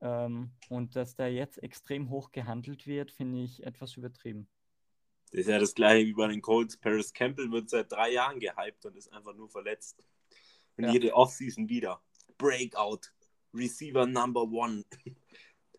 Ähm, 0.00 0.52
und 0.68 0.96
dass 0.96 1.16
der 1.16 1.32
jetzt 1.32 1.62
extrem 1.62 2.10
hoch 2.10 2.32
gehandelt 2.32 2.86
wird, 2.86 3.10
finde 3.10 3.42
ich 3.42 3.64
etwas 3.64 3.96
übertrieben. 3.96 4.48
Das 5.30 5.40
ist 5.40 5.48
ja 5.48 5.58
das 5.58 5.74
gleiche 5.74 6.06
wie 6.06 6.12
bei 6.12 6.28
den 6.28 6.42
Colts. 6.42 6.76
Paris 6.76 7.12
Campbell 7.12 7.50
wird 7.50 7.70
seit 7.70 7.90
drei 7.90 8.12
Jahren 8.12 8.38
gehypt 8.38 8.84
und 8.86 8.96
ist 8.96 9.12
einfach 9.12 9.34
nur 9.34 9.48
verletzt. 9.48 10.06
Und 10.76 10.84
Ja. 10.84 10.92
jede 10.92 11.14
Offseason 11.14 11.68
wieder. 11.68 12.02
Breakout. 12.38 13.12
Receiver 13.52 14.06
Number 14.06 14.42
One. 14.42 14.84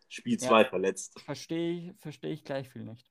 Spiel 0.08 0.38
Ja. 0.40 0.48
2 0.48 0.64
verletzt. 0.66 1.20
Verstehe 1.20 1.72
ich, 1.90 2.00
verstehe 2.00 2.32
ich 2.32 2.44
gleich 2.44 2.68
viel 2.68 2.84
nicht. 2.84 3.10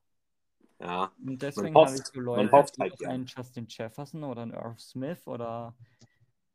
Ja. 0.86 1.12
Und 1.26 1.42
deswegen 1.42 1.76
hofft- 1.76 1.92
habe 1.92 1.98
ich 1.98 2.06
so 2.06 2.20
man 2.20 2.26
Leute 2.26 2.52
hofft 2.52 2.78
halt, 2.80 3.00
ja. 3.00 3.10
einen 3.10 3.26
Justin 3.26 3.68
Jefferson 3.68 4.24
oder 4.24 4.44
einen 4.44 4.54
Irv 4.54 4.80
Smith 4.80 5.28
oder, 5.28 5.76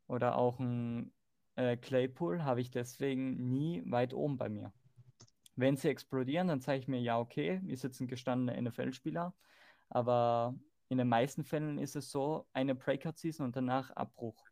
oder 0.07 0.37
auch 0.37 0.59
einen 0.59 1.13
äh, 1.55 1.77
Claypool 1.77 2.43
habe 2.43 2.61
ich 2.61 2.71
deswegen 2.71 3.51
nie 3.51 3.83
weit 3.85 4.13
oben 4.13 4.37
bei 4.37 4.49
mir. 4.49 4.73
Wenn 5.55 5.77
sie 5.77 5.89
explodieren, 5.89 6.47
dann 6.47 6.61
sage 6.61 6.79
ich 6.79 6.87
mir, 6.87 7.01
ja, 7.01 7.19
okay, 7.19 7.61
ist 7.67 7.83
jetzt 7.83 7.99
ein 7.99 8.07
gestandener 8.07 8.59
NFL-Spieler, 8.59 9.33
aber 9.89 10.55
in 10.89 10.97
den 10.97 11.09
meisten 11.09 11.43
Fällen 11.43 11.77
ist 11.77 11.95
es 11.95 12.11
so, 12.11 12.47
eine 12.53 12.75
Breakout-Season 12.75 13.45
und 13.45 13.55
danach 13.55 13.91
Abbruch. 13.91 14.45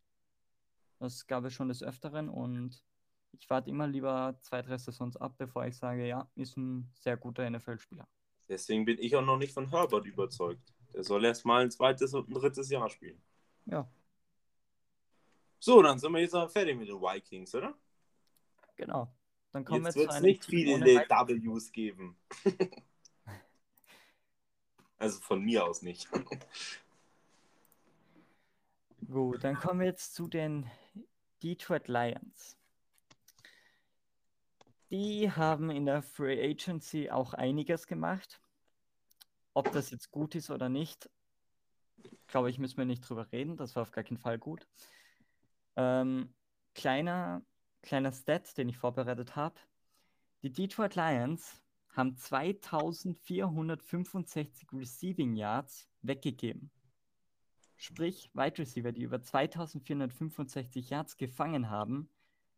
Das 0.99 1.25
gab 1.27 1.45
es 1.45 1.53
schon 1.53 1.69
des 1.69 1.81
Öfteren 1.81 2.29
und 2.29 2.83
ich 3.31 3.49
warte 3.49 3.69
immer 3.69 3.87
lieber 3.87 4.37
zwei, 4.41 4.61
drei 4.61 4.77
Saisons 4.77 5.15
ab, 5.17 5.35
bevor 5.37 5.65
ich 5.65 5.77
sage, 5.77 6.07
ja, 6.07 6.29
ist 6.35 6.57
ein 6.57 6.91
sehr 6.93 7.17
guter 7.17 7.49
NFL-Spieler. 7.49 8.07
Deswegen 8.49 8.83
bin 8.85 8.97
ich 8.99 9.15
auch 9.15 9.21
noch 9.21 9.37
nicht 9.37 9.53
von 9.53 9.69
Herbert 9.69 10.05
überzeugt. 10.07 10.73
Der 10.93 11.03
soll 11.03 11.23
erst 11.25 11.45
mal 11.45 11.61
ein 11.63 11.71
zweites 11.71 12.13
und 12.13 12.29
ein 12.29 12.33
drittes 12.33 12.69
Jahr 12.69 12.89
spielen. 12.89 13.21
Ja, 13.65 13.87
So, 15.59 15.81
dann 15.81 15.99
sind 15.99 16.11
wir 16.13 16.21
jetzt 16.21 16.35
auch 16.35 16.49
fertig 16.49 16.77
mit 16.77 16.89
den 16.89 16.99
Vikings, 17.01 17.53
oder? 17.55 17.77
genau. 18.75 19.13
Dann 19.51 19.65
kommen 19.65 19.85
Jetzt 19.85 19.95
wir 19.95 20.01
wird 20.03 20.13
es 20.13 20.21
nicht 20.21 20.45
viele 20.45 20.79
Ws 20.79 21.71
geben. 21.71 22.17
also 24.97 25.19
von 25.21 25.43
mir 25.43 25.65
aus 25.65 25.81
nicht. 25.81 26.07
Gut, 29.07 29.43
dann 29.43 29.55
kommen 29.55 29.79
wir 29.79 29.87
jetzt 29.87 30.13
zu 30.13 30.27
den 30.27 30.69
Detroit 31.41 31.87
Lions. 31.87 32.58
Die 34.91 35.31
haben 35.31 35.69
in 35.69 35.85
der 35.85 36.01
Free 36.01 36.51
Agency 36.51 37.11
auch 37.11 37.33
einiges 37.33 37.85
gemacht. 37.85 38.41
Ob 39.53 39.71
das 39.71 39.91
jetzt 39.91 40.09
gut 40.11 40.33
ist 40.35 40.49
oder 40.49 40.69
nicht, 40.69 41.09
glaube 42.27 42.49
ich, 42.49 42.57
müssen 42.57 42.77
wir 42.77 42.85
nicht 42.85 43.07
drüber 43.07 43.31
reden. 43.31 43.55
Das 43.55 43.75
war 43.75 43.83
auf 43.83 43.91
gar 43.91 44.03
keinen 44.03 44.17
Fall 44.17 44.39
gut. 44.39 44.67
Ähm, 45.75 46.33
kleiner, 46.73 47.43
kleiner 47.81 48.11
Stat, 48.11 48.57
den 48.57 48.69
ich 48.69 48.77
vorbereitet 48.77 49.35
habe. 49.35 49.59
Die 50.41 50.51
Detroit 50.51 50.95
Lions 50.95 51.61
haben 51.95 52.17
2465 52.17 54.69
Receiving 54.73 55.35
Yards 55.35 55.87
weggegeben. 56.01 56.71
Sprich, 57.75 58.31
Wide 58.33 58.57
Receiver, 58.57 58.91
die 58.91 59.03
über 59.03 59.21
2465 59.21 60.89
Yards 60.89 61.15
gefangen 61.17 61.69
haben, 61.69 62.09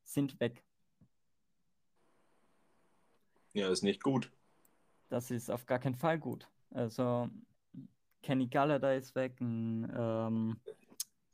sind 0.04 0.40
weg. 0.40 0.64
Ja, 3.54 3.70
ist 3.70 3.84
nicht 3.84 4.02
gut. 4.04 4.32
Das 5.10 5.32
ist 5.32 5.50
auf 5.50 5.66
gar 5.66 5.80
keinen 5.80 5.96
Fall 5.96 6.20
gut. 6.20 6.48
Also, 6.72 7.30
Kenny 8.24 8.48
Galladay 8.48 8.98
ist 8.98 9.16
weg, 9.16 9.40
ein 9.42 9.92
ähm, 9.96 10.58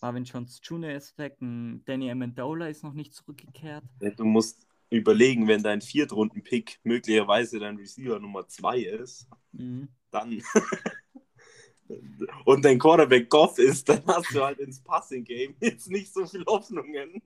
Marvin 0.02 0.24
Jones 0.24 0.60
Jr. 0.64 0.92
ist 0.92 1.18
weg, 1.18 1.38
ein 1.42 1.84
Danny 1.86 2.10
Amendola 2.10 2.68
ist 2.68 2.84
noch 2.84 2.94
nicht 2.94 3.14
zurückgekehrt. 3.14 3.84
Du 4.00 4.26
musst 4.26 4.68
überlegen, 4.90 5.48
wenn 5.48 5.62
dein 5.62 5.82
Viertrunden-Pick 5.82 6.80
möglicherweise 6.84 7.60
dein 7.60 7.78
Receiver 7.78 8.20
Nummer 8.20 8.48
2 8.48 8.80
ist, 8.80 9.28
Mhm. 9.52 9.90
dann 10.12 10.42
und 12.46 12.64
dein 12.66 12.80
Quarterback 12.80 13.30
Goff 13.30 13.58
ist, 13.60 13.88
dann 13.90 14.06
hast 14.08 14.34
du 14.34 14.44
halt 14.44 14.60
ins 14.60 14.82
Passing-Game 14.82 15.56
jetzt 15.62 15.90
nicht 15.90 16.14
so 16.14 16.26
viel 16.26 16.46
Hoffnungen. 16.46 17.22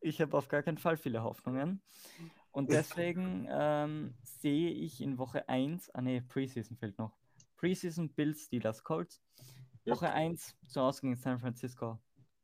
Ich 0.00 0.20
habe 0.20 0.36
auf 0.36 0.48
gar 0.48 0.62
keinen 0.62 0.78
Fall 0.78 0.96
viele 0.96 1.22
Hoffnungen. 1.22 1.82
Und 2.52 2.70
deswegen 2.70 3.46
ähm, 3.50 4.14
sehe 4.24 4.70
ich 4.70 5.00
in 5.00 5.18
Woche 5.18 5.48
1, 5.48 5.90
ah 5.90 6.00
ne, 6.00 6.20
Preseason 6.22 6.76
fehlt 6.76 6.98
noch. 6.98 7.12
Preseason 7.56 8.08
Bills, 8.08 8.44
Steelers, 8.44 8.82
Colts. 8.82 9.22
Ja. 9.84 9.94
Woche 9.94 10.10
1 10.10 10.56
zu 10.66 10.80
Hause 10.80 11.02
gegen 11.02 11.16
San 11.16 11.38
Francisco. 11.38 11.98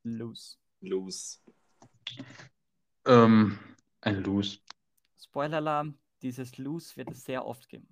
Lose. 0.04 0.56
Los. 0.80 1.42
Ähm, 3.04 3.58
ein 4.00 4.22
Lose. 4.22 4.58
Spoiler-Alarm, 5.18 5.98
dieses 6.22 6.56
Lose 6.58 6.96
wird 6.96 7.10
es 7.10 7.24
sehr 7.24 7.44
oft 7.44 7.68
geben. 7.68 7.88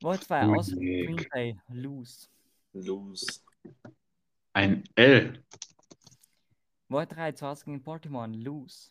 Woche 0.00 0.20
2 0.20 0.48
Ui. 0.48 0.58
aus 0.58 0.70
Green 0.70 1.26
Bay. 1.32 1.60
Lose. 1.68 2.28
Los. 2.72 3.44
Ein 4.52 4.84
L. 4.94 5.42
Woche 6.88 7.06
3 7.06 7.32
zu 7.32 7.46
Hause 7.46 7.64
gegen 7.64 7.82
Baltimore. 7.82 8.28
Lose. 8.28 8.90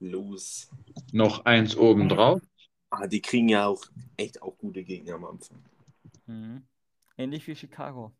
Los. 0.00 0.70
Noch 1.12 1.44
eins 1.44 1.76
obendrauf. 1.76 2.40
Ah, 2.90 3.06
die 3.06 3.20
kriegen 3.20 3.48
ja 3.48 3.66
auch 3.66 3.84
echt 4.16 4.40
auch 4.40 4.56
gute 4.56 4.82
Gegner 4.84 5.14
am 5.14 5.24
Anfang. 5.24 5.62
Mhm. 6.26 6.66
Ähnlich 7.16 7.46
wie 7.46 7.56
Chicago. 7.56 8.12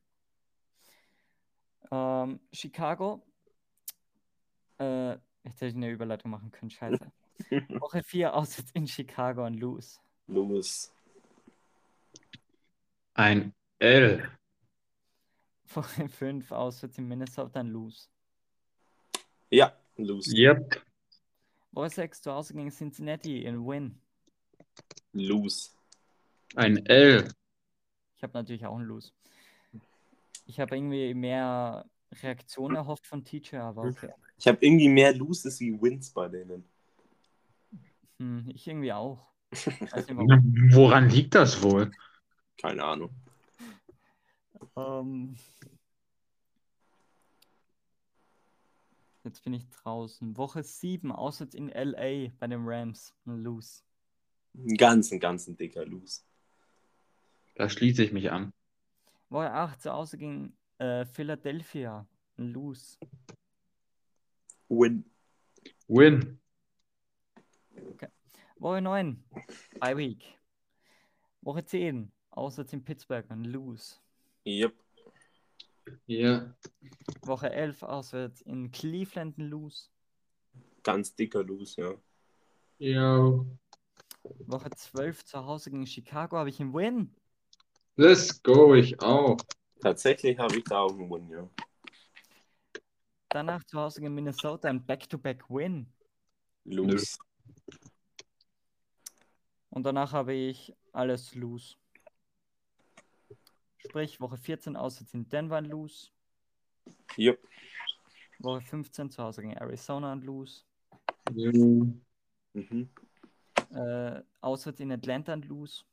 Ähm, 1.91 2.41
Chicago. 2.53 3.23
Äh, 4.79 5.13
jetzt 5.13 5.61
hätte 5.61 5.67
ich 5.67 5.77
eine 5.77 5.91
Überleitung 5.91 6.31
machen 6.31 6.51
können, 6.51 6.71
scheiße. 6.71 7.11
Woche 7.81 8.03
4 8.03 8.35
auswärts 8.35 8.71
in 8.73 8.87
Chicago 8.87 9.47
und 9.47 9.55
lose. 9.55 9.99
Los. 10.27 10.93
Ein 13.15 13.55
L. 13.79 14.29
Woche 15.75 16.09
5 16.09 16.51
auswärts 16.51 16.99
in 16.99 17.09
Minnesota 17.09 17.61
und 17.61 17.69
lose. 17.69 18.09
Ja, 19.51 19.73
los. 19.97 20.27
Yep. 20.33 20.88
Woche 21.73 21.91
6 21.91 22.23
zu 22.23 22.33
Hause 22.33 22.55
gegen 22.55 22.71
Cincinnati 22.71 23.45
in 23.45 23.67
Win. 23.67 24.01
Los. 25.13 25.77
Ein 26.55 26.85
L. 26.87 27.29
Ich 28.17 28.23
habe 28.23 28.33
natürlich 28.35 28.65
auch 28.67 28.77
einen 28.77 28.87
Lose. 28.87 29.13
Ich 30.47 30.59
habe 30.59 30.77
irgendwie 30.77 31.15
mehr 31.15 31.85
Reaktion 32.23 32.75
erhofft 32.75 33.07
von 33.07 33.25
Teacher, 33.25 33.63
aber 33.63 33.83
okay. 33.83 34.11
Ich 34.39 34.47
habe 34.47 34.59
irgendwie 34.61 34.89
mehr 34.89 35.15
Loses 35.15 35.61
wie 35.61 35.81
Wins 35.81 36.11
bei 36.11 36.29
denen. 36.29 36.65
Hm, 38.19 38.51
ich 38.55 38.67
irgendwie 38.67 38.93
auch. 38.93 39.27
Weiß 39.51 39.67
nicht 39.67 40.17
warum. 40.17 40.73
Woran 40.73 41.11
liegt 41.11 41.35
das 41.35 41.63
wohl? 41.63 41.91
Keine 42.57 42.85
Ahnung. 42.85 43.11
Ähm, 44.77 45.37
jetzt 49.29 49.45
bin 49.45 49.53
ich 49.53 49.69
draußen. 49.69 50.37
Woche 50.37 50.63
7, 50.63 51.13
auswärts 51.13 51.55
in 51.55 51.69
LA 51.69 52.31
bei 52.39 52.47
den 52.47 52.63
Rams. 52.65 53.15
Ein 53.27 53.43
Lose. 53.43 53.83
Ein 54.55 54.77
ganz, 54.77 55.13
ein 55.13 55.21
ganz 55.21 55.47
ein 55.47 55.57
dicker 55.57 55.85
Los. 55.85 56.25
Da 57.55 57.69
schließe 57.69 58.03
ich 58.05 58.13
mich 58.13 58.31
an. 58.31 58.53
Woche 59.29 59.53
8, 59.53 59.83
zu 59.83 59.93
Hause 59.93 60.19
gegen 60.19 60.57
äh, 60.79 61.05
Philadelphia. 61.05 62.07
Ein 62.39 62.53
Lose. 62.53 62.99
Win. 64.69 65.05
Win. 65.87 66.41
Woche 68.59 68.81
9, 68.81 69.25
bei 69.79 69.97
Week. 69.97 70.25
Woche 71.43 71.65
10, 71.65 72.11
auswärts 72.31 72.73
in 72.73 72.85
Pittsburgh 72.85 73.25
lose. 73.45 73.97
Yep. 74.45 74.75
Ja. 76.09 76.55
Woche 77.21 77.53
11 77.53 77.83
auswärts 77.83 78.41
in 78.41 78.71
Cleveland 78.71 79.37
und 79.37 79.45
lose. 79.45 79.91
Ganz 80.83 81.15
dicker 81.15 81.45
Lose, 81.45 81.79
ja. 81.79 81.95
Ja. 82.79 83.45
Woche 84.47 84.71
12 84.71 85.27
zu 85.27 85.45
Hause 85.45 85.71
gegen 85.71 85.87
Chicago 85.87 86.39
habe 86.39 86.49
ich 86.49 86.61
einen 86.61 86.73
Win. 86.73 87.15
Let's 87.97 88.43
go, 88.43 88.75
ich 88.75 88.99
auch. 89.03 89.37
Tatsächlich 89.81 90.39
habe 90.39 90.57
ich 90.57 90.65
da 90.65 90.81
auch 90.81 90.93
einen 90.93 91.11
Win, 91.11 91.29
ja. 91.29 91.51
Danach 93.29 93.63
zu 93.65 93.79
Hause 93.79 94.01
gegen 94.01 94.15
Minnesota 94.15 94.69
ein 94.69 94.87
Back-to-Back-Win. 94.87 95.93
Lose. 96.65 97.19
Und 99.69 99.83
danach 99.83 100.13
habe 100.13 100.33
ich 100.33 100.75
alles 100.93 101.35
lose. 101.35 101.77
Sprich, 103.79 104.21
Woche 104.21 104.37
14 104.37 104.77
auswärts 104.77 105.15
in 105.15 105.29
Denver 105.29 105.57
ein 105.57 105.65
lose. 105.65 106.09
Yep. 107.17 107.39
Woche 108.41 108.61
15 108.61 109.11
zu 109.11 109.23
Hause 109.23 109.43
gegen 109.43 109.55
Arizona 109.55 110.13
ein 110.13 110.23
lose. 110.23 110.63
Ja. 111.35 111.53
Mhm. 111.53 112.89
Äh, 113.71 114.23
auswärts 114.41 114.81
in 114.81 114.93
Atlanta 114.93 115.33
ein 115.33 115.43
lose. 115.43 115.85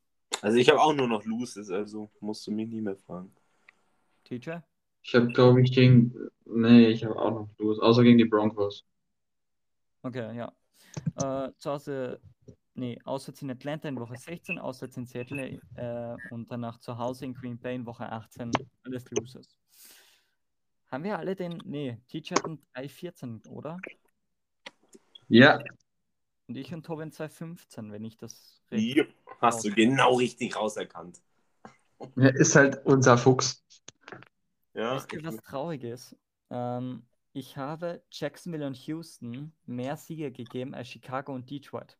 Also 0.41 0.57
ich 0.57 0.69
habe 0.69 0.81
auch 0.81 0.93
nur 0.93 1.07
noch 1.07 1.23
Loses, 1.25 1.69
also 1.71 2.09
musst 2.19 2.45
du 2.45 2.51
mich 2.51 2.67
nie 2.67 2.81
mehr 2.81 2.95
fragen. 2.95 3.31
TJ? 4.25 4.57
Ich 5.01 5.13
habe, 5.13 5.27
glaube 5.27 5.61
ich, 5.61 5.71
gegen. 5.71 6.13
Nee, 6.45 6.87
ich 6.87 7.05
habe 7.05 7.17
auch 7.19 7.31
noch 7.31 7.49
los. 7.57 7.79
Außer 7.79 8.03
gegen 8.03 8.17
die 8.17 8.25
Broncos. 8.25 8.85
Okay, 10.01 10.35
ja. 10.35 10.51
Äh, 11.15 11.51
zu 11.57 11.71
Hause, 11.71 12.19
nee, 12.75 12.99
auswärts 13.03 13.41
in 13.41 13.51
Atlanta 13.51 13.87
in 13.87 13.99
Woche 13.99 14.15
16, 14.15 14.59
auswärts 14.59 14.97
in 14.97 15.05
Seattle 15.05 15.59
äh, 15.75 16.15
und 16.31 16.51
danach 16.51 16.79
zu 16.79 16.97
Hause 16.97 17.25
in 17.25 17.33
Green 17.33 17.57
Bay 17.57 17.75
in 17.75 17.85
Woche 17.85 18.09
18. 18.09 18.51
Alles 18.83 19.09
Losers. 19.11 19.57
Haben 20.91 21.03
wir 21.03 21.17
alle 21.17 21.35
den, 21.35 21.61
nee, 21.65 21.97
TJ 22.07 22.35
hatten 22.35 22.59
3,14, 22.75 23.47
oder? 23.47 23.77
Ja. 25.27 25.59
Und 26.47 26.55
ich 26.55 26.71
und 26.73 26.85
Tobin 26.85 27.11
2,15, 27.11 27.91
wenn 27.91 28.03
ich 28.03 28.17
das 28.17 28.61
richtig. 28.71 28.97
Yep. 28.97 29.13
Hast 29.41 29.65
du 29.65 29.71
genau 29.71 30.15
richtig 30.15 30.55
rauserkannt. 30.55 31.21
ja. 32.15 32.29
Ist 32.29 32.55
halt 32.55 32.85
unser 32.85 33.17
Fuchs. 33.17 33.63
Ja, 34.73 34.95
Wisst 34.95 35.11
ihr, 35.13 35.23
was 35.23 35.37
traurig 35.37 35.83
ist? 35.83 36.15
Ähm, 36.49 37.03
ich 37.33 37.57
habe 37.57 38.03
Jacksonville 38.11 38.67
und 38.67 38.77
Houston 38.87 39.53
mehr 39.65 39.97
Siege 39.97 40.31
gegeben 40.31 40.73
als 40.73 40.89
Chicago 40.89 41.33
und 41.33 41.49
Detroit. 41.49 41.97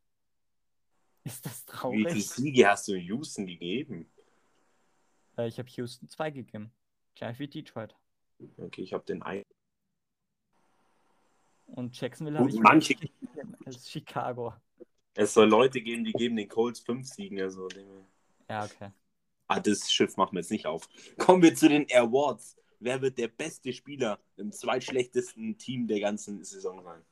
Ist 1.26 1.44
das 1.44 1.64
wie 1.66 1.72
viele 1.72 2.04
traurig? 2.08 2.30
Siege 2.30 2.68
hast 2.68 2.86
du 2.86 2.94
Houston 2.94 3.46
gegeben? 3.46 4.08
Äh, 5.36 5.48
ich 5.48 5.58
habe 5.58 5.68
Houston 5.70 6.08
2 6.08 6.30
gegeben. 6.30 6.70
Gleich 7.16 7.38
wie 7.40 7.48
Detroit. 7.48 7.96
Okay, 8.58 8.82
ich 8.82 8.92
habe 8.92 9.04
den 9.04 9.22
einen. 9.22 9.44
Und 11.66 12.00
Jacksonville 12.00 12.38
habe 12.38 12.48
ich 12.48 12.60
manche- 12.60 12.94
als 13.64 13.90
Chicago. 13.90 14.54
Es 15.14 15.34
soll 15.34 15.48
Leute 15.48 15.80
geben, 15.80 16.04
die 16.04 16.12
geben 16.12 16.36
den 16.36 16.48
Colts 16.48 16.78
fünf 16.78 17.08
Siegen. 17.08 17.40
Also, 17.40 17.66
Ja, 18.48 18.64
okay. 18.64 18.92
ah, 19.48 19.58
das 19.58 19.90
Schiff 19.90 20.16
machen 20.16 20.34
wir 20.36 20.40
jetzt 20.42 20.52
nicht 20.52 20.66
auf. 20.66 20.88
Kommen 21.18 21.42
wir 21.42 21.56
zu 21.56 21.68
den 21.68 21.86
Awards. 21.92 22.56
Wer 22.78 23.00
wird 23.02 23.18
der 23.18 23.28
beste 23.28 23.72
Spieler 23.72 24.20
im 24.36 24.52
zweitschlechtesten 24.52 25.58
Team 25.58 25.88
der 25.88 25.98
ganzen 25.98 26.44
Saison 26.44 26.84
sein? 26.84 27.02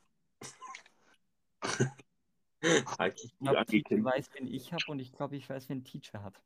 Ich 3.15 3.37
glaube, 3.39 3.59
angekündigt. 3.59 4.05
weiß, 4.05 4.29
wen 4.33 4.47
ich 4.47 4.73
habe 4.73 4.83
und 4.87 4.99
ich 4.99 5.11
glaube, 5.11 5.35
ich 5.35 5.49
weiß, 5.49 5.69
wen 5.69 5.83
Teacher 5.83 6.23
hat. 6.23 6.41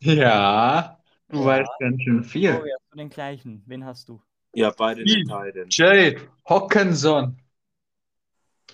Ja. 0.00 0.98
Du 1.28 1.38
Ja. 1.40 1.44
weißt 1.46 1.70
ganz 1.78 2.02
schön 2.02 2.20
Oh, 2.20 2.22
viel. 2.24 2.42
ja, 2.42 2.76
du 2.90 2.96
den 2.96 3.08
gleichen. 3.10 3.62
Wen 3.66 3.84
hast 3.84 4.08
du? 4.08 4.22
Ja, 4.54 4.70
beide 4.70 5.04
den 5.04 5.26
Titan. 5.26 5.66
Jay 5.70 6.18
Hawkinson. 6.48 7.40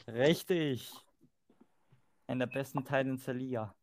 Richtig. 0.07 0.90
Einer 2.27 2.47
der 2.47 2.55
besten 2.55 2.85
Titans 2.85 3.25
der 3.25 3.35
Liga. 3.35 3.75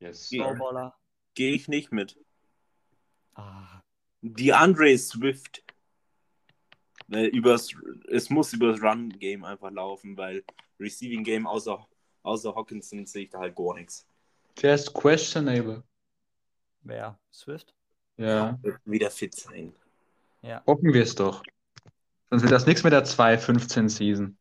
Yes. 0.00 0.30
Gehe 0.30 1.54
ich 1.54 1.68
nicht 1.68 1.92
mit. 1.92 2.18
Ah, 3.34 3.80
DeAndre 4.20 4.96
Swift. 4.98 5.62
Weil 7.12 7.26
übers, 7.26 7.68
es 8.08 8.30
muss 8.30 8.52
über 8.52 8.72
das 8.72 8.82
Run-Game 8.82 9.44
einfach 9.44 9.70
laufen, 9.70 10.16
weil 10.16 10.42
Receiving-Game 10.80 11.46
außer, 11.46 11.86
außer 12.22 12.54
Hawkinson 12.54 13.04
sehe 13.06 13.24
ich 13.24 13.30
da 13.30 13.40
halt 13.40 13.54
gar 13.54 13.74
nichts. 13.74 14.06
Der 14.62 14.74
ist 14.74 14.92
questionable. 14.94 15.82
wer? 16.82 17.18
Swift? 17.32 17.74
Ja. 18.16 18.58
Wird 18.62 18.78
wieder 18.84 19.10
fit 19.10 19.34
sein. 19.34 19.74
Ja. 20.42 20.62
Hoffen 20.66 20.92
wir 20.92 21.02
es 21.02 21.14
doch. 21.14 21.42
Sonst 22.30 22.42
wird 22.42 22.52
das 22.52 22.66
nichts 22.66 22.82
mit 22.82 22.92
der 22.92 23.04
2-15 23.04 23.88
Season. 23.88 24.36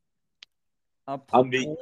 Haben 1.08 1.52
wir- 1.52 1.78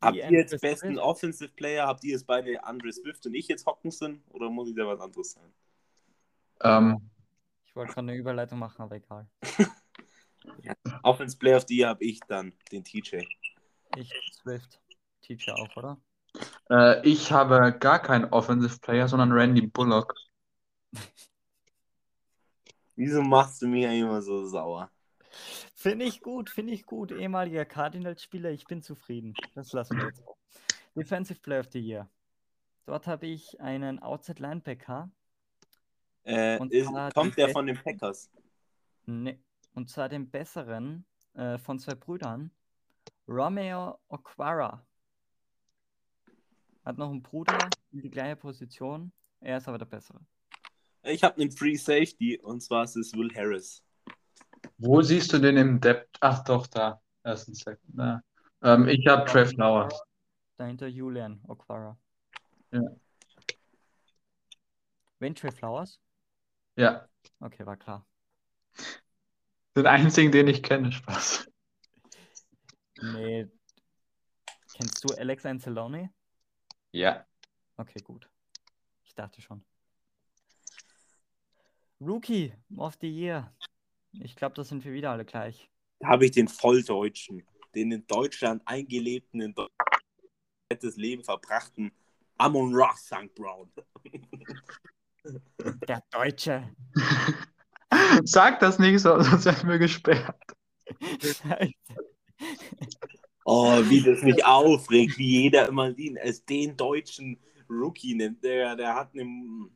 Habt 0.00 0.16
ihr 0.16 0.30
jetzt 0.30 0.60
besten 0.60 0.94
Swift. 0.94 1.00
Offensive 1.00 1.50
Player? 1.52 1.86
Habt 1.86 2.02
ihr 2.04 2.12
jetzt 2.12 2.26
beide 2.26 2.62
Andre 2.64 2.92
Swift 2.92 3.24
und 3.26 3.34
ich 3.34 3.46
jetzt 3.48 3.66
Hawkinson? 3.66 4.22
Oder 4.30 4.48
muss 4.50 4.68
ich 4.70 4.74
da 4.76 4.86
was 4.86 5.00
anderes 5.00 5.32
sein? 5.32 5.52
Ähm, 6.62 7.10
Ich 7.66 7.76
wollte 7.76 7.92
gerade 7.92 8.08
eine 8.08 8.16
Überleitung 8.18 8.58
machen, 8.58 8.82
aber 8.82 8.96
egal. 8.96 9.26
Offensive 11.02 11.38
Player 11.38 11.56
of 11.56 11.64
the 11.68 11.76
Year 11.76 11.88
habe 11.88 12.04
ich 12.04 12.20
dann, 12.28 12.52
den 12.72 12.84
TJ. 12.84 13.24
Ich 13.96 14.12
Swift. 14.32 14.80
Teacher 15.22 15.54
auch, 15.56 15.76
oder? 15.76 16.00
äh, 16.70 17.06
ich 17.08 17.32
habe 17.32 17.76
gar 17.78 18.00
keinen 18.00 18.26
Offensive 18.26 18.78
Player, 18.80 19.08
sondern 19.08 19.32
Randy 19.32 19.66
Bullock. 19.66 20.14
Wieso 22.96 23.22
machst 23.22 23.62
du 23.62 23.68
mich 23.68 23.86
eigentlich 23.86 24.00
immer 24.02 24.22
so 24.22 24.44
sauer? 24.46 24.90
Finde 25.74 26.04
ich 26.04 26.20
gut, 26.20 26.50
finde 26.50 26.72
ich 26.72 26.84
gut. 26.84 27.12
Ehemaliger 27.12 27.64
Cardinals-Spieler, 27.64 28.50
ich 28.50 28.64
bin 28.64 28.82
zufrieden. 28.82 29.34
Das 29.54 29.72
lassen 29.72 29.96
wir 29.98 30.06
jetzt 30.06 30.26
auch. 30.26 30.36
Defensive 30.96 31.40
Player 31.40 31.60
of 31.60 31.68
the 31.70 31.78
Year. 31.78 32.08
Dort 32.86 33.06
habe 33.06 33.26
ich 33.26 33.60
einen 33.60 34.00
Outside 34.00 34.42
Linebacker. 34.42 35.10
Äh, 36.24 36.58
Und 36.58 36.72
ist, 36.72 36.90
kommt 37.14 37.36
der 37.36 37.50
von 37.50 37.66
den 37.66 37.76
Packers? 37.76 38.30
Ne, 39.06 39.38
und 39.74 39.88
zwar 39.88 40.08
den 40.08 40.30
besseren 40.30 41.04
äh, 41.34 41.58
von 41.58 41.78
zwei 41.78 41.94
Brüdern. 41.94 42.50
Romeo 43.26 43.98
Okwara. 44.08 44.84
Hat 46.84 46.96
noch 46.96 47.10
einen 47.10 47.22
Bruder 47.22 47.58
in 47.92 48.00
die 48.00 48.10
gleiche 48.10 48.36
Position. 48.36 49.12
Er 49.40 49.58
ist 49.58 49.68
aber 49.68 49.78
der 49.78 49.86
bessere. 49.86 50.20
Ich 51.02 51.22
habe 51.22 51.40
einen 51.40 51.50
Free 51.50 51.76
Safety 51.76 52.38
und 52.42 52.60
zwar 52.62 52.84
ist 52.84 52.96
es 52.96 53.12
Will 53.14 53.34
Harris. 53.34 53.82
Wo 54.78 55.02
siehst 55.02 55.32
du 55.32 55.38
den 55.38 55.56
im 55.56 55.80
Depth? 55.80 56.16
Ach 56.20 56.42
doch, 56.44 56.66
da. 56.66 57.00
Ersten 57.22 57.54
Second. 57.54 58.22
Ähm, 58.62 58.88
ich 58.88 59.06
habe 59.06 59.24
Trey 59.30 59.46
Flowers. 59.46 60.00
Dahinter 60.56 60.88
Julian 60.88 61.40
Okwara. 61.46 61.96
Ja. 62.72 62.82
Wen 65.20 65.34
Trey 65.34 65.52
Flowers? 65.52 66.00
Ja. 66.76 67.08
Okay, 67.40 67.66
war 67.66 67.76
klar. 67.76 68.06
Den 69.78 69.86
einzigen, 69.86 70.32
den 70.32 70.48
ich 70.48 70.60
kenne. 70.60 70.90
Spaß. 70.90 71.48
Nee. 73.00 73.46
Kennst 74.74 75.04
du 75.04 75.14
Alex 75.14 75.46
Anzalone? 75.46 76.12
Ja. 76.90 77.24
Okay, 77.76 78.00
gut. 78.02 78.28
Ich 79.04 79.14
dachte 79.14 79.40
schon. 79.40 79.64
Rookie 82.00 82.52
of 82.76 82.98
the 83.00 83.08
Year. 83.08 83.54
Ich 84.14 84.34
glaube, 84.34 84.56
das 84.56 84.68
sind 84.68 84.84
wir 84.84 84.92
wieder 84.92 85.12
alle 85.12 85.24
gleich. 85.24 85.70
Da 86.00 86.08
habe 86.08 86.24
ich 86.24 86.32
den 86.32 86.48
Volldeutschen, 86.48 87.46
den 87.72 87.92
in 87.92 88.04
Deutschland 88.08 88.60
eingelebten, 88.64 89.40
in 89.40 89.54
Deutschland 89.54 89.72
das 90.80 90.96
Leben 90.96 91.22
verbrachten 91.22 91.92
Amon 92.36 92.74
Ross 92.74 93.06
St. 93.06 93.32
Brown. 93.36 93.70
Der 95.86 96.02
Deutsche. 96.10 96.74
Sag 98.24 98.60
das 98.60 98.78
nicht 98.78 99.00
so, 99.00 99.20
sonst 99.20 99.44
werden 99.44 99.68
wir 99.68 99.78
gesperrt. 99.78 100.36
Oh, 103.50 103.80
wie 103.88 104.02
das 104.02 104.20
mich 104.22 104.44
aufregt, 104.44 105.16
wie 105.16 105.44
jeder 105.44 105.68
immer 105.68 105.96
ihn 105.96 106.18
als 106.18 106.44
den 106.44 106.76
deutschen 106.76 107.40
Rookie 107.70 108.14
nennt. 108.14 108.44
Der, 108.44 108.76
der 108.76 108.94
hat 108.94 109.14
einen, 109.14 109.70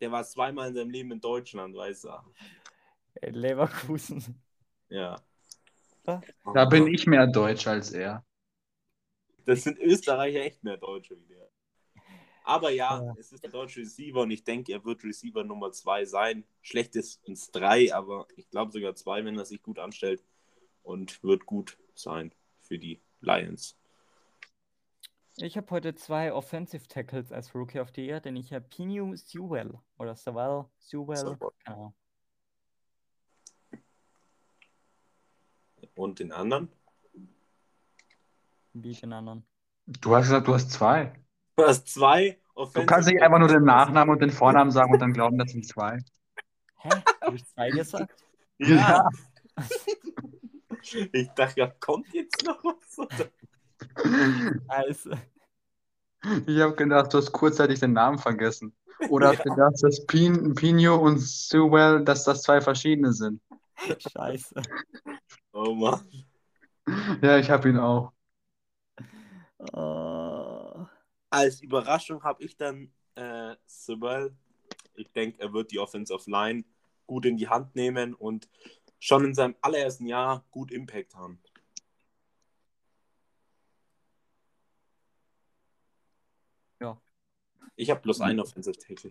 der 0.00 0.12
war 0.12 0.22
zweimal 0.22 0.68
in 0.68 0.74
seinem 0.76 0.90
Leben 0.90 1.10
in 1.10 1.20
Deutschland, 1.20 1.74
weißt 1.74 2.04
du. 2.04 2.10
Leverkusen. 3.22 4.40
Ja. 4.88 5.16
Da 6.04 6.64
bin 6.66 6.86
ich 6.86 7.06
mehr 7.08 7.26
Deutsch 7.26 7.66
als 7.66 7.90
er. 7.90 8.24
Das 9.44 9.64
sind 9.64 9.78
Österreicher 9.78 10.40
echt 10.40 10.62
mehr 10.62 10.76
Deutsche 10.76 11.18
wie 11.18 11.26
der. 11.26 11.37
Aber 12.48 12.70
ja, 12.70 13.04
Ja. 13.04 13.14
es 13.18 13.30
ist 13.30 13.44
der 13.44 13.50
deutsche 13.50 13.80
Receiver 13.80 14.22
und 14.22 14.30
ich 14.30 14.42
denke, 14.42 14.72
er 14.72 14.82
wird 14.82 15.04
Receiver 15.04 15.44
Nummer 15.44 15.70
2 15.70 16.06
sein. 16.06 16.44
Schlechtestens 16.62 17.50
3, 17.50 17.94
aber 17.94 18.26
ich 18.36 18.48
glaube 18.48 18.72
sogar 18.72 18.94
2, 18.94 19.22
wenn 19.26 19.36
er 19.36 19.44
sich 19.44 19.62
gut 19.62 19.78
anstellt. 19.78 20.24
Und 20.82 21.22
wird 21.22 21.44
gut 21.44 21.76
sein 21.92 22.32
für 22.62 22.78
die 22.78 23.02
Lions. 23.20 23.76
Ich 25.36 25.58
habe 25.58 25.70
heute 25.70 25.94
zwei 25.94 26.32
Offensive 26.32 26.88
Tackles 26.88 27.30
als 27.32 27.54
Rookie 27.54 27.80
of 27.80 27.90
the 27.94 28.06
Year, 28.06 28.20
denn 28.20 28.34
ich 28.36 28.54
habe 28.54 28.64
Pinu 28.66 29.14
Sewell 29.14 29.78
oder 29.98 30.16
Sewell, 30.16 30.64
Sewell, 30.78 31.36
Ahnung. 31.64 31.94
Und 35.94 36.18
den 36.18 36.32
anderen? 36.32 36.72
Wie 38.72 38.94
den 38.94 39.12
anderen. 39.12 39.46
Du 39.84 40.16
hast 40.16 40.24
gesagt, 40.24 40.48
du 40.48 40.54
hast 40.54 40.70
zwei. 40.70 41.12
Du 41.58 41.64
hast 41.66 41.88
zwei 41.88 42.38
Du 42.54 42.60
Offensive 42.62 42.86
kannst 42.86 43.08
nicht 43.08 43.20
einfach 43.20 43.38
nur 43.40 43.48
den. 43.48 43.64
Nachnamen 43.64 44.12
und 44.14 44.22
den 44.22 44.30
Vornamen 44.30 44.70
sagen 44.70 44.92
und 44.92 45.00
dann 45.00 45.12
glauben, 45.12 45.38
das 45.38 45.50
sind 45.50 45.66
zwei. 45.66 45.98
Hä? 46.76 46.88
Habe 47.20 47.36
ich 47.36 47.44
zwei 47.46 47.70
gesagt? 47.70 48.14
Ja. 48.58 49.08
Ich 51.12 51.28
dachte, 51.30 51.60
ja, 51.60 51.66
kommt 51.80 52.14
jetzt 52.14 52.44
noch 52.46 52.62
was? 52.62 52.98
Oder? 52.98 53.28
Also, 54.68 55.10
Ich 56.46 56.60
habe 56.60 56.74
gedacht, 56.76 57.12
du 57.12 57.18
hast 57.18 57.32
kurzzeitig 57.32 57.80
den 57.80 57.92
Namen 57.92 58.18
vergessen. 58.18 58.72
Oder 59.08 59.30
hast 59.30 59.42
gedacht, 59.42 59.74
dass 59.82 60.06
Pin, 60.06 60.54
Pino 60.54 60.96
und 60.96 61.18
Sewell, 61.18 62.04
dass 62.04 62.24
das 62.24 62.42
zwei 62.42 62.60
verschiedene 62.60 63.12
sind. 63.12 63.40
scheiße. 63.98 64.62
Oh 65.52 65.74
Mann. 65.74 66.06
Ja, 67.20 67.36
ich 67.38 67.50
habe 67.50 67.68
ihn 67.68 67.78
auch. 67.78 68.12
Oh. 69.72 70.37
Als 71.30 71.60
Überraschung 71.60 72.22
habe 72.22 72.42
ich 72.42 72.56
dann 72.56 72.90
äh, 73.14 73.54
Sewell. 73.66 74.34
Ich 74.94 75.12
denke, 75.12 75.38
er 75.40 75.52
wird 75.52 75.70
die 75.70 75.78
Offensive 75.78 76.30
Line 76.30 76.64
gut 77.06 77.26
in 77.26 77.36
die 77.36 77.48
Hand 77.48 77.76
nehmen 77.76 78.14
und 78.14 78.48
schon 78.98 79.24
in 79.24 79.34
seinem 79.34 79.54
allerersten 79.60 80.06
Jahr 80.06 80.44
gut 80.50 80.72
Impact 80.72 81.14
haben. 81.14 81.40
Ja. 86.80 87.00
Ich 87.76 87.90
habe 87.90 88.00
bloß 88.00 88.22
einen 88.22 88.40
Offensive 88.40 88.78
Tackle. 88.78 89.10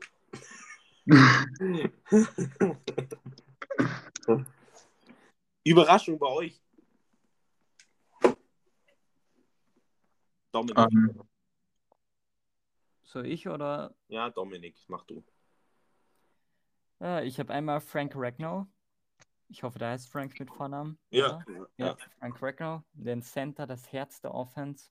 Überraschung 5.63 6.19
bei 6.19 6.27
euch. 6.27 6.61
Dominik. 10.51 10.77
Ähm, 10.77 11.21
So 13.07 13.21
ich 13.21 13.47
oder? 13.47 13.95
Ja, 14.09 14.29
Dominik, 14.29 14.75
mach 14.89 15.05
du. 15.05 15.23
Ja, 16.99 17.21
ich 17.21 17.39
habe 17.39 17.53
einmal 17.53 17.79
Frank 17.79 18.11
Ragnow. 18.15 18.67
Ich 19.47 19.63
hoffe, 19.63 19.79
der 19.79 19.91
heißt 19.91 20.09
Frank 20.09 20.37
mit 20.37 20.51
Vornamen. 20.51 20.99
Ja, 21.09 21.41
ja. 21.47 21.67
Ja, 21.77 21.95
Frank 22.19 22.41
Ragnow, 22.41 22.81
den 22.91 23.21
Center, 23.21 23.65
das 23.65 23.89
Herz 23.93 24.19
der 24.19 24.33
Offense. 24.33 24.89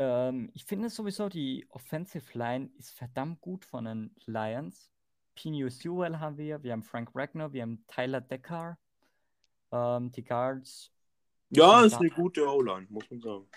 Ähm, 0.00 0.50
ich 0.54 0.64
finde 0.64 0.90
sowieso, 0.90 1.28
die 1.28 1.66
Offensive 1.70 2.36
Line 2.36 2.68
ist 2.78 2.90
verdammt 2.90 3.40
gut 3.40 3.64
von 3.64 3.84
den 3.84 4.16
Lions. 4.26 4.90
Pino 5.36 5.68
Sewell 5.68 6.18
haben 6.18 6.36
wir, 6.36 6.60
wir 6.64 6.72
haben 6.72 6.82
Frank 6.82 7.10
Ragnow, 7.14 7.52
wir 7.52 7.62
haben 7.62 7.84
Tyler 7.86 8.20
Decker. 8.20 8.76
Ähm, 9.70 10.10
die 10.10 10.24
Guards 10.24 10.90
Ja, 11.50 11.84
ist 11.84 11.92
da- 11.92 11.98
eine 11.98 12.10
gute 12.10 12.44
O-Line, 12.44 12.88
muss 12.90 13.08
man 13.08 13.20
sagen. 13.20 13.48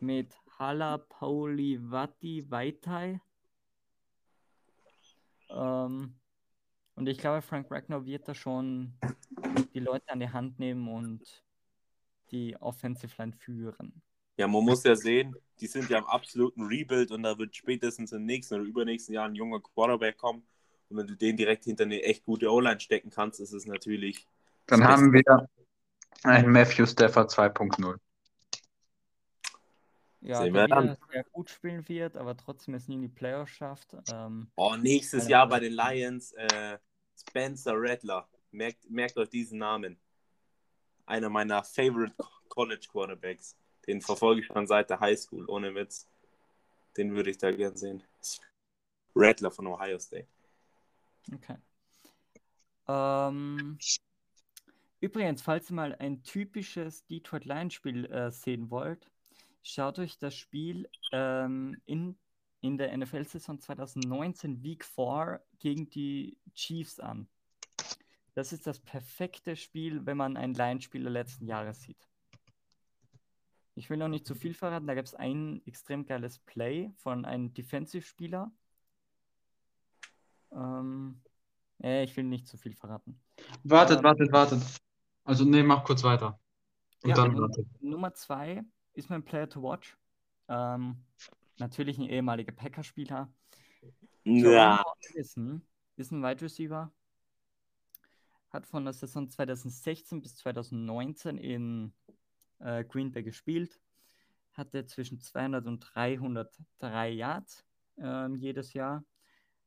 mit 0.00 0.36
Hala 0.58 0.98
Pauli 0.98 1.78
Vati 1.80 2.48
Vaitai. 2.48 3.20
Ähm, 5.50 6.14
und 6.94 7.08
ich 7.08 7.18
glaube, 7.18 7.42
Frank 7.42 7.70
Ragnow 7.70 8.04
wird 8.04 8.28
da 8.28 8.34
schon 8.34 8.94
die 9.74 9.80
Leute 9.80 10.08
an 10.10 10.20
die 10.20 10.28
Hand 10.28 10.58
nehmen 10.58 10.88
und 10.88 11.44
die 12.30 12.56
Offensive 12.60 13.12
Line 13.18 13.32
führen. 13.32 14.02
Ja, 14.36 14.48
man 14.48 14.64
muss 14.64 14.82
ja 14.82 14.96
sehen, 14.96 15.36
die 15.60 15.66
sind 15.66 15.88
ja 15.90 15.98
im 15.98 16.06
absoluten 16.06 16.62
Rebuild 16.62 17.10
und 17.12 17.22
da 17.22 17.38
wird 17.38 17.54
spätestens 17.54 18.12
im 18.12 18.24
nächsten 18.24 18.54
oder 18.54 18.64
übernächsten 18.64 19.14
Jahr 19.14 19.28
ein 19.28 19.34
junger 19.34 19.60
Quarterback 19.60 20.16
kommen. 20.16 20.44
Und 20.88 20.96
wenn 20.96 21.06
du 21.06 21.16
den 21.16 21.36
direkt 21.36 21.64
hinter 21.64 21.84
eine 21.84 22.02
echt 22.02 22.24
gute 22.24 22.50
O-Line 22.50 22.80
stecken 22.80 23.10
kannst, 23.10 23.40
ist 23.40 23.52
es 23.52 23.66
natürlich. 23.66 24.26
dann 24.66 24.84
haben 24.84 25.12
wir 25.12 25.48
einen 26.22 26.50
Matthew 26.50 26.86
Stafford 26.86 27.30
2.0. 27.30 27.98
Ja, 30.24 30.38
Sehen 30.38 30.54
der 30.54 30.64
wieder 30.64 30.96
sehr 31.12 31.24
gut 31.24 31.50
spielen 31.50 31.86
wird, 31.86 32.16
aber 32.16 32.34
trotzdem 32.34 32.72
es 32.72 32.88
nie 32.88 32.94
in 32.94 33.02
die 33.02 33.08
Playoffs 33.08 33.52
schafft. 33.52 33.94
Ähm, 34.10 34.50
Oh, 34.56 34.74
nächstes 34.74 35.28
Jahr 35.28 35.46
bei 35.46 35.60
den 35.60 35.74
Lions 35.74 36.32
äh, 36.32 36.78
Spencer 37.14 37.74
Rattler. 37.76 38.26
Merkt, 38.50 38.88
merkt 38.88 39.18
euch 39.18 39.28
diesen 39.28 39.58
Namen. 39.58 39.98
Einer 41.04 41.28
meiner 41.28 41.62
Favorite 41.62 42.14
College 42.48 42.86
Quarterbacks. 42.90 43.54
Den 43.86 44.00
verfolge 44.00 44.40
ich 44.40 44.46
schon 44.46 44.66
seit 44.66 44.88
der 44.88 44.98
Highschool, 44.98 45.44
ohne 45.46 45.74
Witz. 45.74 46.08
Den 46.96 47.14
würde 47.14 47.30
ich 47.30 47.36
da 47.36 47.50
gern 47.50 47.76
sehen. 47.76 48.02
Rattler 49.14 49.50
von 49.50 49.66
Ohio 49.66 49.98
State. 49.98 50.28
okay. 51.34 51.58
Ähm, 52.88 53.78
übrigens, 55.00 55.42
falls 55.42 55.70
ihr 55.70 55.74
mal 55.74 55.94
ein 55.96 56.22
typisches 56.22 57.04
Detroit 57.04 57.44
Lions 57.44 57.74
Spiel 57.74 58.06
äh, 58.06 58.30
sehen 58.30 58.70
wollt, 58.70 59.10
schaut 59.64 59.98
euch 59.98 60.18
das 60.18 60.36
Spiel 60.36 60.88
ähm, 61.10 61.80
in, 61.86 62.16
in 62.60 62.78
der 62.78 62.96
NFL-Saison 62.96 63.58
2019 63.58 64.62
Week 64.62 64.84
4 64.84 65.40
gegen 65.58 65.88
die 65.88 66.36
Chiefs 66.54 67.00
an. 67.00 67.26
Das 68.34 68.52
ist 68.52 68.66
das 68.66 68.78
perfekte 68.78 69.56
Spiel, 69.56 70.04
wenn 70.06 70.16
man 70.16 70.36
ein 70.36 70.54
Lions-Spiel 70.54 71.02
der 71.02 71.12
letzten 71.12 71.46
Jahre 71.46 71.72
sieht. 71.72 72.08
Ich 73.74 73.90
will 73.90 73.96
noch 73.96 74.08
nicht 74.08 74.26
zu 74.26 74.34
viel 74.34 74.54
verraten, 74.54 74.86
da 74.86 74.94
gab 74.94 75.04
es 75.04 75.14
ein 75.14 75.62
extrem 75.66 76.06
geiles 76.06 76.38
Play 76.38 76.92
von 76.96 77.24
einem 77.24 77.52
Defensive-Spieler. 77.54 78.52
Ähm, 80.52 81.20
äh, 81.82 82.04
ich 82.04 82.16
will 82.16 82.24
nicht 82.24 82.46
zu 82.46 82.56
viel 82.56 82.74
verraten. 82.74 83.20
Wartet, 83.64 83.98
Ähm, 83.98 84.04
wartet, 84.04 84.32
wartet. 84.32 84.62
Also, 85.24 85.44
nee, 85.44 85.62
mach 85.62 85.82
kurz 85.84 86.04
weiter. 86.04 86.38
Und 87.02 87.10
Ja, 87.10 87.16
dann 87.16 87.36
wartet. 87.36 87.66
Nummer 87.82 88.14
zwei 88.14 88.62
ist 88.94 89.10
mein 89.10 89.24
Player 89.24 89.48
to 89.48 89.62
watch. 89.62 89.96
Ähm, 90.48 90.96
natürlich 91.58 91.98
ein 91.98 92.08
ehemaliger 92.08 92.52
Packer-Spieler. 92.52 93.32
Ja. 94.24 94.82
Allison 95.12 95.62
ist 95.96 96.10
ein 96.10 96.22
Wide 96.22 96.42
Receiver. 96.42 96.92
Hat 98.50 98.66
von 98.66 98.84
der 98.84 98.94
Saison 98.94 99.28
2016 99.28 100.22
bis 100.22 100.36
2019 100.36 101.38
in 101.38 101.92
äh, 102.60 102.84
Green 102.84 103.12
Bay 103.12 103.22
gespielt. 103.22 103.80
Hatte 104.52 104.86
zwischen 104.86 105.20
200 105.20 105.66
und 105.66 105.80
303 105.80 107.10
Yards 107.10 107.64
ähm, 107.98 108.36
jedes 108.36 108.72
Jahr. 108.72 109.04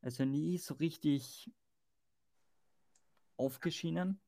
Also 0.01 0.23
nie 0.25 0.57
so 0.57 0.75
richtig 0.75 1.51
aufgeschienen. 3.35 4.19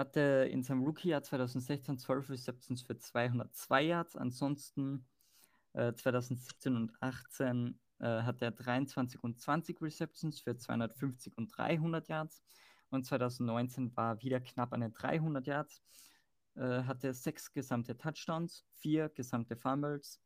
Hatte 0.00 0.48
in 0.50 0.62
seinem 0.62 0.82
Rookie-Jahr 0.82 1.22
2016 1.22 1.98
12 1.98 2.30
Receptions 2.30 2.80
für 2.80 2.96
202 2.96 3.82
Yards. 3.82 4.16
Ansonsten 4.16 5.04
äh, 5.74 5.92
2017 5.92 6.74
und 6.74 6.92
18 7.02 7.78
äh, 7.98 8.22
hat 8.22 8.40
er 8.40 8.50
23 8.50 9.22
und 9.22 9.38
20 9.38 9.82
Receptions 9.82 10.40
für 10.40 10.56
250 10.56 11.36
und 11.36 11.48
300 11.54 12.08
Yards. 12.08 12.42
Und 12.88 13.04
2019 13.04 13.94
war 13.94 14.22
wieder 14.22 14.40
knapp 14.40 14.72
an 14.72 14.80
den 14.80 14.94
300 14.94 15.46
Yards. 15.46 15.82
Äh, 16.54 16.84
hatte 16.84 17.12
sechs 17.12 17.52
gesamte 17.52 17.98
Touchdowns, 17.98 18.64
vier 18.76 19.10
gesamte 19.10 19.54
Fumbles. 19.54 20.18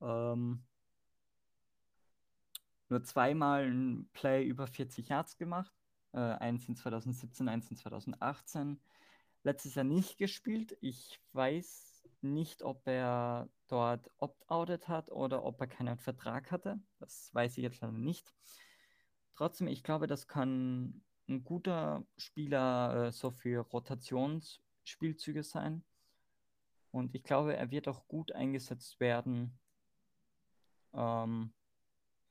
Ähm, 0.00 0.64
nur 2.88 3.04
zweimal 3.04 3.70
ein 3.70 4.10
Play 4.12 4.44
über 4.44 4.66
40 4.66 5.10
Yards 5.10 5.36
gemacht. 5.36 5.79
Äh, 6.12 6.18
eins 6.18 6.68
in 6.68 6.76
2017, 6.76 7.48
eins 7.48 7.70
in 7.70 7.76
2018. 7.76 8.80
Letztes 9.42 9.74
Jahr 9.74 9.84
nicht 9.84 10.18
gespielt. 10.18 10.76
Ich 10.80 11.20
weiß 11.32 12.08
nicht, 12.22 12.62
ob 12.62 12.86
er 12.86 13.48
dort 13.68 14.10
opt-outet 14.18 14.88
hat 14.88 15.10
oder 15.10 15.44
ob 15.44 15.60
er 15.60 15.66
keinen 15.66 15.98
Vertrag 15.98 16.50
hatte. 16.50 16.78
Das 16.98 17.32
weiß 17.34 17.56
ich 17.56 17.62
jetzt 17.62 17.80
leider 17.80 17.92
nicht. 17.92 18.34
Trotzdem, 19.34 19.68
ich 19.68 19.82
glaube, 19.82 20.06
das 20.06 20.26
kann 20.28 21.02
ein 21.28 21.44
guter 21.44 22.04
Spieler 22.16 23.06
äh, 23.06 23.12
so 23.12 23.30
für 23.30 23.60
Rotationsspielzüge 23.60 25.42
sein. 25.42 25.84
Und 26.90 27.14
ich 27.14 27.22
glaube, 27.22 27.56
er 27.56 27.70
wird 27.70 27.88
auch 27.88 28.06
gut 28.08 28.32
eingesetzt 28.32 28.98
werden. 29.00 29.58
Ähm, 30.92 31.52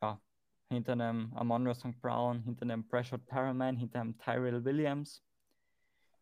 ja, 0.01 0.21
hinter 0.69 0.93
einem 0.93 1.33
Amon 1.33 1.73
St. 1.73 1.99
Brown, 2.01 2.43
hinter 2.43 2.63
einem 2.63 2.87
Brashard 2.87 3.25
Paraman, 3.25 3.75
hinter 3.75 4.01
einem 4.01 4.17
Tyrell 4.17 4.63
Williams. 4.63 5.23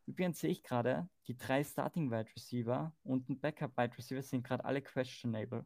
Übrigens 0.06 0.40
sehe 0.40 0.50
ich 0.50 0.64
gerade, 0.64 1.10
die 1.28 1.38
drei 1.38 1.64
Starting 1.64 2.10
Wide 2.10 2.30
Receiver 2.36 2.94
und 3.04 3.30
ein 3.30 3.40
Backup 3.40 3.78
Wide 3.78 3.98
Receiver 3.98 4.22
sind 4.22 4.46
gerade 4.46 4.64
alle 4.64 4.82
questionable. 4.82 5.66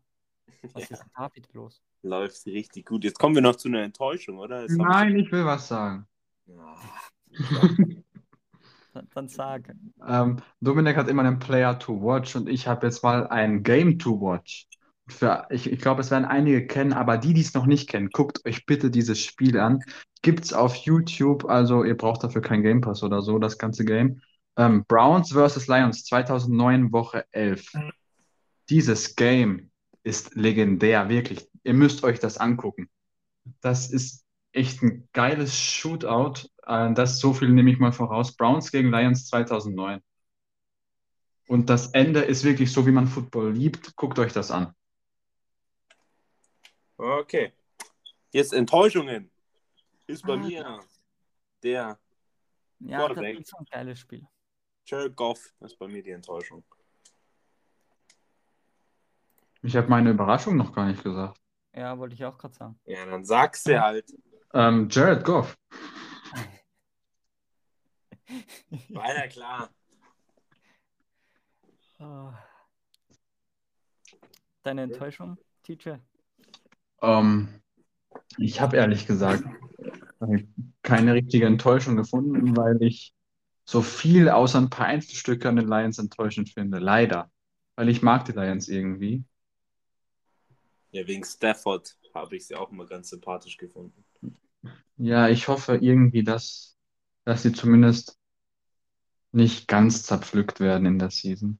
Was 0.73 0.89
Ja. 0.89 0.95
ist 0.95 1.03
denn 1.03 1.11
damit 1.15 1.53
los? 1.53 1.81
Läuft 2.01 2.45
richtig 2.47 2.87
gut. 2.87 3.03
Jetzt 3.03 3.19
kommen 3.19 3.35
wir 3.35 3.43
noch 3.43 3.55
zu 3.55 3.67
einer 3.67 3.83
Enttäuschung, 3.83 4.39
oder? 4.39 4.63
Jetzt 4.63 4.75
Nein, 4.77 5.15
ich 5.17 5.31
will 5.31 5.45
was 5.45 5.67
sagen. 5.67 6.07
Ich... 6.45 6.55
Ja. 7.49 7.69
Dann, 8.93 9.07
dann 9.13 9.29
sag. 9.29 9.73
Ähm, 10.05 10.41
Dominik 10.59 10.97
hat 10.97 11.07
immer 11.07 11.23
einen 11.23 11.39
Player 11.39 11.79
to 11.79 12.01
watch 12.01 12.35
und 12.35 12.49
ich 12.49 12.67
habe 12.67 12.87
jetzt 12.87 13.01
mal 13.03 13.25
ein 13.27 13.63
Game 13.63 13.97
to 13.97 14.19
watch. 14.19 14.67
Für, 15.07 15.47
ich 15.49 15.71
ich 15.71 15.79
glaube, 15.79 16.01
es 16.01 16.11
werden 16.11 16.25
einige 16.25 16.65
kennen, 16.67 16.93
aber 16.93 17.17
die, 17.17 17.33
die 17.33 17.41
es 17.41 17.53
noch 17.53 17.65
nicht 17.65 17.89
kennen, 17.89 18.09
guckt 18.11 18.45
euch 18.45 18.65
bitte 18.65 18.91
dieses 18.91 19.19
Spiel 19.19 19.59
an. 19.59 19.83
Gibt 20.21 20.45
es 20.45 20.53
auf 20.53 20.75
YouTube, 20.75 21.45
also 21.45 21.83
ihr 21.83 21.97
braucht 21.97 22.23
dafür 22.23 22.41
kein 22.41 22.63
Game 22.63 22.81
Pass 22.81 23.03
oder 23.03 23.21
so, 23.21 23.39
das 23.39 23.57
ganze 23.57 23.83
Game. 23.83 24.21
Ähm, 24.57 24.85
Browns 24.87 25.31
vs. 25.31 25.67
Lions 25.67 26.03
2009, 26.05 26.91
Woche 26.91 27.25
11. 27.31 27.73
Dieses 28.69 29.15
Game 29.15 29.71
ist 30.03 30.35
legendär, 30.35 31.09
wirklich. 31.09 31.47
Ihr 31.63 31.73
müsst 31.73 32.03
euch 32.03 32.19
das 32.19 32.37
angucken. 32.37 32.89
Das 33.61 33.89
ist 33.91 34.25
echt 34.51 34.81
ein 34.81 35.07
geiles 35.13 35.55
Shootout. 35.55 36.47
Äh, 36.65 36.93
das 36.93 37.19
so 37.19 37.33
viel 37.33 37.49
nehme 37.49 37.71
ich 37.71 37.79
mal 37.79 37.91
voraus. 37.91 38.35
Browns 38.35 38.71
gegen 38.71 38.91
Lions 38.91 39.27
2009. 39.27 39.99
Und 41.47 41.69
das 41.69 41.87
Ende 41.87 42.21
ist 42.21 42.43
wirklich 42.43 42.71
so, 42.71 42.85
wie 42.87 42.91
man 42.91 43.07
Football 43.07 43.51
liebt. 43.51 43.95
Guckt 43.95 44.19
euch 44.19 44.33
das 44.33 44.51
an. 44.51 44.73
Okay. 47.01 47.51
Jetzt 48.31 48.53
Enttäuschungen. 48.53 49.31
Ist 50.05 50.23
bei 50.23 50.33
Ah. 50.33 50.37
mir 50.37 50.79
der 51.63 51.99
Ja, 52.79 53.07
das 53.07 53.17
ist 53.17 53.55
ein 53.57 53.65
geiles 53.71 53.99
Spiel. 53.99 54.27
Jared 54.85 55.15
Goff. 55.15 55.53
Ist 55.61 55.77
bei 55.79 55.87
mir 55.87 56.03
die 56.03 56.11
Enttäuschung. 56.11 56.63
Ich 59.63 59.75
habe 59.75 59.87
meine 59.87 60.11
Überraschung 60.11 60.57
noch 60.57 60.73
gar 60.73 60.85
nicht 60.87 61.03
gesagt. 61.03 61.39
Ja, 61.73 61.97
wollte 61.97 62.13
ich 62.15 62.23
auch 62.25 62.37
gerade 62.37 62.53
sagen. 62.53 62.79
Ja, 62.85 63.05
dann 63.05 63.23
sagst 63.25 63.67
du 63.67 63.81
halt. 63.81 64.11
Ähm, 64.53 64.87
Jared 64.89 65.23
Goff. 65.23 65.57
War 68.89 69.15
ja 69.15 69.27
klar. 69.27 69.69
Ah. 71.99 72.33
Deine 74.63 74.83
Enttäuschung, 74.83 75.37
Teacher? 75.63 75.99
Ähm, 77.01 77.61
ich 78.37 78.61
habe 78.61 78.77
ehrlich 78.77 79.07
gesagt 79.07 79.43
äh, 80.21 80.45
keine 80.81 81.13
richtige 81.13 81.45
Enttäuschung 81.45 81.95
gefunden, 81.95 82.55
weil 82.55 82.81
ich 82.81 83.13
so 83.65 83.81
viel 83.81 84.29
außer 84.29 84.59
ein 84.59 84.69
paar 84.69 84.87
Einzelstücke 84.87 85.49
an 85.49 85.55
den 85.55 85.67
Lions 85.67 85.99
enttäuschend 85.99 86.49
finde. 86.49 86.79
Leider. 86.79 87.31
Weil 87.75 87.89
ich 87.89 88.01
mag 88.01 88.25
die 88.25 88.33
Lions 88.33 88.67
irgendwie. 88.67 89.23
Ja, 90.91 91.07
wegen 91.07 91.23
Stafford 91.23 91.95
habe 92.13 92.35
ich 92.35 92.47
sie 92.47 92.55
auch 92.55 92.71
immer 92.71 92.85
ganz 92.85 93.09
sympathisch 93.09 93.57
gefunden. 93.57 94.03
Ja, 94.97 95.29
ich 95.29 95.47
hoffe 95.47 95.77
irgendwie, 95.77 96.23
dass, 96.23 96.77
dass 97.23 97.43
sie 97.43 97.53
zumindest 97.53 98.19
nicht 99.31 99.67
ganz 99.67 100.03
zerpflückt 100.03 100.59
werden 100.59 100.85
in 100.85 100.99
der 100.99 101.09
Season. 101.09 101.57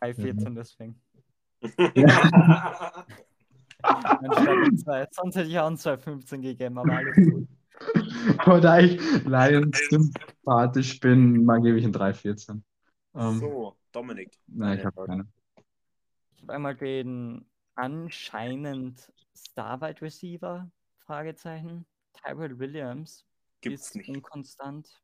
3-14 0.00 0.54
deswegen. 0.54 1.00
Ja. 1.94 3.06
Sonst 5.10 5.36
hätte 5.36 5.48
ich 5.48 5.58
auch 5.58 5.66
ein 5.66 5.76
2-15 5.76 6.40
gegeben, 6.40 6.78
aber 6.78 6.96
alles 6.96 7.16
gut. 7.16 7.48
Aber 8.38 8.60
da 8.60 8.78
ich 8.78 9.00
Lions 9.24 9.78
sympathisch 9.90 11.00
bin, 11.00 11.44
mal 11.44 11.60
gebe 11.60 11.76
ich 11.76 11.84
ein 11.84 11.92
3-14. 11.92 12.62
Ähm, 13.16 13.38
so, 13.38 13.76
Dominik. 13.92 14.38
nein, 14.46 14.78
ich 14.78 14.84
habe 14.84 15.04
keine. 15.04 15.26
Ich 16.36 16.42
habe 16.42 16.52
einmal 16.54 16.76
den 16.76 17.44
anscheinend 17.74 19.12
Star-Wide 19.36 20.02
Receiver, 20.02 20.70
Fragezeichen. 20.98 21.84
Tyrell 22.14 22.58
Williams 22.58 23.26
Gibt's 23.60 23.88
ist 23.88 23.96
nicht. 23.96 24.08
unkonstant. 24.08 25.02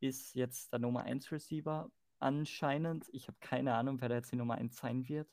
Ist 0.00 0.34
jetzt 0.34 0.72
der 0.72 0.80
Nummer 0.80 1.04
1 1.04 1.32
Receiver 1.32 1.90
anscheinend. 2.18 3.06
Ich 3.12 3.28
habe 3.28 3.38
keine 3.40 3.74
Ahnung, 3.74 4.00
wer 4.00 4.08
da 4.08 4.16
jetzt 4.16 4.32
die 4.32 4.36
Nummer 4.36 4.56
1 4.56 4.76
sein 4.76 5.08
wird. 5.08 5.28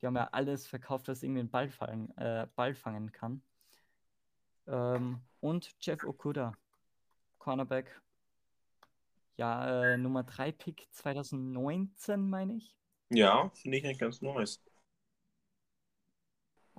Die 0.00 0.06
haben 0.06 0.16
ja 0.16 0.28
alles 0.32 0.66
verkauft, 0.66 1.08
was 1.08 1.22
irgendwie 1.22 1.40
einen 1.40 1.50
Ball, 1.50 1.68
fallen, 1.68 2.16
äh, 2.16 2.46
Ball 2.54 2.74
fangen 2.74 3.12
kann. 3.12 3.42
Ähm, 4.66 5.20
und 5.40 5.74
Jeff 5.80 6.04
Okuda, 6.04 6.56
Cornerback. 7.38 8.00
Ja, 9.36 9.92
äh, 9.92 9.96
Nummer 9.96 10.24
3 10.24 10.52
Pick 10.52 10.88
2019, 10.92 12.28
meine 12.28 12.54
ich. 12.54 12.76
Ja, 13.10 13.50
finde 13.54 13.78
ich 13.78 13.84
eigentlich 13.84 13.98
ganz 13.98 14.22
nice. 14.22 14.62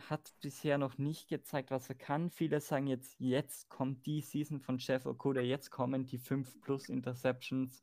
hat 0.10 0.34
bisher 0.42 0.78
noch 0.78 0.98
nicht 0.98 1.28
gezeigt, 1.28 1.72
was 1.72 1.90
er 1.90 1.96
kann. 1.96 2.30
Viele 2.30 2.60
sagen 2.60 2.88
jetzt, 2.88 3.20
jetzt 3.20 3.70
kommt 3.70 4.06
die 4.06 4.22
Season 4.22 4.60
von 4.60 4.78
Jeff 4.80 5.06
Okuda, 5.06 5.42
jetzt 5.42 5.70
kommen 5.70 6.06
die 6.06 6.18
5 6.18 6.62
plus 6.62 6.90
Interceptions. 6.90 7.82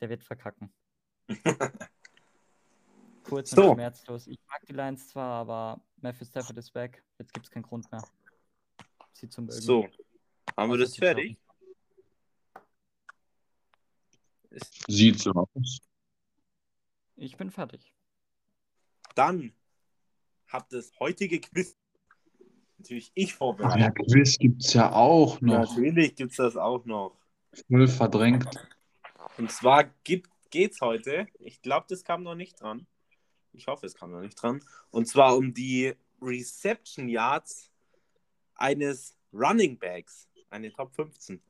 Der 0.00 0.08
wird 0.08 0.24
verkacken. 0.24 0.72
Kurz 3.30 3.50
So. 3.50 3.70
und 3.70 3.74
schmerzlos. 3.76 4.26
Ich 4.26 4.38
mag 4.48 4.64
die 4.66 4.72
Lions 4.72 5.08
zwar, 5.08 5.40
aber 5.40 5.80
Matthew 5.96 6.24
Stafford 6.26 6.56
ist 6.58 6.74
weg. 6.74 7.02
Jetzt 7.18 7.32
gibt 7.32 7.46
es 7.46 7.50
keinen 7.50 7.62
Grund 7.62 7.90
mehr. 7.90 8.02
Sie 9.12 9.28
zu 9.28 9.42
mögen. 9.42 9.52
So, 9.60 9.88
haben 10.56 10.70
wir 10.70 10.78
das 10.78 10.96
fertig? 10.96 11.38
Sieht 14.88 15.20
so 15.20 15.30
aus. 15.32 15.78
Ich 17.16 17.36
bin 17.36 17.50
fertig. 17.50 17.94
dann 19.14 19.52
habt 20.48 20.72
das 20.72 20.90
heutige 20.98 21.40
Quiz 21.40 21.76
natürlich 22.78 23.12
ich 23.14 23.34
vorbereitet. 23.34 23.80
ja, 23.80 23.90
Quiz 23.90 24.38
gibt 24.38 24.64
es 24.64 24.72
ja 24.72 24.92
auch 24.92 25.40
noch. 25.40 25.76
Natürlich 25.76 26.16
gibt 26.16 26.32
es 26.32 26.38
das 26.38 26.56
auch 26.56 26.84
noch. 26.86 27.16
Voll 27.68 27.86
verdrängt. 27.86 28.48
Und 29.38 29.50
zwar 29.52 29.84
geht 30.02 30.26
es 30.56 30.80
heute, 30.80 31.26
ich 31.38 31.62
glaube, 31.62 31.86
das 31.88 32.02
kam 32.02 32.22
noch 32.24 32.34
nicht 32.34 32.60
dran. 32.60 32.86
Ich 33.52 33.66
hoffe, 33.66 33.86
es 33.86 33.94
kam 33.94 34.12
noch 34.12 34.20
nicht 34.20 34.40
dran. 34.40 34.62
Und 34.90 35.06
zwar 35.06 35.36
um 35.36 35.52
die 35.52 35.94
Reception 36.22 37.08
Yards 37.08 37.70
eines 38.54 39.16
Running 39.32 39.78
Backs, 39.78 40.28
eine 40.50 40.72
Top 40.72 40.92
15 40.94 41.40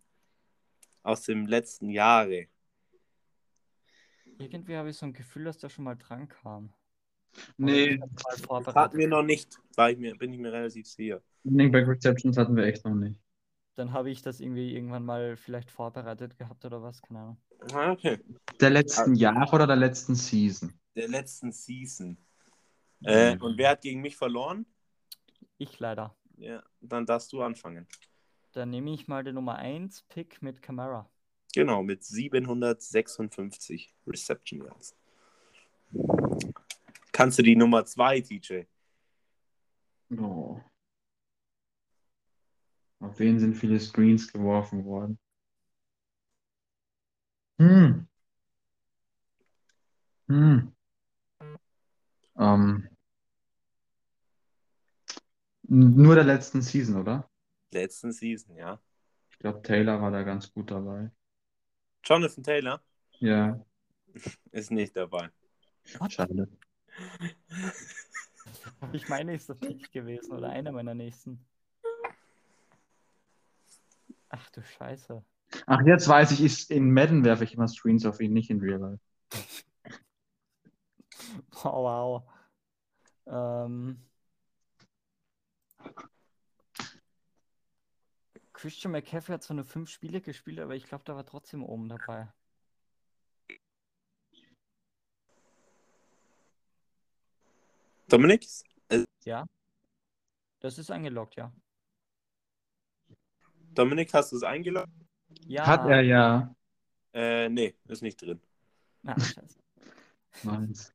aus 1.02 1.22
dem 1.22 1.46
letzten 1.46 1.90
Jahre. 1.90 2.46
Irgendwie 4.38 4.76
habe 4.76 4.90
ich 4.90 4.96
so 4.96 5.06
ein 5.06 5.12
Gefühl, 5.12 5.44
dass 5.44 5.58
der 5.58 5.68
schon 5.68 5.84
mal 5.84 5.96
dran 5.96 6.28
kam. 6.28 6.72
Nee, 7.56 7.98
Das 7.98 8.74
hatten 8.74 8.98
wir 8.98 9.08
noch 9.08 9.22
nicht, 9.22 9.58
war 9.76 9.90
ich 9.90 9.98
mir, 9.98 10.16
bin 10.16 10.32
ich 10.32 10.38
mir 10.38 10.52
relativ 10.52 10.86
sicher. 10.86 11.22
Running 11.44 11.70
Back 11.70 11.86
Receptions 11.86 12.36
hatten 12.36 12.56
wir 12.56 12.64
echt 12.64 12.84
noch 12.84 12.94
nicht. 12.94 13.20
Dann 13.76 13.92
habe 13.92 14.10
ich 14.10 14.20
das 14.20 14.40
irgendwie 14.40 14.74
irgendwann 14.74 15.04
mal 15.04 15.36
vielleicht 15.36 15.70
vorbereitet 15.70 16.36
gehabt 16.36 16.64
oder 16.64 16.82
was, 16.82 17.00
keine 17.00 17.20
Ahnung. 17.20 17.36
Ah, 17.72 17.92
Okay. 17.92 18.18
Der 18.60 18.70
letzten 18.70 19.14
Jahre 19.14 19.54
oder 19.54 19.66
der 19.66 19.76
letzten 19.76 20.14
Season? 20.14 20.72
Der 20.94 21.08
letzten 21.08 21.52
Season. 21.52 22.16
Äh, 23.04 23.34
Mhm. 23.34 23.42
und 23.42 23.58
wer 23.58 23.70
hat 23.70 23.82
gegen 23.82 24.00
mich 24.00 24.16
verloren? 24.16 24.66
Ich 25.58 25.78
leider. 25.78 26.16
Ja, 26.36 26.62
dann 26.80 27.06
darfst 27.06 27.32
du 27.32 27.42
anfangen. 27.42 27.86
Dann 28.52 28.70
nehme 28.70 28.92
ich 28.92 29.06
mal 29.08 29.22
den 29.24 29.34
Nummer 29.36 29.56
1 29.56 30.02
Pick 30.08 30.42
mit 30.42 30.60
Camara. 30.62 31.08
Genau, 31.54 31.82
mit 31.82 32.04
756 32.04 33.94
Reception 34.06 34.62
Yards. 34.64 34.96
Kannst 37.12 37.38
du 37.38 37.42
die 37.42 37.56
Nummer 37.56 37.84
2, 37.84 38.20
TJ? 38.20 38.62
Oh. 40.16 40.60
Auf 43.00 43.18
wen 43.18 43.38
sind 43.38 43.54
viele 43.54 43.80
Screens 43.80 44.32
geworfen 44.32 44.84
worden? 44.84 45.18
Hm. 47.58 48.06
Hm. 50.28 50.72
Ähm. 52.40 52.88
Nur 55.62 56.14
der 56.16 56.24
letzten 56.24 56.62
Season, 56.62 56.96
oder? 56.96 57.30
Letzten 57.72 58.12
Season, 58.12 58.56
ja. 58.56 58.80
Ich 59.30 59.38
glaube, 59.38 59.62
Taylor 59.62 60.00
war 60.02 60.10
da 60.10 60.22
ganz 60.22 60.52
gut 60.52 60.70
dabei. 60.70 61.10
Jonathan 62.04 62.42
Taylor 62.42 62.82
Ja, 63.18 63.64
ist 64.52 64.70
nicht 64.70 64.96
dabei. 64.96 65.30
schade. 66.08 66.48
Ich 68.92 69.08
mein 69.08 69.26
nächster 69.26 69.54
Pick 69.54 69.92
gewesen 69.92 70.32
oder 70.32 70.48
einer 70.48 70.72
meiner 70.72 70.94
nächsten. 70.94 71.44
Ach 74.30 74.50
du 74.50 74.62
Scheiße. 74.62 75.22
Ach, 75.66 75.80
jetzt 75.84 76.08
weiß 76.08 76.32
ich, 76.32 76.40
ist 76.40 76.70
in 76.70 76.92
Madden 76.92 77.24
werfe 77.24 77.44
ich 77.44 77.54
immer 77.54 77.68
Screens 77.68 78.06
auf 78.06 78.20
ihn, 78.20 78.32
nicht 78.32 78.50
in 78.50 78.60
Real 78.60 78.80
Life. 78.80 79.02
Wow, 81.62 82.24
wow. 83.26 83.66
Ähm, 83.66 83.98
Christian 88.52 88.92
McCaffrey 88.92 89.32
hat 89.32 89.42
zwar 89.42 89.56
nur 89.56 89.64
fünf 89.64 89.88
Spiele 89.90 90.20
gespielt, 90.20 90.60
aber 90.60 90.74
ich 90.74 90.84
glaube, 90.84 91.04
da 91.04 91.14
war 91.14 91.24
trotzdem 91.24 91.62
oben 91.62 91.88
dabei. 91.88 92.32
Dominik? 98.08 98.46
Ja? 99.24 99.46
Das 100.58 100.78
ist 100.78 100.90
eingeloggt, 100.90 101.36
ja. 101.36 101.52
Dominik, 103.72 104.12
hast 104.12 104.32
du 104.32 104.36
es 104.36 104.42
eingeloggt? 104.42 104.92
Ja. 105.46 105.66
Hat 105.66 105.86
er 105.86 106.02
ja. 106.02 106.54
Äh, 107.14 107.48
nee, 107.48 107.76
ist 107.86 108.02
nicht 108.02 108.20
drin. 108.20 108.40
Ah, 109.04 109.18
scheiße. 109.18 109.58
Meins. 110.42 110.92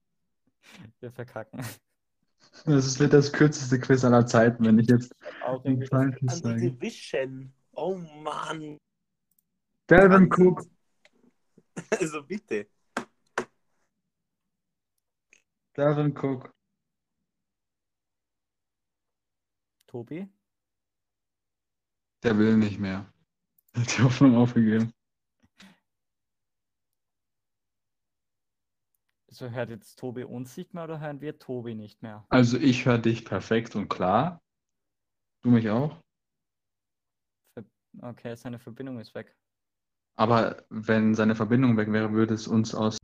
Wir 0.99 1.11
verkacken. 1.11 1.63
Das 2.65 2.85
ist- 2.85 2.99
das 3.13 3.31
kürzeste 3.33 3.79
Quiz 3.79 4.03
aller 4.03 4.25
Zeiten, 4.25 4.65
wenn 4.65 4.79
ich 4.79 4.87
jetzt 4.87 5.13
Auch 5.43 5.61
falsches 5.89 6.29
An 6.29 6.41
sage. 6.41 6.71
Division. 6.71 7.53
Oh 7.73 7.95
Mann. 7.95 8.77
Delvin 9.89 10.29
Cook. 10.31 10.63
Also 11.99 12.23
bitte. 12.23 12.67
Delvin 15.75 16.15
Cook. 16.17 16.53
Tobi? 19.87 20.27
Der 22.23 22.37
will 22.37 22.55
nicht 22.57 22.79
mehr. 22.79 23.05
Hat 23.75 23.97
die 23.97 24.03
Hoffnung 24.03 24.35
aufgegeben. 24.37 24.93
So 29.35 29.49
hört 29.49 29.69
jetzt 29.69 29.99
Tobi 29.99 30.23
uns 30.23 30.55
nicht 30.55 30.73
mehr 30.73 30.85
oder 30.85 31.01
hören 31.01 31.19
wir 31.19 31.37
Tobi 31.37 31.75
nicht 31.75 32.01
mehr? 32.01 32.25
Also 32.29 32.57
ich 32.57 32.85
höre 32.85 32.99
dich 32.99 33.25
perfekt 33.25 33.75
und 33.75 33.89
klar. 33.89 34.41
Du 35.43 35.49
mich 35.49 35.69
auch. 35.69 35.99
Okay, 38.01 38.33
seine 38.37 38.59
Verbindung 38.59 38.97
ist 38.97 39.13
weg. 39.13 39.35
Aber 40.17 40.63
wenn 40.69 41.15
seine 41.15 41.35
Verbindung 41.35 41.75
weg 41.75 41.91
wäre, 41.91 42.13
würde 42.13 42.33
es 42.33 42.47
uns 42.47 42.73
aus 42.73 42.97